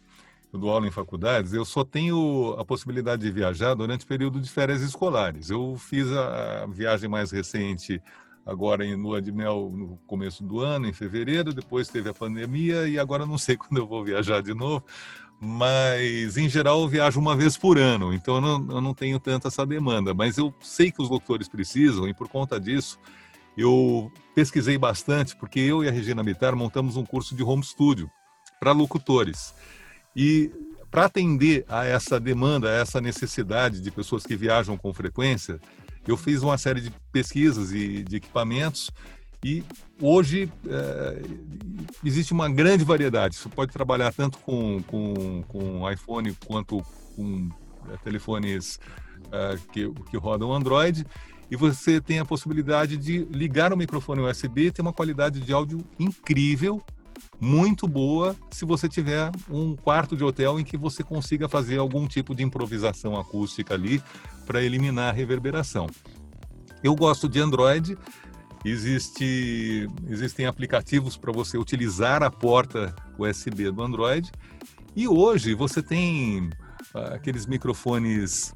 eu 0.51 0.59
dou 0.59 0.71
aula 0.71 0.87
em 0.87 0.91
faculdades, 0.91 1.53
eu 1.53 1.63
só 1.63 1.83
tenho 1.83 2.55
a 2.57 2.65
possibilidade 2.65 3.21
de 3.21 3.31
viajar 3.31 3.75
durante 3.75 4.03
o 4.03 4.07
período 4.07 4.41
de 4.41 4.49
férias 4.49 4.81
escolares. 4.81 5.49
Eu 5.49 5.75
fiz 5.77 6.11
a, 6.11 6.65
viagem 6.67 7.07
mais 7.07 7.31
recente 7.31 8.01
agora 8.45 8.83
em 8.83 8.95
lua 8.95 9.21
de 9.21 9.31
mel 9.31 9.71
no 9.71 9.97
começo 10.07 10.43
do 10.43 10.59
ano, 10.59 10.87
em 10.87 10.93
fevereiro, 10.93 11.53
depois 11.53 11.87
teve 11.87 12.09
a 12.09 12.13
pandemia 12.13 12.87
e 12.87 12.97
agora 12.97 13.25
não 13.25 13.37
sei 13.37 13.55
quando 13.57 13.77
eu 13.77 13.87
vou 13.87 14.03
viajar 14.03 14.41
de 14.41 14.53
novo, 14.55 14.83
mas 15.39 16.35
em 16.35 16.49
geral 16.49 16.81
eu 16.81 16.87
viajo 16.87 17.19
uma 17.19 17.35
vez 17.35 17.55
por 17.55 17.77
ano, 17.77 18.11
então 18.11 18.35
eu 18.35 18.41
não, 18.41 18.75
eu 18.75 18.81
não 18.81 18.93
tenho 18.93 19.19
tanta 19.19 19.49
essa 19.49 19.65
demanda, 19.65 20.13
mas 20.15 20.37
eu 20.37 20.53
sei 20.59 20.91
que 20.91 21.01
os 21.01 21.09
doutores 21.09 21.47
precisam 21.47 22.07
e 22.07 22.13
por 22.13 22.27
conta 22.27 22.59
disso 22.59 22.99
eu 23.55 24.11
pesquisei 24.33 24.77
bastante, 24.77 25.35
porque 25.35 25.59
eu 25.59 25.83
e 25.83 25.87
a 25.87 25.91
Regina 25.91 26.23
Bittar 26.23 26.55
montamos 26.55 26.95
um 26.95 27.05
curso 27.05 27.35
de 27.35 27.43
home 27.43 27.63
studio 27.63 28.09
para 28.59 28.71
locutores. 28.71 29.53
E 30.15 30.51
para 30.89 31.05
atender 31.05 31.65
a 31.67 31.85
essa 31.85 32.19
demanda, 32.19 32.69
a 32.69 32.73
essa 32.73 32.99
necessidade 32.99 33.81
de 33.81 33.91
pessoas 33.91 34.25
que 34.25 34.35
viajam 34.35 34.77
com 34.77 34.93
frequência, 34.93 35.59
eu 36.07 36.17
fiz 36.17 36.41
uma 36.41 36.57
série 36.57 36.81
de 36.81 36.91
pesquisas 37.11 37.71
e 37.71 38.03
de 38.03 38.15
equipamentos 38.15 38.89
e 39.43 39.63
hoje 40.01 40.51
é, 40.67 41.21
existe 42.03 42.33
uma 42.33 42.49
grande 42.49 42.83
variedade. 42.83 43.35
Você 43.35 43.47
pode 43.47 43.71
trabalhar 43.71 44.11
tanto 44.13 44.37
com, 44.39 44.81
com, 44.83 45.43
com 45.47 45.91
iPhone 45.91 46.35
quanto 46.45 46.83
com 47.15 47.49
é, 47.91 47.97
telefones 47.97 48.79
é, 49.31 49.57
que, 49.71 49.89
que 50.09 50.17
rodam 50.17 50.53
Android 50.53 51.05
e 51.49 51.55
você 51.55 52.01
tem 52.01 52.19
a 52.19 52.25
possibilidade 52.25 52.97
de 52.97 53.19
ligar 53.25 53.71
o 53.71 53.77
microfone 53.77 54.21
USB 54.21 54.67
e 54.67 54.71
ter 54.71 54.81
uma 54.81 54.93
qualidade 54.93 55.39
de 55.39 55.53
áudio 55.53 55.83
incrível, 55.97 56.83
muito 57.39 57.87
boa, 57.87 58.35
se 58.51 58.65
você 58.65 58.87
tiver 58.89 59.31
um 59.49 59.75
quarto 59.75 60.15
de 60.15 60.23
hotel 60.23 60.59
em 60.59 60.63
que 60.63 60.77
você 60.77 61.03
consiga 61.03 61.47
fazer 61.47 61.77
algum 61.77 62.07
tipo 62.07 62.35
de 62.35 62.43
improvisação 62.43 63.19
acústica 63.19 63.73
ali 63.73 64.01
para 64.45 64.61
eliminar 64.61 65.09
a 65.09 65.13
reverberação. 65.13 65.87
Eu 66.83 66.95
gosto 66.95 67.27
de 67.27 67.39
Android, 67.39 67.97
existe, 68.63 69.87
existem 70.07 70.45
aplicativos 70.45 71.17
para 71.17 71.31
você 71.31 71.57
utilizar 71.57 72.23
a 72.23 72.31
porta 72.31 72.95
USB 73.17 73.71
do 73.71 73.83
Android, 73.83 74.31
e 74.95 75.07
hoje 75.07 75.53
você 75.53 75.81
tem 75.81 76.49
ah, 76.93 77.15
aqueles 77.15 77.45
microfones 77.45 78.53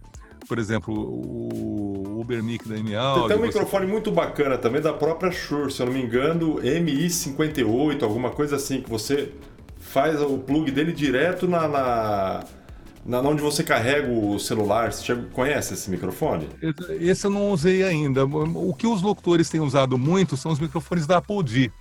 por 0.47 0.59
exemplo, 0.59 0.93
o 0.93 2.19
Ubermic 2.19 2.67
da 2.67 2.75
MA. 2.75 3.27
Tem 3.27 3.37
um 3.37 3.41
microfone 3.41 3.85
muito 3.85 4.11
bacana 4.11 4.57
também 4.57 4.81
da 4.81 4.93
própria 4.93 5.31
Shure, 5.31 5.71
se 5.71 5.81
eu 5.81 5.85
não 5.85 5.93
me 5.93 6.01
engano, 6.01 6.55
MI58, 6.55 8.03
alguma 8.03 8.29
coisa 8.29 8.55
assim, 8.55 8.81
que 8.81 8.89
você 8.89 9.31
faz 9.77 10.19
o 10.21 10.37
plug 10.37 10.71
dele 10.71 10.91
direto 10.91 11.47
na, 11.47 11.67
na, 11.67 12.43
na 13.05 13.19
onde 13.19 13.41
você 13.41 13.63
carrega 13.63 14.09
o 14.09 14.39
celular. 14.39 14.91
Você 14.91 15.15
conhece 15.33 15.73
esse 15.73 15.89
microfone? 15.89 16.47
Esse 16.99 17.27
eu 17.27 17.31
não 17.31 17.51
usei 17.51 17.83
ainda. 17.83 18.25
O 18.25 18.73
que 18.73 18.87
os 18.87 19.01
locutores 19.01 19.49
têm 19.49 19.61
usado 19.61 19.97
muito 19.97 20.37
são 20.37 20.51
os 20.51 20.59
microfones 20.59 21.05
da 21.05 21.17
Apodi. 21.17 21.71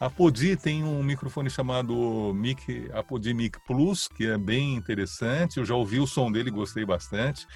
A 0.00 0.06
Apodi 0.06 0.56
tem 0.56 0.82
um 0.82 1.02
microfone 1.02 1.48
chamado 1.48 2.32
Mic, 2.34 2.90
Apodi 2.92 3.32
Mic 3.32 3.58
Plus, 3.66 4.08
que 4.08 4.26
é 4.26 4.36
bem 4.36 4.74
interessante. 4.74 5.58
Eu 5.58 5.64
já 5.64 5.74
ouvi 5.74 6.00
o 6.00 6.06
som 6.06 6.32
dele, 6.32 6.50
gostei 6.50 6.84
bastante. 6.84 7.46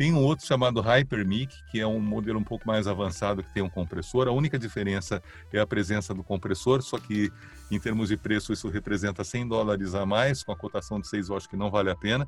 Tem 0.00 0.14
um 0.14 0.24
outro 0.24 0.46
chamado 0.46 0.80
HyperMic, 0.80 1.54
que 1.70 1.78
é 1.78 1.86
um 1.86 2.00
modelo 2.00 2.38
um 2.38 2.42
pouco 2.42 2.66
mais 2.66 2.86
avançado 2.86 3.42
que 3.42 3.52
tem 3.52 3.62
um 3.62 3.68
compressor. 3.68 4.28
A 4.28 4.32
única 4.32 4.58
diferença 4.58 5.22
é 5.52 5.60
a 5.60 5.66
presença 5.66 6.14
do 6.14 6.24
compressor, 6.24 6.80
só 6.80 6.96
que 6.96 7.30
em 7.70 7.78
termos 7.78 8.08
de 8.08 8.16
preço 8.16 8.50
isso 8.50 8.70
representa 8.70 9.22
100 9.22 9.48
dólares 9.48 9.94
a 9.94 10.06
mais, 10.06 10.42
com 10.42 10.52
a 10.52 10.56
cotação 10.56 10.98
de 10.98 11.06
6 11.06 11.28
eu 11.28 11.36
acho 11.36 11.46
que 11.50 11.54
não 11.54 11.70
vale 11.70 11.90
a 11.90 11.94
pena. 11.94 12.26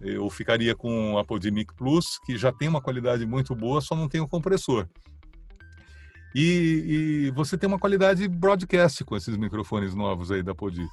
Eu 0.00 0.28
ficaria 0.30 0.74
com 0.74 1.16
a 1.16 1.24
Podimic 1.24 1.72
Plus, 1.76 2.18
que 2.26 2.36
já 2.36 2.50
tem 2.50 2.66
uma 2.66 2.82
qualidade 2.82 3.24
muito 3.24 3.54
boa, 3.54 3.80
só 3.80 3.94
não 3.94 4.08
tem 4.08 4.20
o 4.20 4.26
compressor. 4.26 4.88
E, 6.34 7.28
e, 7.28 7.30
você 7.30 7.56
tem 7.56 7.68
uma 7.68 7.78
qualidade 7.78 8.26
broadcast 8.26 9.04
com 9.04 9.16
esses 9.16 9.36
microfones 9.36 9.94
novos 9.94 10.32
aí 10.32 10.42
da 10.42 10.56
Podi. 10.56 10.88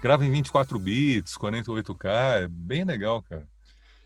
Grava 0.00 0.24
em 0.24 0.30
24 0.30 0.78
bits, 0.78 1.36
48K, 1.36 2.44
é 2.44 2.48
bem 2.48 2.84
legal, 2.84 3.20
cara. 3.20 3.51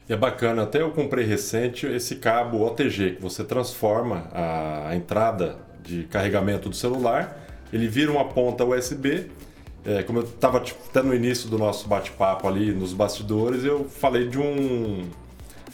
É 0.09 0.15
bacana, 0.17 0.63
até 0.63 0.83
eu 0.83 0.93
comprei 0.93 1.25
recente 1.25 1.85
esse 1.85 2.17
cabo 2.17 2.65
OTG, 2.65 3.17
que 3.17 3.23
você 3.23 3.43
transforma 3.43 4.29
a, 4.33 4.91
a 4.91 4.97
entrada 4.97 5.57
de 5.83 6.05
carregamento 6.05 6.69
do 6.69 6.77
celular, 6.77 7.45
ele 7.73 7.89
vira 7.89 8.13
uma 8.13 8.25
ponta 8.25 8.65
USB. 8.65 9.27
É, 9.85 10.05
como 10.05 10.21
eu 10.21 10.25
estava 10.25 10.61
tipo, 10.61 10.81
até 10.89 11.03
no 11.03 11.15
início 11.15 11.49
do 11.49 11.59
nosso 11.59 11.89
bate-papo 11.89 12.47
ali 12.47 12.73
nos 12.73 12.93
bastidores, 12.93 13.65
eu 13.65 13.85
falei 13.89 14.29
de 14.29 14.39
um 14.39 15.09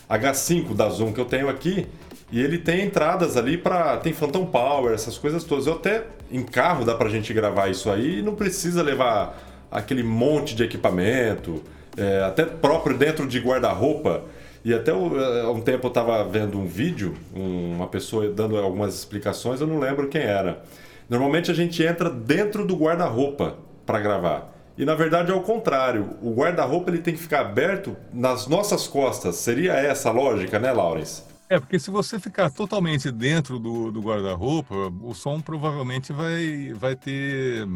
H5 0.08 0.74
da 0.74 0.88
Zoom 0.88 1.12
que 1.12 1.20
eu 1.20 1.24
tenho 1.24 1.48
aqui 1.48 1.86
E 2.30 2.40
ele 2.40 2.58
tem 2.58 2.84
entradas 2.84 3.36
ali 3.36 3.56
para 3.56 3.96
tem 3.98 4.12
Phantom 4.12 4.46
Power, 4.46 4.94
essas 4.94 5.18
coisas 5.18 5.44
todas. 5.44 5.66
Eu 5.66 5.74
até 5.74 6.04
em 6.30 6.42
carro 6.42 6.84
dá 6.84 6.94
pra 6.94 7.08
gente 7.10 7.32
gravar 7.34 7.68
isso 7.68 7.90
aí 7.90 8.20
e 8.20 8.22
não 8.22 8.34
precisa 8.34 8.82
levar 8.82 9.66
aquele 9.70 10.02
monte 10.02 10.54
de 10.54 10.62
equipamento, 10.62 11.62
é, 11.96 12.22
até 12.24 12.44
próprio 12.44 12.96
dentro 12.96 13.26
de 13.26 13.38
guarda-roupa. 13.38 14.22
E 14.64 14.72
até 14.72 14.92
há 14.92 15.50
um 15.50 15.60
tempo 15.60 15.86
eu 15.86 15.88
estava 15.88 16.22
vendo 16.24 16.58
um 16.58 16.66
vídeo, 16.66 17.14
uma 17.34 17.88
pessoa 17.88 18.28
dando 18.28 18.56
algumas 18.56 18.94
explicações, 18.94 19.60
eu 19.60 19.66
não 19.66 19.80
lembro 19.80 20.08
quem 20.08 20.22
era. 20.22 20.62
Normalmente 21.10 21.50
a 21.50 21.54
gente 21.54 21.82
entra 21.82 22.08
dentro 22.08 22.64
do 22.64 22.76
guarda-roupa 22.76 23.56
para 23.84 23.98
gravar. 23.98 24.52
E 24.78 24.84
na 24.84 24.94
verdade 24.94 25.30
é 25.30 25.34
o 25.34 25.40
contrário. 25.40 26.10
O 26.22 26.32
guarda-roupa 26.32 26.90
ele 26.90 26.98
tem 26.98 27.12
que 27.12 27.20
ficar 27.20 27.40
aberto 27.40 27.96
nas 28.12 28.46
nossas 28.46 28.86
costas. 28.86 29.36
Seria 29.36 29.72
essa 29.72 30.08
a 30.08 30.12
lógica, 30.12 30.58
né, 30.58 30.72
Laurence? 30.72 31.31
É, 31.52 31.60
porque 31.60 31.78
se 31.78 31.90
você 31.90 32.18
ficar 32.18 32.48
totalmente 32.48 33.10
dentro 33.10 33.58
do, 33.58 33.92
do 33.92 34.00
guarda-roupa, 34.00 34.74
o 35.02 35.12
som 35.12 35.38
provavelmente 35.38 36.10
vai, 36.10 36.72
vai, 36.72 36.96
ter, 36.96 37.66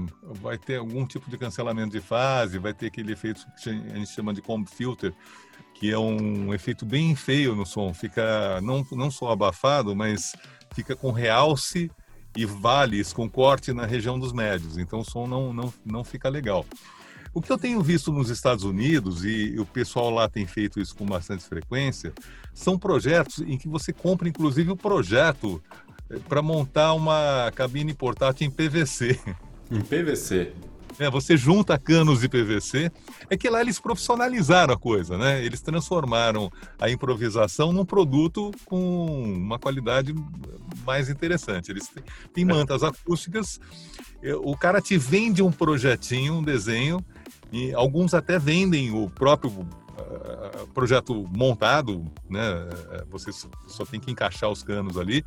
vai 0.40 0.56
ter 0.56 0.76
algum 0.76 1.04
tipo 1.04 1.28
de 1.28 1.36
cancelamento 1.36 1.90
de 1.90 2.00
fase, 2.00 2.58
vai 2.58 2.72
ter 2.72 2.86
aquele 2.86 3.12
efeito 3.12 3.46
que 3.62 3.68
a 3.68 3.98
gente 3.98 4.08
chama 4.08 4.32
de 4.32 4.40
comb 4.40 4.66
filter, 4.66 5.12
que 5.74 5.92
é 5.92 5.98
um 5.98 6.54
efeito 6.54 6.86
bem 6.86 7.14
feio 7.14 7.54
no 7.54 7.66
som. 7.66 7.92
Fica 7.92 8.62
não, 8.62 8.82
não 8.92 9.10
só 9.10 9.30
abafado, 9.30 9.94
mas 9.94 10.34
fica 10.72 10.96
com 10.96 11.12
realce 11.12 11.90
e 12.34 12.46
vales 12.46 13.12
com 13.12 13.28
corte 13.28 13.74
na 13.74 13.84
região 13.84 14.18
dos 14.18 14.32
médios, 14.32 14.78
então 14.78 15.00
o 15.00 15.04
som 15.04 15.26
não, 15.26 15.52
não, 15.52 15.74
não 15.84 16.02
fica 16.02 16.30
legal. 16.30 16.64
O 17.34 17.42
que 17.42 17.52
eu 17.52 17.58
tenho 17.58 17.82
visto 17.82 18.10
nos 18.10 18.30
Estados 18.30 18.64
Unidos, 18.64 19.22
e 19.22 19.60
o 19.60 19.66
pessoal 19.66 20.08
lá 20.08 20.26
tem 20.26 20.46
feito 20.46 20.80
isso 20.80 20.96
com 20.96 21.04
bastante 21.04 21.44
frequência, 21.44 22.14
são 22.56 22.78
projetos 22.78 23.40
em 23.40 23.58
que 23.58 23.68
você 23.68 23.92
compra 23.92 24.26
inclusive 24.26 24.70
o 24.70 24.76
projeto 24.76 25.62
eh, 26.10 26.18
para 26.26 26.40
montar 26.40 26.94
uma 26.94 27.52
cabine 27.54 27.92
portátil 27.92 28.46
em 28.46 28.50
PVC. 28.50 29.20
Em 29.70 29.82
PVC. 29.82 30.52
É, 30.98 31.10
você 31.10 31.36
junta 31.36 31.78
canos 31.78 32.20
de 32.20 32.28
PVC. 32.30 32.90
É 33.28 33.36
que 33.36 33.50
lá 33.50 33.60
eles 33.60 33.78
profissionalizaram 33.78 34.72
a 34.72 34.78
coisa, 34.78 35.18
né? 35.18 35.44
Eles 35.44 35.60
transformaram 35.60 36.50
a 36.80 36.88
improvisação 36.88 37.72
num 37.72 37.84
produto 37.84 38.50
com 38.64 39.22
uma 39.22 39.58
qualidade 39.58 40.14
mais 40.86 41.10
interessante. 41.10 41.70
Eles 41.70 41.90
têm 42.32 42.44
é. 42.44 42.46
mantas 42.46 42.82
acústicas. 42.82 43.60
É, 44.22 44.34
o 44.34 44.56
cara 44.56 44.80
te 44.80 44.96
vende 44.96 45.42
um 45.42 45.52
projetinho, 45.52 46.34
um 46.34 46.42
desenho, 46.42 47.04
e 47.52 47.74
alguns 47.74 48.14
até 48.14 48.38
vendem 48.38 48.90
o 48.90 49.10
próprio 49.10 49.68
uh, 49.98 50.66
projeto 50.68 51.26
montado, 51.34 52.04
né? 52.28 52.42
Você 53.10 53.30
só 53.66 53.84
tem 53.84 54.00
que 54.00 54.10
encaixar 54.10 54.50
os 54.50 54.62
canos 54.62 54.96
ali 54.98 55.24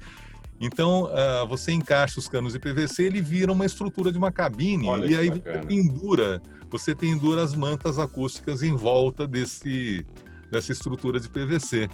então, 0.59 1.05
uh, 1.05 1.47
você 1.47 1.72
encaixa 1.72 2.20
os 2.20 2.28
canos 2.28 2.51
de 2.51 2.59
PVC, 2.59 3.03
ele 3.03 3.22
vira 3.22 3.51
uma 3.51 3.65
estrutura 3.65 4.11
de 4.11 4.17
uma 4.17 4.32
cabine 4.32 4.88
Olha 4.89 5.05
e 5.05 5.15
aí 5.15 5.30
bacana. 5.30 5.61
você 5.61 5.67
pendura, 5.67 6.41
você 6.70 6.95
pendura 6.95 7.41
as 7.41 7.55
mantas 7.55 7.97
acústicas 7.97 8.61
em 8.61 8.76
volta 8.76 9.26
desse, 9.26 10.05
dessa 10.51 10.74
estrutura 10.74 11.17
de 11.20 11.30
PVC. 11.30 11.89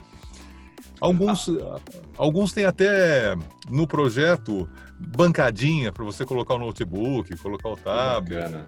Alguns, 1.00 1.48
ah. 1.50 1.80
alguns 2.18 2.54
têm 2.54 2.66
até 2.66 3.36
no 3.70 3.86
projeto 3.86 4.68
bancadinha 5.00 5.92
para 5.92 6.04
você 6.04 6.26
colocar 6.26 6.56
o 6.56 6.60
notebook, 6.60 7.38
colocar 7.38 7.70
o 7.70 7.78
tablet. 7.78 8.66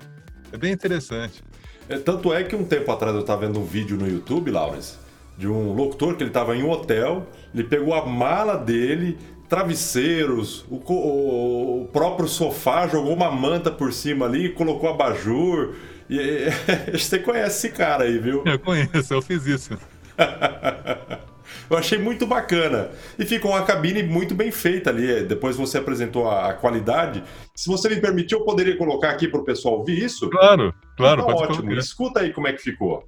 É 0.52 0.58
bem 0.58 0.74
interessante. 0.74 1.44
É, 1.90 1.98
tanto 1.98 2.34
é 2.34 2.44
que 2.44 2.56
um 2.56 2.64
tempo 2.64 2.92
atrás 2.92 3.16
eu 3.16 3.22
estava 3.22 3.48
vendo 3.48 3.60
um 3.60 3.64
vídeo 3.64 3.98
no 3.98 4.08
YouTube, 4.08 4.52
Lawrence, 4.52 4.96
de 5.38 5.48
um 5.48 5.74
locutor 5.74 6.16
que 6.16 6.24
ele 6.24 6.30
estava 6.30 6.56
em 6.56 6.64
um 6.64 6.70
hotel, 6.70 7.28
ele 7.54 7.64
pegou 7.64 7.94
a 7.94 8.06
mala 8.06 8.58
dele, 8.58 9.18
travesseiros, 9.48 10.66
o, 10.70 10.76
o, 10.76 11.82
o, 11.84 11.86
próprio 11.88 12.28
sofá, 12.28 12.88
jogou 12.88 13.14
uma 13.14 13.32
manta 13.32 13.72
por 13.72 13.94
cima 13.94 14.26
ali, 14.26 14.50
colocou 14.50 14.90
abajur. 14.90 15.76
E, 16.10 16.18
e, 16.18 16.50
você 16.98 17.20
conhece 17.20 17.68
esse 17.68 17.76
cara 17.76 18.04
aí, 18.04 18.18
viu? 18.18 18.44
Eu 18.46 18.60
conheço, 18.60 19.14
eu 19.14 19.22
fiz 19.22 19.46
isso. 19.46 19.78
eu 21.70 21.78
achei 21.78 21.98
muito 21.98 22.26
bacana. 22.26 22.92
E 23.18 23.26
ficou 23.26 23.52
uma 23.52 23.64
cabine 23.64 24.04
muito 24.04 24.34
bem 24.36 24.52
feita 24.52 24.90
ali. 24.90 25.24
Depois 25.24 25.56
você 25.56 25.78
apresentou 25.78 26.30
a, 26.30 26.50
a 26.50 26.54
qualidade. 26.54 27.24
Se 27.56 27.70
você 27.70 27.90
me 27.90 28.00
permitir, 28.00 28.36
eu 28.36 28.44
poderia 28.44 28.78
colocar 28.78 29.10
aqui 29.10 29.28
para 29.28 29.40
o 29.40 29.44
pessoal 29.44 29.80
ouvir 29.80 30.04
isso? 30.04 30.30
Claro, 30.30 30.74
claro. 30.96 31.22
Então, 31.22 31.36
ótimo. 31.36 31.62
Colocar. 31.64 31.80
Escuta 31.80 32.20
aí 32.22 32.34
como 32.34 32.48
é 32.48 32.54
que 32.54 32.62
ficou. 32.62 33.08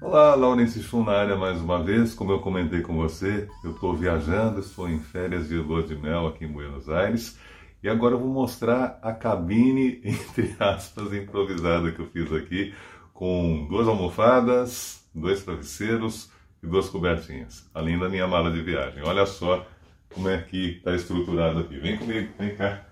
Olá, 0.00 0.34
Laurence 0.34 0.82
Schum 0.82 1.04
na 1.04 1.12
área 1.12 1.36
mais 1.36 1.60
uma 1.60 1.82
vez. 1.82 2.14
Como 2.14 2.32
eu 2.32 2.38
comentei 2.38 2.80
com 2.80 2.96
você, 2.96 3.48
eu 3.62 3.72
estou 3.72 3.94
viajando, 3.94 4.60
estou 4.60 4.88
em 4.88 4.98
férias 4.98 5.48
de 5.48 5.56
lua 5.56 5.82
de 5.82 5.94
mel 5.94 6.26
aqui 6.26 6.44
em 6.44 6.48
Buenos 6.48 6.88
Aires 6.88 7.38
e 7.82 7.88
agora 7.88 8.14
eu 8.14 8.18
vou 8.18 8.28
mostrar 8.28 8.98
a 9.02 9.12
cabine, 9.12 10.00
entre 10.04 10.54
aspas, 10.58 11.12
improvisada 11.12 11.90
que 11.92 12.00
eu 12.00 12.06
fiz 12.06 12.32
aqui, 12.32 12.74
com 13.14 13.66
duas 13.68 13.88
almofadas, 13.88 15.04
dois 15.14 15.42
travesseiros 15.42 16.30
e 16.62 16.66
duas 16.66 16.88
cobertinhas, 16.88 17.68
além 17.74 17.98
da 17.98 18.08
minha 18.08 18.26
mala 18.26 18.50
de 18.50 18.60
viagem. 18.60 19.02
Olha 19.02 19.26
só 19.26 19.66
como 20.12 20.28
é 20.28 20.38
que 20.38 20.76
está 20.76 20.94
estruturado 20.94 21.60
aqui. 21.60 21.78
Vem 21.78 21.96
comigo, 21.96 22.28
vem 22.38 22.54
cá. 22.54 22.84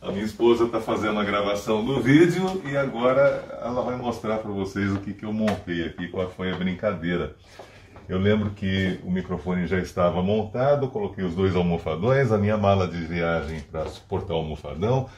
A 0.00 0.10
minha 0.10 0.24
esposa 0.24 0.64
está 0.64 0.80
fazendo 0.80 1.18
a 1.20 1.24
gravação 1.24 1.84
do 1.84 2.00
vídeo 2.00 2.62
e 2.64 2.76
agora 2.76 3.44
ela 3.62 3.82
vai 3.82 3.96
mostrar 3.96 4.38
para 4.38 4.50
vocês 4.50 4.90
o 4.92 5.00
que, 5.00 5.12
que 5.12 5.24
eu 5.24 5.32
montei 5.32 5.84
aqui, 5.84 6.08
qual 6.08 6.30
foi 6.30 6.50
a 6.50 6.56
brincadeira. 6.56 7.36
Eu 8.08 8.18
lembro 8.18 8.48
que 8.50 8.98
o 9.04 9.10
microfone 9.10 9.66
já 9.66 9.78
estava 9.78 10.22
montado, 10.22 10.88
coloquei 10.88 11.22
os 11.22 11.34
dois 11.34 11.54
almofadões, 11.54 12.32
a 12.32 12.38
minha 12.38 12.56
mala 12.56 12.88
de 12.88 12.96
viagem 13.04 13.60
para 13.60 13.86
suportar 13.86 14.32
o 14.32 14.38
almofadão, 14.38 15.10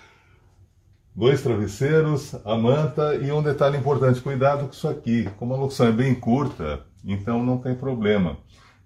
dois 1.20 1.42
travesseiros, 1.42 2.34
a 2.46 2.56
manta 2.56 3.14
e 3.16 3.30
um 3.30 3.42
detalhe 3.42 3.76
importante, 3.76 4.22
cuidado 4.22 4.64
com 4.64 4.70
isso 4.72 4.88
aqui, 4.88 5.28
como 5.36 5.52
a 5.52 5.56
locução 5.58 5.86
é 5.86 5.92
bem 5.92 6.14
curta, 6.14 6.80
então 7.04 7.44
não 7.44 7.58
tem 7.58 7.74
problema. 7.74 8.38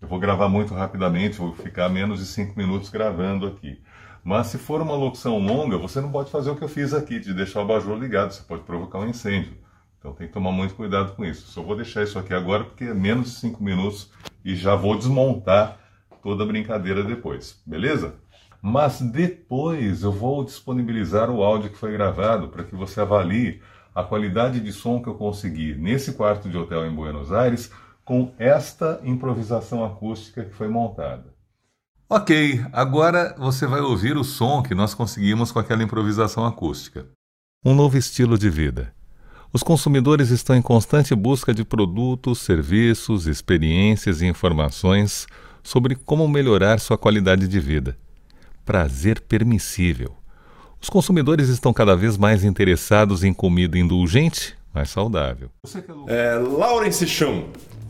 Eu 0.03 0.09
vou 0.09 0.19
gravar 0.19 0.49
muito 0.49 0.75
rapidamente, 0.75 1.39
vou 1.39 1.55
ficar 1.55 1.89
menos 1.89 2.19
de 2.19 2.27
5 2.27 2.59
minutos 2.59 2.91
gravando 2.91 3.47
aqui. 3.47 3.81
Mas 4.25 4.49
se 4.49 4.59
for 4.59 4.83
uma 4.83 4.97
locução 4.97 5.39
longa, 5.39 5.79
você 5.79 6.01
não 6.01 6.11
pode 6.11 6.29
fazer 6.29 6.51
o 6.51 6.57
que 6.57 6.65
eu 6.65 6.69
fiz 6.69 6.93
aqui, 6.93 7.21
de 7.21 7.33
deixar 7.33 7.61
o 7.61 7.63
abajur 7.63 7.97
ligado, 7.97 8.33
você 8.33 8.43
pode 8.43 8.65
provocar 8.65 8.99
um 8.99 9.09
incêndio. 9.09 9.53
Então 10.01 10.13
tem 10.13 10.27
que 10.27 10.33
tomar 10.33 10.51
muito 10.51 10.75
cuidado 10.75 11.15
com 11.15 11.25
isso. 11.25 11.47
Só 11.47 11.63
vou 11.63 11.77
deixar 11.77 12.03
isso 12.03 12.19
aqui 12.19 12.35
agora 12.35 12.65
porque 12.65 12.83
é 12.83 12.95
menos 12.95 13.27
de 13.27 13.37
5 13.37 13.63
minutos 13.63 14.11
e 14.45 14.57
já 14.57 14.75
vou 14.75 14.99
desmontar 14.99 15.79
toda 16.21 16.43
a 16.43 16.47
brincadeira 16.49 17.05
depois, 17.05 17.63
beleza? 17.65 18.17
Mas 18.67 18.99
depois 19.03 20.05
eu 20.05 20.11
vou 20.11 20.43
disponibilizar 20.43 21.29
o 21.29 21.43
áudio 21.43 21.69
que 21.69 21.77
foi 21.77 21.93
gravado 21.93 22.49
para 22.49 22.65
que 22.65 22.75
você 22.75 22.99
avalie 22.99 23.61
a 23.95 24.03
qualidade 24.03 24.59
de 24.59 24.73
som 24.73 25.03
que 25.03 25.07
eu 25.07 25.17
consegui 25.17 25.75
nesse 25.75 26.15
quarto 26.15 26.49
de 26.49 26.57
hotel 26.57 26.87
em 26.87 26.95
Buenos 26.95 27.31
Aires 27.31 27.71
com 28.07 28.33
esta 28.39 29.03
improvisação 29.05 29.85
acústica 29.85 30.43
que 30.43 30.55
foi 30.55 30.67
montada. 30.67 31.27
Ok, 32.09 32.65
agora 32.73 33.35
você 33.37 33.67
vai 33.67 33.83
ouvir 33.83 34.17
o 34.17 34.25
som 34.25 34.63
que 34.63 34.75
nós 34.75 34.95
conseguimos 34.95 35.53
com 35.53 35.59
aquela 35.59 35.83
improvisação 35.83 36.47
acústica. 36.47 37.07
Um 37.63 37.75
novo 37.75 37.99
estilo 37.99 38.39
de 38.39 38.49
vida. 38.49 38.95
Os 39.53 39.63
consumidores 39.63 40.31
estão 40.31 40.57
em 40.57 40.63
constante 40.63 41.15
busca 41.15 41.53
de 41.53 41.67
produtos, 41.67 42.39
serviços, 42.39 43.27
experiências 43.27 44.23
e 44.23 44.27
informações 44.27 45.27
sobre 45.63 45.95
como 45.95 46.27
melhorar 46.27 46.81
sua 46.81 46.97
qualidade 46.97 47.47
de 47.47 47.61
vida. 47.61 47.99
Prazer 48.65 49.21
permissível. 49.21 50.15
Os 50.81 50.89
consumidores 50.89 51.49
estão 51.49 51.73
cada 51.73 51.97
vez 51.97 52.17
mais 52.17 52.45
interessados 52.45 53.25
em 53.25 53.33
comida 53.33 53.79
indulgente, 53.79 54.55
mas 54.73 54.91
saudável. 54.91 55.51
É, 56.07 56.35
Laurence 56.35 57.07
Chum, 57.07 57.45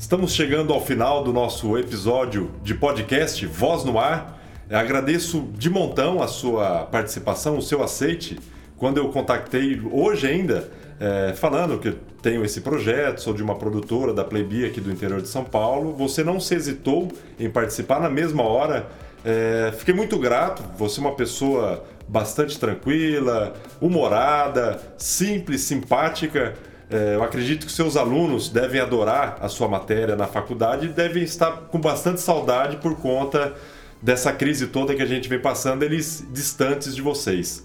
Estamos 0.04 0.34
chegando 0.34 0.72
ao 0.72 0.84
final 0.84 1.22
do 1.22 1.32
nosso 1.32 1.78
episódio 1.78 2.50
de 2.62 2.74
podcast 2.74 3.46
Voz 3.46 3.84
no 3.84 3.98
Ar. 3.98 4.38
Agradeço 4.68 5.48
de 5.56 5.70
montão 5.70 6.20
a 6.20 6.26
sua 6.26 6.80
participação, 6.80 7.56
o 7.56 7.62
seu 7.62 7.82
aceite. 7.82 8.38
Quando 8.76 8.98
eu 8.98 9.08
contactei 9.08 9.80
hoje 9.90 10.26
ainda, 10.26 10.68
é, 10.98 11.32
falando 11.32 11.78
que 11.78 11.92
tenho 12.20 12.44
esse 12.44 12.60
projeto, 12.60 13.22
sou 13.22 13.32
de 13.32 13.42
uma 13.42 13.54
produtora 13.54 14.12
da 14.12 14.24
Playbi 14.24 14.66
aqui 14.66 14.80
do 14.80 14.90
interior 14.90 15.22
de 15.22 15.28
São 15.28 15.44
Paulo, 15.44 15.94
você 15.94 16.24
não 16.24 16.40
se 16.40 16.54
hesitou 16.54 17.10
em 17.38 17.48
participar 17.48 18.00
na 18.00 18.10
mesma 18.10 18.42
hora. 18.42 18.90
É, 19.24 19.72
fiquei 19.72 19.94
muito 19.94 20.18
grato. 20.18 20.62
Você 20.76 21.00
é 21.00 21.02
uma 21.02 21.14
pessoa 21.14 21.84
bastante 22.06 22.58
tranquila, 22.58 23.54
humorada, 23.80 24.80
simples, 24.98 25.62
simpática. 25.62 26.54
É, 26.90 27.14
eu 27.14 27.22
acredito 27.22 27.64
que 27.64 27.72
seus 27.72 27.96
alunos 27.96 28.50
devem 28.50 28.80
adorar 28.80 29.38
a 29.40 29.48
sua 29.48 29.66
matéria 29.66 30.14
na 30.14 30.26
faculdade 30.26 30.86
e 30.86 30.88
devem 30.90 31.22
estar 31.22 31.52
com 31.70 31.80
bastante 31.80 32.20
saudade 32.20 32.76
por 32.76 32.96
conta 32.96 33.54
dessa 34.02 34.32
crise 34.32 34.66
toda 34.66 34.94
que 34.94 35.00
a 35.00 35.06
gente 35.06 35.28
vem 35.30 35.40
passando, 35.40 35.82
eles 35.82 36.22
distantes 36.30 36.94
de 36.94 37.00
vocês. 37.00 37.64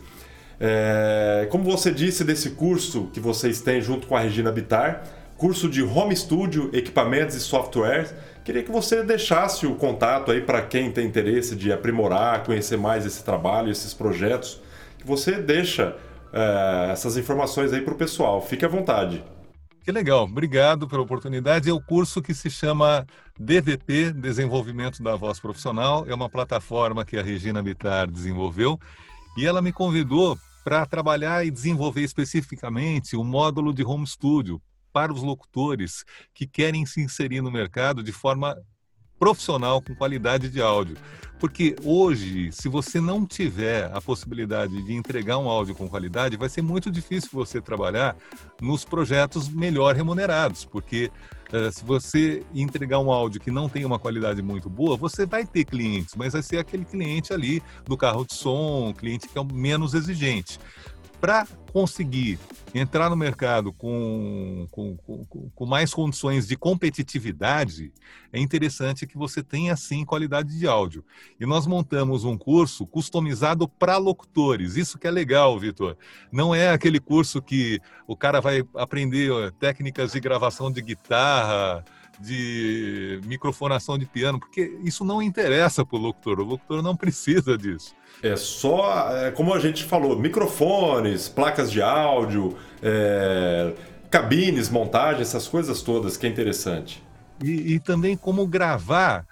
É, 0.58 1.48
como 1.52 1.66
você 1.66 1.92
disse 1.92 2.24
desse 2.24 2.52
curso 2.52 3.10
que 3.14 3.20
vocês 3.20 3.60
têm 3.60 3.82
junto 3.82 4.08
com 4.08 4.16
a 4.16 4.22
Regina 4.22 4.52
Bitar, 4.52 5.04
curso 5.38 5.70
de 5.70 5.82
home 5.82 6.16
studio, 6.16 6.70
equipamentos 6.74 7.36
e 7.36 7.40
softwares. 7.40 8.14
Queria 8.50 8.64
que 8.64 8.72
você 8.72 9.04
deixasse 9.04 9.68
o 9.68 9.76
contato 9.76 10.32
aí 10.32 10.42
para 10.42 10.64
quem 10.64 10.92
tem 10.92 11.06
interesse 11.06 11.56
de 11.56 11.72
aprimorar, 11.72 12.44
conhecer 12.44 12.80
mais 12.80 13.06
esse 13.06 13.24
trabalho, 13.24 13.72
esses 13.72 13.94
projetos. 13.94 14.60
Que 14.98 15.06
você 15.06 15.34
deixa 15.34 15.96
é, 16.34 16.90
essas 16.92 17.16
informações 17.16 17.72
aí 17.72 17.82
para 17.82 17.94
o 17.94 17.96
pessoal. 17.96 18.42
Fique 18.42 18.66
à 18.66 18.68
vontade. 18.68 19.24
Que 19.84 19.92
legal, 19.92 20.24
obrigado 20.24 20.88
pela 20.88 21.04
oportunidade. 21.04 21.70
É 21.70 21.72
o 21.72 21.80
curso 21.80 22.24
que 22.24 22.34
se 22.34 22.50
chama 22.50 23.06
DVP 23.40 24.14
Desenvolvimento 24.14 25.04
da 25.04 25.16
Voz 25.16 25.40
Profissional. 25.40 26.06
É 26.08 26.16
uma 26.16 26.28
plataforma 26.28 27.06
que 27.06 27.20
a 27.20 27.22
Regina 27.22 27.62
Bittar 27.62 28.10
desenvolveu 28.10 28.80
e 29.38 29.46
ela 29.46 29.62
me 29.62 29.72
convidou 29.72 30.36
para 30.64 30.88
trabalhar 30.88 31.46
e 31.46 31.52
desenvolver 31.52 32.02
especificamente 32.02 33.16
o 33.16 33.24
módulo 33.24 33.72
de 33.72 33.84
home 33.84 34.08
studio 34.08 34.60
para 34.92 35.14
os 35.14 35.22
locutores 35.22 36.04
que 36.34 36.48
querem 36.48 36.86
se 36.86 37.02
inserir 37.02 37.42
no 37.42 37.52
mercado 37.52 38.04
de 38.04 38.12
forma 38.12 38.58
profissional 39.20 39.82
com 39.82 39.94
qualidade 39.94 40.50
de 40.50 40.62
áudio. 40.62 40.98
Porque 41.40 41.76
hoje, 41.84 42.52
se 42.52 42.68
você 42.68 43.00
não 43.00 43.26
tiver 43.26 43.90
a 43.94 44.02
possibilidade 44.02 44.82
de 44.84 44.94
entregar 44.94 45.38
um 45.38 45.48
áudio 45.48 45.74
com 45.76 45.88
qualidade, 45.88 46.36
vai 46.36 46.50
ser 46.50 46.62
muito 46.62 46.92
difícil 46.92 47.30
você 47.32 47.62
trabalhar 47.62 48.16
nos 48.62 48.84
projetos 48.84 49.48
melhor 49.48 49.96
remunerados, 49.96 50.66
porque 50.66 51.10
uh, 51.54 51.72
se 51.72 51.84
você 51.86 52.44
entregar 52.54 53.00
um 53.00 53.10
áudio 53.10 53.40
que 53.40 53.52
não 53.52 53.70
tem 53.70 53.86
uma 53.86 53.98
qualidade 53.98 54.42
muito 54.42 54.70
boa, 54.70 54.98
você 54.98 55.26
vai 55.26 55.46
ter 55.46 55.64
clientes, 55.64 56.16
mas 56.16 56.34
vai 56.34 56.44
ser 56.44 56.58
aquele 56.58 56.84
cliente 56.84 57.32
ali 57.32 57.64
do 57.86 57.96
carro 57.96 58.26
de 58.26 58.34
som, 58.34 58.94
cliente 58.94 59.28
que 59.28 59.40
é 59.40 59.44
menos 59.44 59.94
exigente 59.94 60.60
para 61.20 61.48
conseguir 61.72 62.40
entrar 62.74 63.10
no 63.10 63.16
mercado 63.16 63.74
com, 63.74 64.68
com, 64.72 64.96
com, 64.98 65.50
com, 65.54 65.66
mais 65.66 65.94
condições 65.94 66.48
de 66.48 66.56
competitividade, 66.56 67.92
é 68.32 68.40
interessante 68.40 69.08
que 69.08 69.18
você 69.18 69.42
tenha, 69.42 69.76
sim, 69.76 70.06
qualidade 70.06 70.58
de 70.58 70.68
áudio. 70.68 71.04
E 71.40 71.46
nós 71.46 71.66
montamos 71.66 72.24
um 72.24 72.38
curso 72.38 72.86
customizado 72.86 73.68
para 73.68 73.98
locutores. 73.98 74.76
Isso 74.76 74.98
que 74.98 75.08
é 75.08 75.12
legal, 75.12 75.60
Vitor. 75.60 75.98
Não 76.32 76.54
é 76.54 76.70
aquele 76.70 77.00
curso 77.00 77.42
que 77.42 77.80
o 78.08 78.16
cara 78.16 78.40
vai 78.40 78.64
aprender 78.76 79.32
técnicas 79.60 80.12
de 80.12 80.20
gravação 80.20 80.72
de 80.72 80.82
guitarra, 80.82 81.84
de 82.20 83.22
microfonação 83.26 83.98
de 83.98 84.06
piano, 84.06 84.40
porque 84.40 84.78
isso 84.84 85.06
não 85.06 85.22
interessa 85.22 85.86
para 85.86 85.98
o 85.98 86.02
locutor. 86.02 86.40
O 86.40 86.44
locutor 86.44 86.82
não 86.82 86.96
precisa 86.96 87.58
disso. 87.58 87.96
É 88.22 88.36
só, 88.36 89.16
é, 89.16 89.32
como 89.32 89.54
a 89.54 89.60
gente 89.60 89.86
falou, 89.86 90.20
microfones, 90.20 91.30
placas 91.30 91.72
de 91.72 91.82
áudio, 91.82 92.58
é, 92.84 93.74
cabines, 94.10 94.70
montagem, 94.70 95.22
essas 95.22 95.48
coisas 95.48 95.82
todas 95.82 96.18
que 96.18 96.28
é 96.28 96.30
interessante. 96.30 97.02
E, 97.42 97.76
e 97.76 97.80
também 97.80 98.18
como 98.18 98.46
gravar 98.46 99.26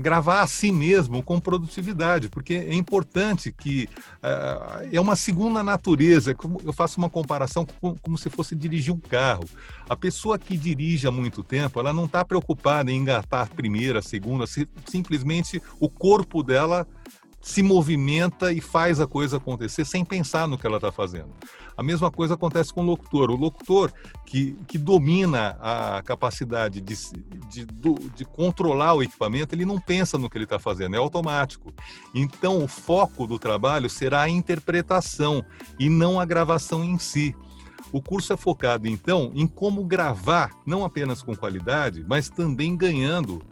gravar 0.00 0.42
a 0.42 0.46
si 0.46 0.72
mesmo 0.72 1.22
com 1.22 1.38
produtividade, 1.38 2.28
porque 2.28 2.54
é 2.54 2.74
importante 2.74 3.52
que 3.52 3.88
uh, 4.22 4.88
é 4.90 5.00
uma 5.00 5.16
segunda 5.16 5.62
natureza. 5.62 6.34
Eu 6.64 6.72
faço 6.72 6.98
uma 6.98 7.10
comparação 7.10 7.66
com, 7.80 7.96
como 7.96 8.16
se 8.16 8.30
fosse 8.30 8.54
dirigir 8.54 8.92
um 8.92 9.00
carro. 9.00 9.44
A 9.88 9.96
pessoa 9.96 10.38
que 10.38 10.56
dirige 10.56 11.06
há 11.06 11.10
muito 11.10 11.42
tempo, 11.42 11.78
ela 11.78 11.92
não 11.92 12.04
está 12.04 12.24
preocupada 12.24 12.90
em 12.90 12.96
engatar 12.96 13.42
a 13.42 13.54
primeira, 13.54 13.98
a 13.98 14.02
segunda, 14.02 14.46
se, 14.46 14.68
simplesmente 14.86 15.62
o 15.78 15.88
corpo 15.88 16.42
dela 16.42 16.86
se 17.40 17.62
movimenta 17.62 18.52
e 18.52 18.60
faz 18.60 19.00
a 19.00 19.06
coisa 19.06 19.38
acontecer 19.38 19.84
sem 19.84 20.04
pensar 20.04 20.46
no 20.46 20.58
que 20.58 20.66
ela 20.66 20.76
está 20.76 20.92
fazendo. 20.92 21.30
A 21.76 21.82
mesma 21.82 22.10
coisa 22.10 22.34
acontece 22.34 22.74
com 22.74 22.82
o 22.82 22.84
locutor. 22.84 23.30
O 23.30 23.36
locutor 23.36 23.90
que, 24.26 24.54
que 24.68 24.76
domina 24.76 25.56
a 25.60 26.02
capacidade 26.04 26.80
de, 26.80 26.94
de, 27.48 27.64
de 28.14 28.24
controlar 28.26 28.94
o 28.94 29.02
equipamento, 29.02 29.54
ele 29.54 29.64
não 29.64 29.80
pensa 29.80 30.18
no 30.18 30.28
que 30.28 30.36
ele 30.36 30.44
está 30.44 30.58
fazendo, 30.58 30.94
é 30.94 30.98
automático. 30.98 31.72
Então, 32.14 32.62
o 32.62 32.68
foco 32.68 33.26
do 33.26 33.38
trabalho 33.38 33.88
será 33.88 34.22
a 34.22 34.28
interpretação 34.28 35.42
e 35.78 35.88
não 35.88 36.20
a 36.20 36.26
gravação 36.26 36.84
em 36.84 36.98
si. 36.98 37.34
O 37.92 38.02
curso 38.02 38.32
é 38.32 38.36
focado, 38.36 38.86
então, 38.86 39.32
em 39.34 39.46
como 39.46 39.82
gravar, 39.82 40.50
não 40.64 40.84
apenas 40.84 41.22
com 41.22 41.34
qualidade, 41.34 42.04
mas 42.06 42.28
também 42.28 42.76
ganhando 42.76 43.42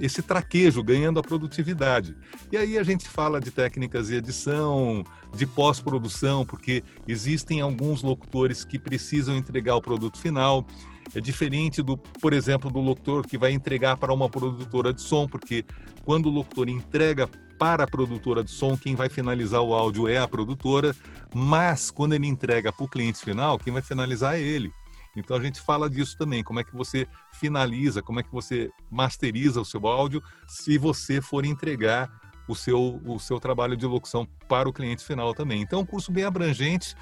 esse 0.00 0.22
traquejo, 0.22 0.82
ganhando 0.82 1.18
a 1.18 1.22
produtividade. 1.22 2.14
E 2.50 2.56
aí 2.56 2.78
a 2.78 2.82
gente 2.82 3.08
fala 3.08 3.40
de 3.40 3.50
técnicas 3.50 4.08
de 4.08 4.16
edição, 4.16 5.02
de 5.34 5.46
pós-produção, 5.46 6.44
porque 6.44 6.84
existem 7.08 7.60
alguns 7.60 8.02
locutores 8.02 8.64
que 8.64 8.78
precisam 8.78 9.36
entregar 9.36 9.76
o 9.76 9.82
produto 9.82 10.18
final. 10.18 10.66
É 11.14 11.20
diferente 11.20 11.82
do, 11.82 11.96
por 11.96 12.32
exemplo, 12.32 12.70
do 12.70 12.80
locutor 12.80 13.26
que 13.26 13.38
vai 13.38 13.52
entregar 13.52 13.96
para 13.96 14.12
uma 14.12 14.28
produtora 14.28 14.92
de 14.92 15.00
som, 15.00 15.26
porque 15.26 15.64
quando 16.04 16.26
o 16.26 16.30
locutor 16.30 16.68
entrega 16.68 17.28
para 17.58 17.84
a 17.84 17.86
produtora 17.86 18.42
de 18.42 18.50
som, 18.50 18.76
quem 18.76 18.94
vai 18.94 19.08
finalizar 19.08 19.62
o 19.62 19.72
áudio 19.72 20.08
é 20.08 20.18
a 20.18 20.26
produtora, 20.26 20.94
mas 21.34 21.90
quando 21.90 22.12
ele 22.14 22.26
entrega 22.26 22.72
para 22.72 22.84
o 22.84 22.88
cliente 22.88 23.20
final, 23.20 23.58
quem 23.58 23.72
vai 23.72 23.82
finalizar 23.82 24.34
é 24.34 24.40
ele. 24.40 24.72
Então 25.16 25.36
a 25.36 25.40
gente 25.42 25.60
fala 25.60 25.88
disso 25.90 26.16
também, 26.16 26.42
como 26.42 26.60
é 26.60 26.64
que 26.64 26.74
você 26.74 27.06
finaliza, 27.32 28.02
como 28.02 28.20
é 28.20 28.22
que 28.22 28.32
você 28.32 28.70
masteriza 28.90 29.60
o 29.60 29.64
seu 29.64 29.86
áudio 29.86 30.22
se 30.46 30.78
você 30.78 31.20
for 31.20 31.44
entregar 31.44 32.10
o 32.48 32.54
seu, 32.54 33.00
o 33.04 33.18
seu 33.18 33.38
trabalho 33.38 33.76
de 33.76 33.86
locução 33.86 34.26
para 34.48 34.68
o 34.68 34.72
cliente 34.72 35.04
final 35.04 35.34
também. 35.34 35.62
Então 35.62 35.80
é 35.80 35.82
um 35.82 35.86
curso 35.86 36.10
bem 36.10 36.24
abrangente, 36.24 36.94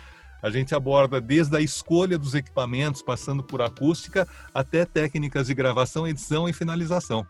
a 0.42 0.50
gente 0.50 0.74
aborda 0.74 1.20
desde 1.20 1.56
a 1.56 1.60
escolha 1.60 2.18
dos 2.18 2.34
equipamentos, 2.34 3.02
passando 3.02 3.42
por 3.42 3.60
acústica, 3.60 4.26
até 4.54 4.84
técnicas 4.84 5.46
de 5.46 5.54
gravação, 5.54 6.06
edição 6.06 6.48
e 6.48 6.52
finalização. 6.52 7.26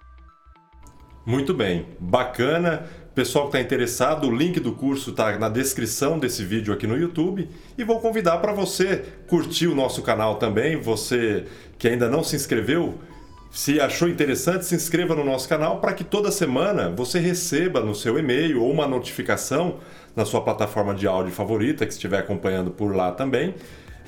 Muito 1.26 1.53
bem, 1.53 1.97
bacana. 2.01 2.87
Pessoal 3.14 3.46
que 3.46 3.56
está 3.56 3.61
interessado, 3.61 4.28
o 4.28 4.34
link 4.34 4.61
do 4.61 4.70
curso 4.70 5.11
está 5.11 5.36
na 5.36 5.48
descrição 5.48 6.16
desse 6.16 6.44
vídeo 6.44 6.72
aqui 6.72 6.86
no 6.86 6.96
YouTube. 6.96 7.48
E 7.76 7.82
vou 7.82 7.98
convidar 7.98 8.38
para 8.38 8.52
você 8.52 9.04
curtir 9.26 9.66
o 9.66 9.74
nosso 9.74 10.00
canal 10.00 10.36
também. 10.36 10.76
Você 10.76 11.44
que 11.76 11.88
ainda 11.88 12.08
não 12.08 12.22
se 12.22 12.36
inscreveu, 12.36 12.94
se 13.50 13.80
achou 13.80 14.08
interessante, 14.08 14.64
se 14.64 14.76
inscreva 14.76 15.16
no 15.16 15.24
nosso 15.24 15.48
canal 15.48 15.80
para 15.80 15.92
que 15.92 16.04
toda 16.04 16.30
semana 16.30 16.88
você 16.88 17.18
receba 17.18 17.80
no 17.80 17.96
seu 17.96 18.16
e-mail 18.16 18.62
ou 18.62 18.70
uma 18.70 18.86
notificação 18.86 19.78
na 20.14 20.24
sua 20.24 20.40
plataforma 20.42 20.94
de 20.94 21.08
áudio 21.08 21.32
favorita, 21.32 21.84
que 21.84 21.92
estiver 21.92 22.20
acompanhando 22.20 22.70
por 22.70 22.94
lá 22.94 23.11
também, 23.11 23.56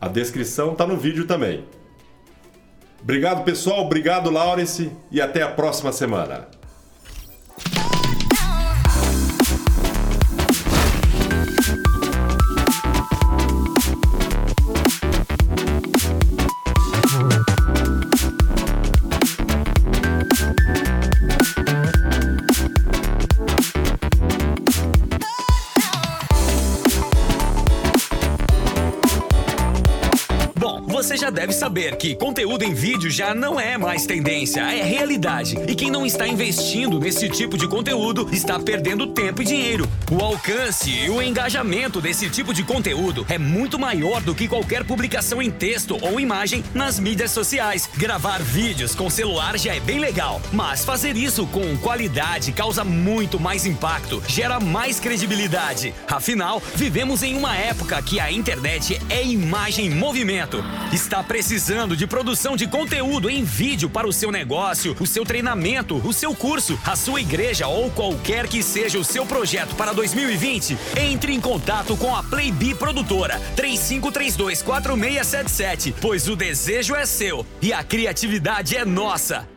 A 0.00 0.08
descrição 0.08 0.72
está 0.72 0.84
no 0.84 0.96
vídeo 0.96 1.26
também. 1.26 1.64
Obrigado, 3.00 3.44
pessoal. 3.44 3.86
Obrigado, 3.86 4.30
Laurence. 4.30 4.90
E 5.12 5.20
até 5.20 5.42
a 5.42 5.48
próxima 5.48 5.92
semana. 5.92 6.48
Saber 31.76 31.96
que 31.96 32.14
conteúdo 32.14 32.64
em 32.64 32.72
vídeo 32.72 33.10
já 33.10 33.34
não 33.34 33.60
é 33.60 33.76
mais 33.76 34.06
tendência, 34.06 34.62
é 34.62 34.82
realidade. 34.82 35.58
E 35.68 35.74
quem 35.74 35.90
não 35.90 36.06
está 36.06 36.26
investindo 36.26 36.98
nesse 36.98 37.28
tipo 37.28 37.58
de 37.58 37.68
conteúdo 37.68 38.30
está 38.32 38.58
perdendo 38.58 39.08
tempo 39.08 39.42
e 39.42 39.44
dinheiro. 39.44 39.86
O 40.10 40.24
alcance 40.24 40.90
e 40.90 41.10
o 41.10 41.20
engajamento 41.20 42.00
desse 42.00 42.30
tipo 42.30 42.54
de 42.54 42.64
conteúdo 42.64 43.26
é 43.28 43.36
muito 43.36 43.78
maior 43.78 44.22
do 44.22 44.34
que 44.34 44.48
qualquer 44.48 44.84
publicação 44.84 45.42
em 45.42 45.50
texto 45.50 45.98
ou 46.00 46.18
imagem 46.18 46.64
nas 46.72 46.98
mídias 46.98 47.32
sociais. 47.32 47.90
Gravar 47.94 48.40
vídeos 48.40 48.94
com 48.94 49.10
celular 49.10 49.58
já 49.58 49.74
é 49.74 49.80
bem 49.80 49.98
legal, 49.98 50.40
mas 50.54 50.82
fazer 50.82 51.14
isso 51.14 51.46
com 51.48 51.76
qualidade 51.76 52.52
causa 52.52 52.84
muito 52.84 53.38
mais 53.38 53.66
impacto, 53.66 54.22
gera 54.26 54.58
mais 54.58 54.98
credibilidade. 54.98 55.92
Afinal, 56.08 56.62
vivemos 56.74 57.22
em 57.22 57.36
uma 57.36 57.54
época 57.54 58.00
que 58.00 58.18
a 58.18 58.32
internet 58.32 58.98
é 59.10 59.22
imagem 59.22 59.86
em 59.86 59.94
movimento. 59.94 60.64
Está 60.90 61.22
precisando 61.66 61.96
de 61.96 62.06
produção 62.06 62.56
de 62.56 62.68
conteúdo 62.68 63.28
em 63.28 63.42
vídeo 63.42 63.90
para 63.90 64.06
o 64.06 64.12
seu 64.12 64.30
negócio, 64.30 64.96
o 65.00 65.06
seu 65.06 65.24
treinamento, 65.24 65.96
o 65.96 66.12
seu 66.12 66.32
curso, 66.32 66.78
a 66.86 66.94
sua 66.94 67.20
igreja 67.20 67.66
ou 67.66 67.90
qualquer 67.90 68.46
que 68.46 68.62
seja 68.62 69.00
o 69.00 69.04
seu 69.04 69.26
projeto 69.26 69.74
para 69.74 69.92
2020? 69.92 70.78
Entre 70.96 71.32
em 71.32 71.40
contato 71.40 71.96
com 71.96 72.14
a 72.14 72.22
Playbee 72.22 72.76
Produtora 72.76 73.40
35324677, 73.56 75.92
pois 76.00 76.28
o 76.28 76.36
desejo 76.36 76.94
é 76.94 77.04
seu 77.04 77.44
e 77.60 77.72
a 77.72 77.82
criatividade 77.82 78.76
é 78.76 78.84
nossa. 78.84 79.55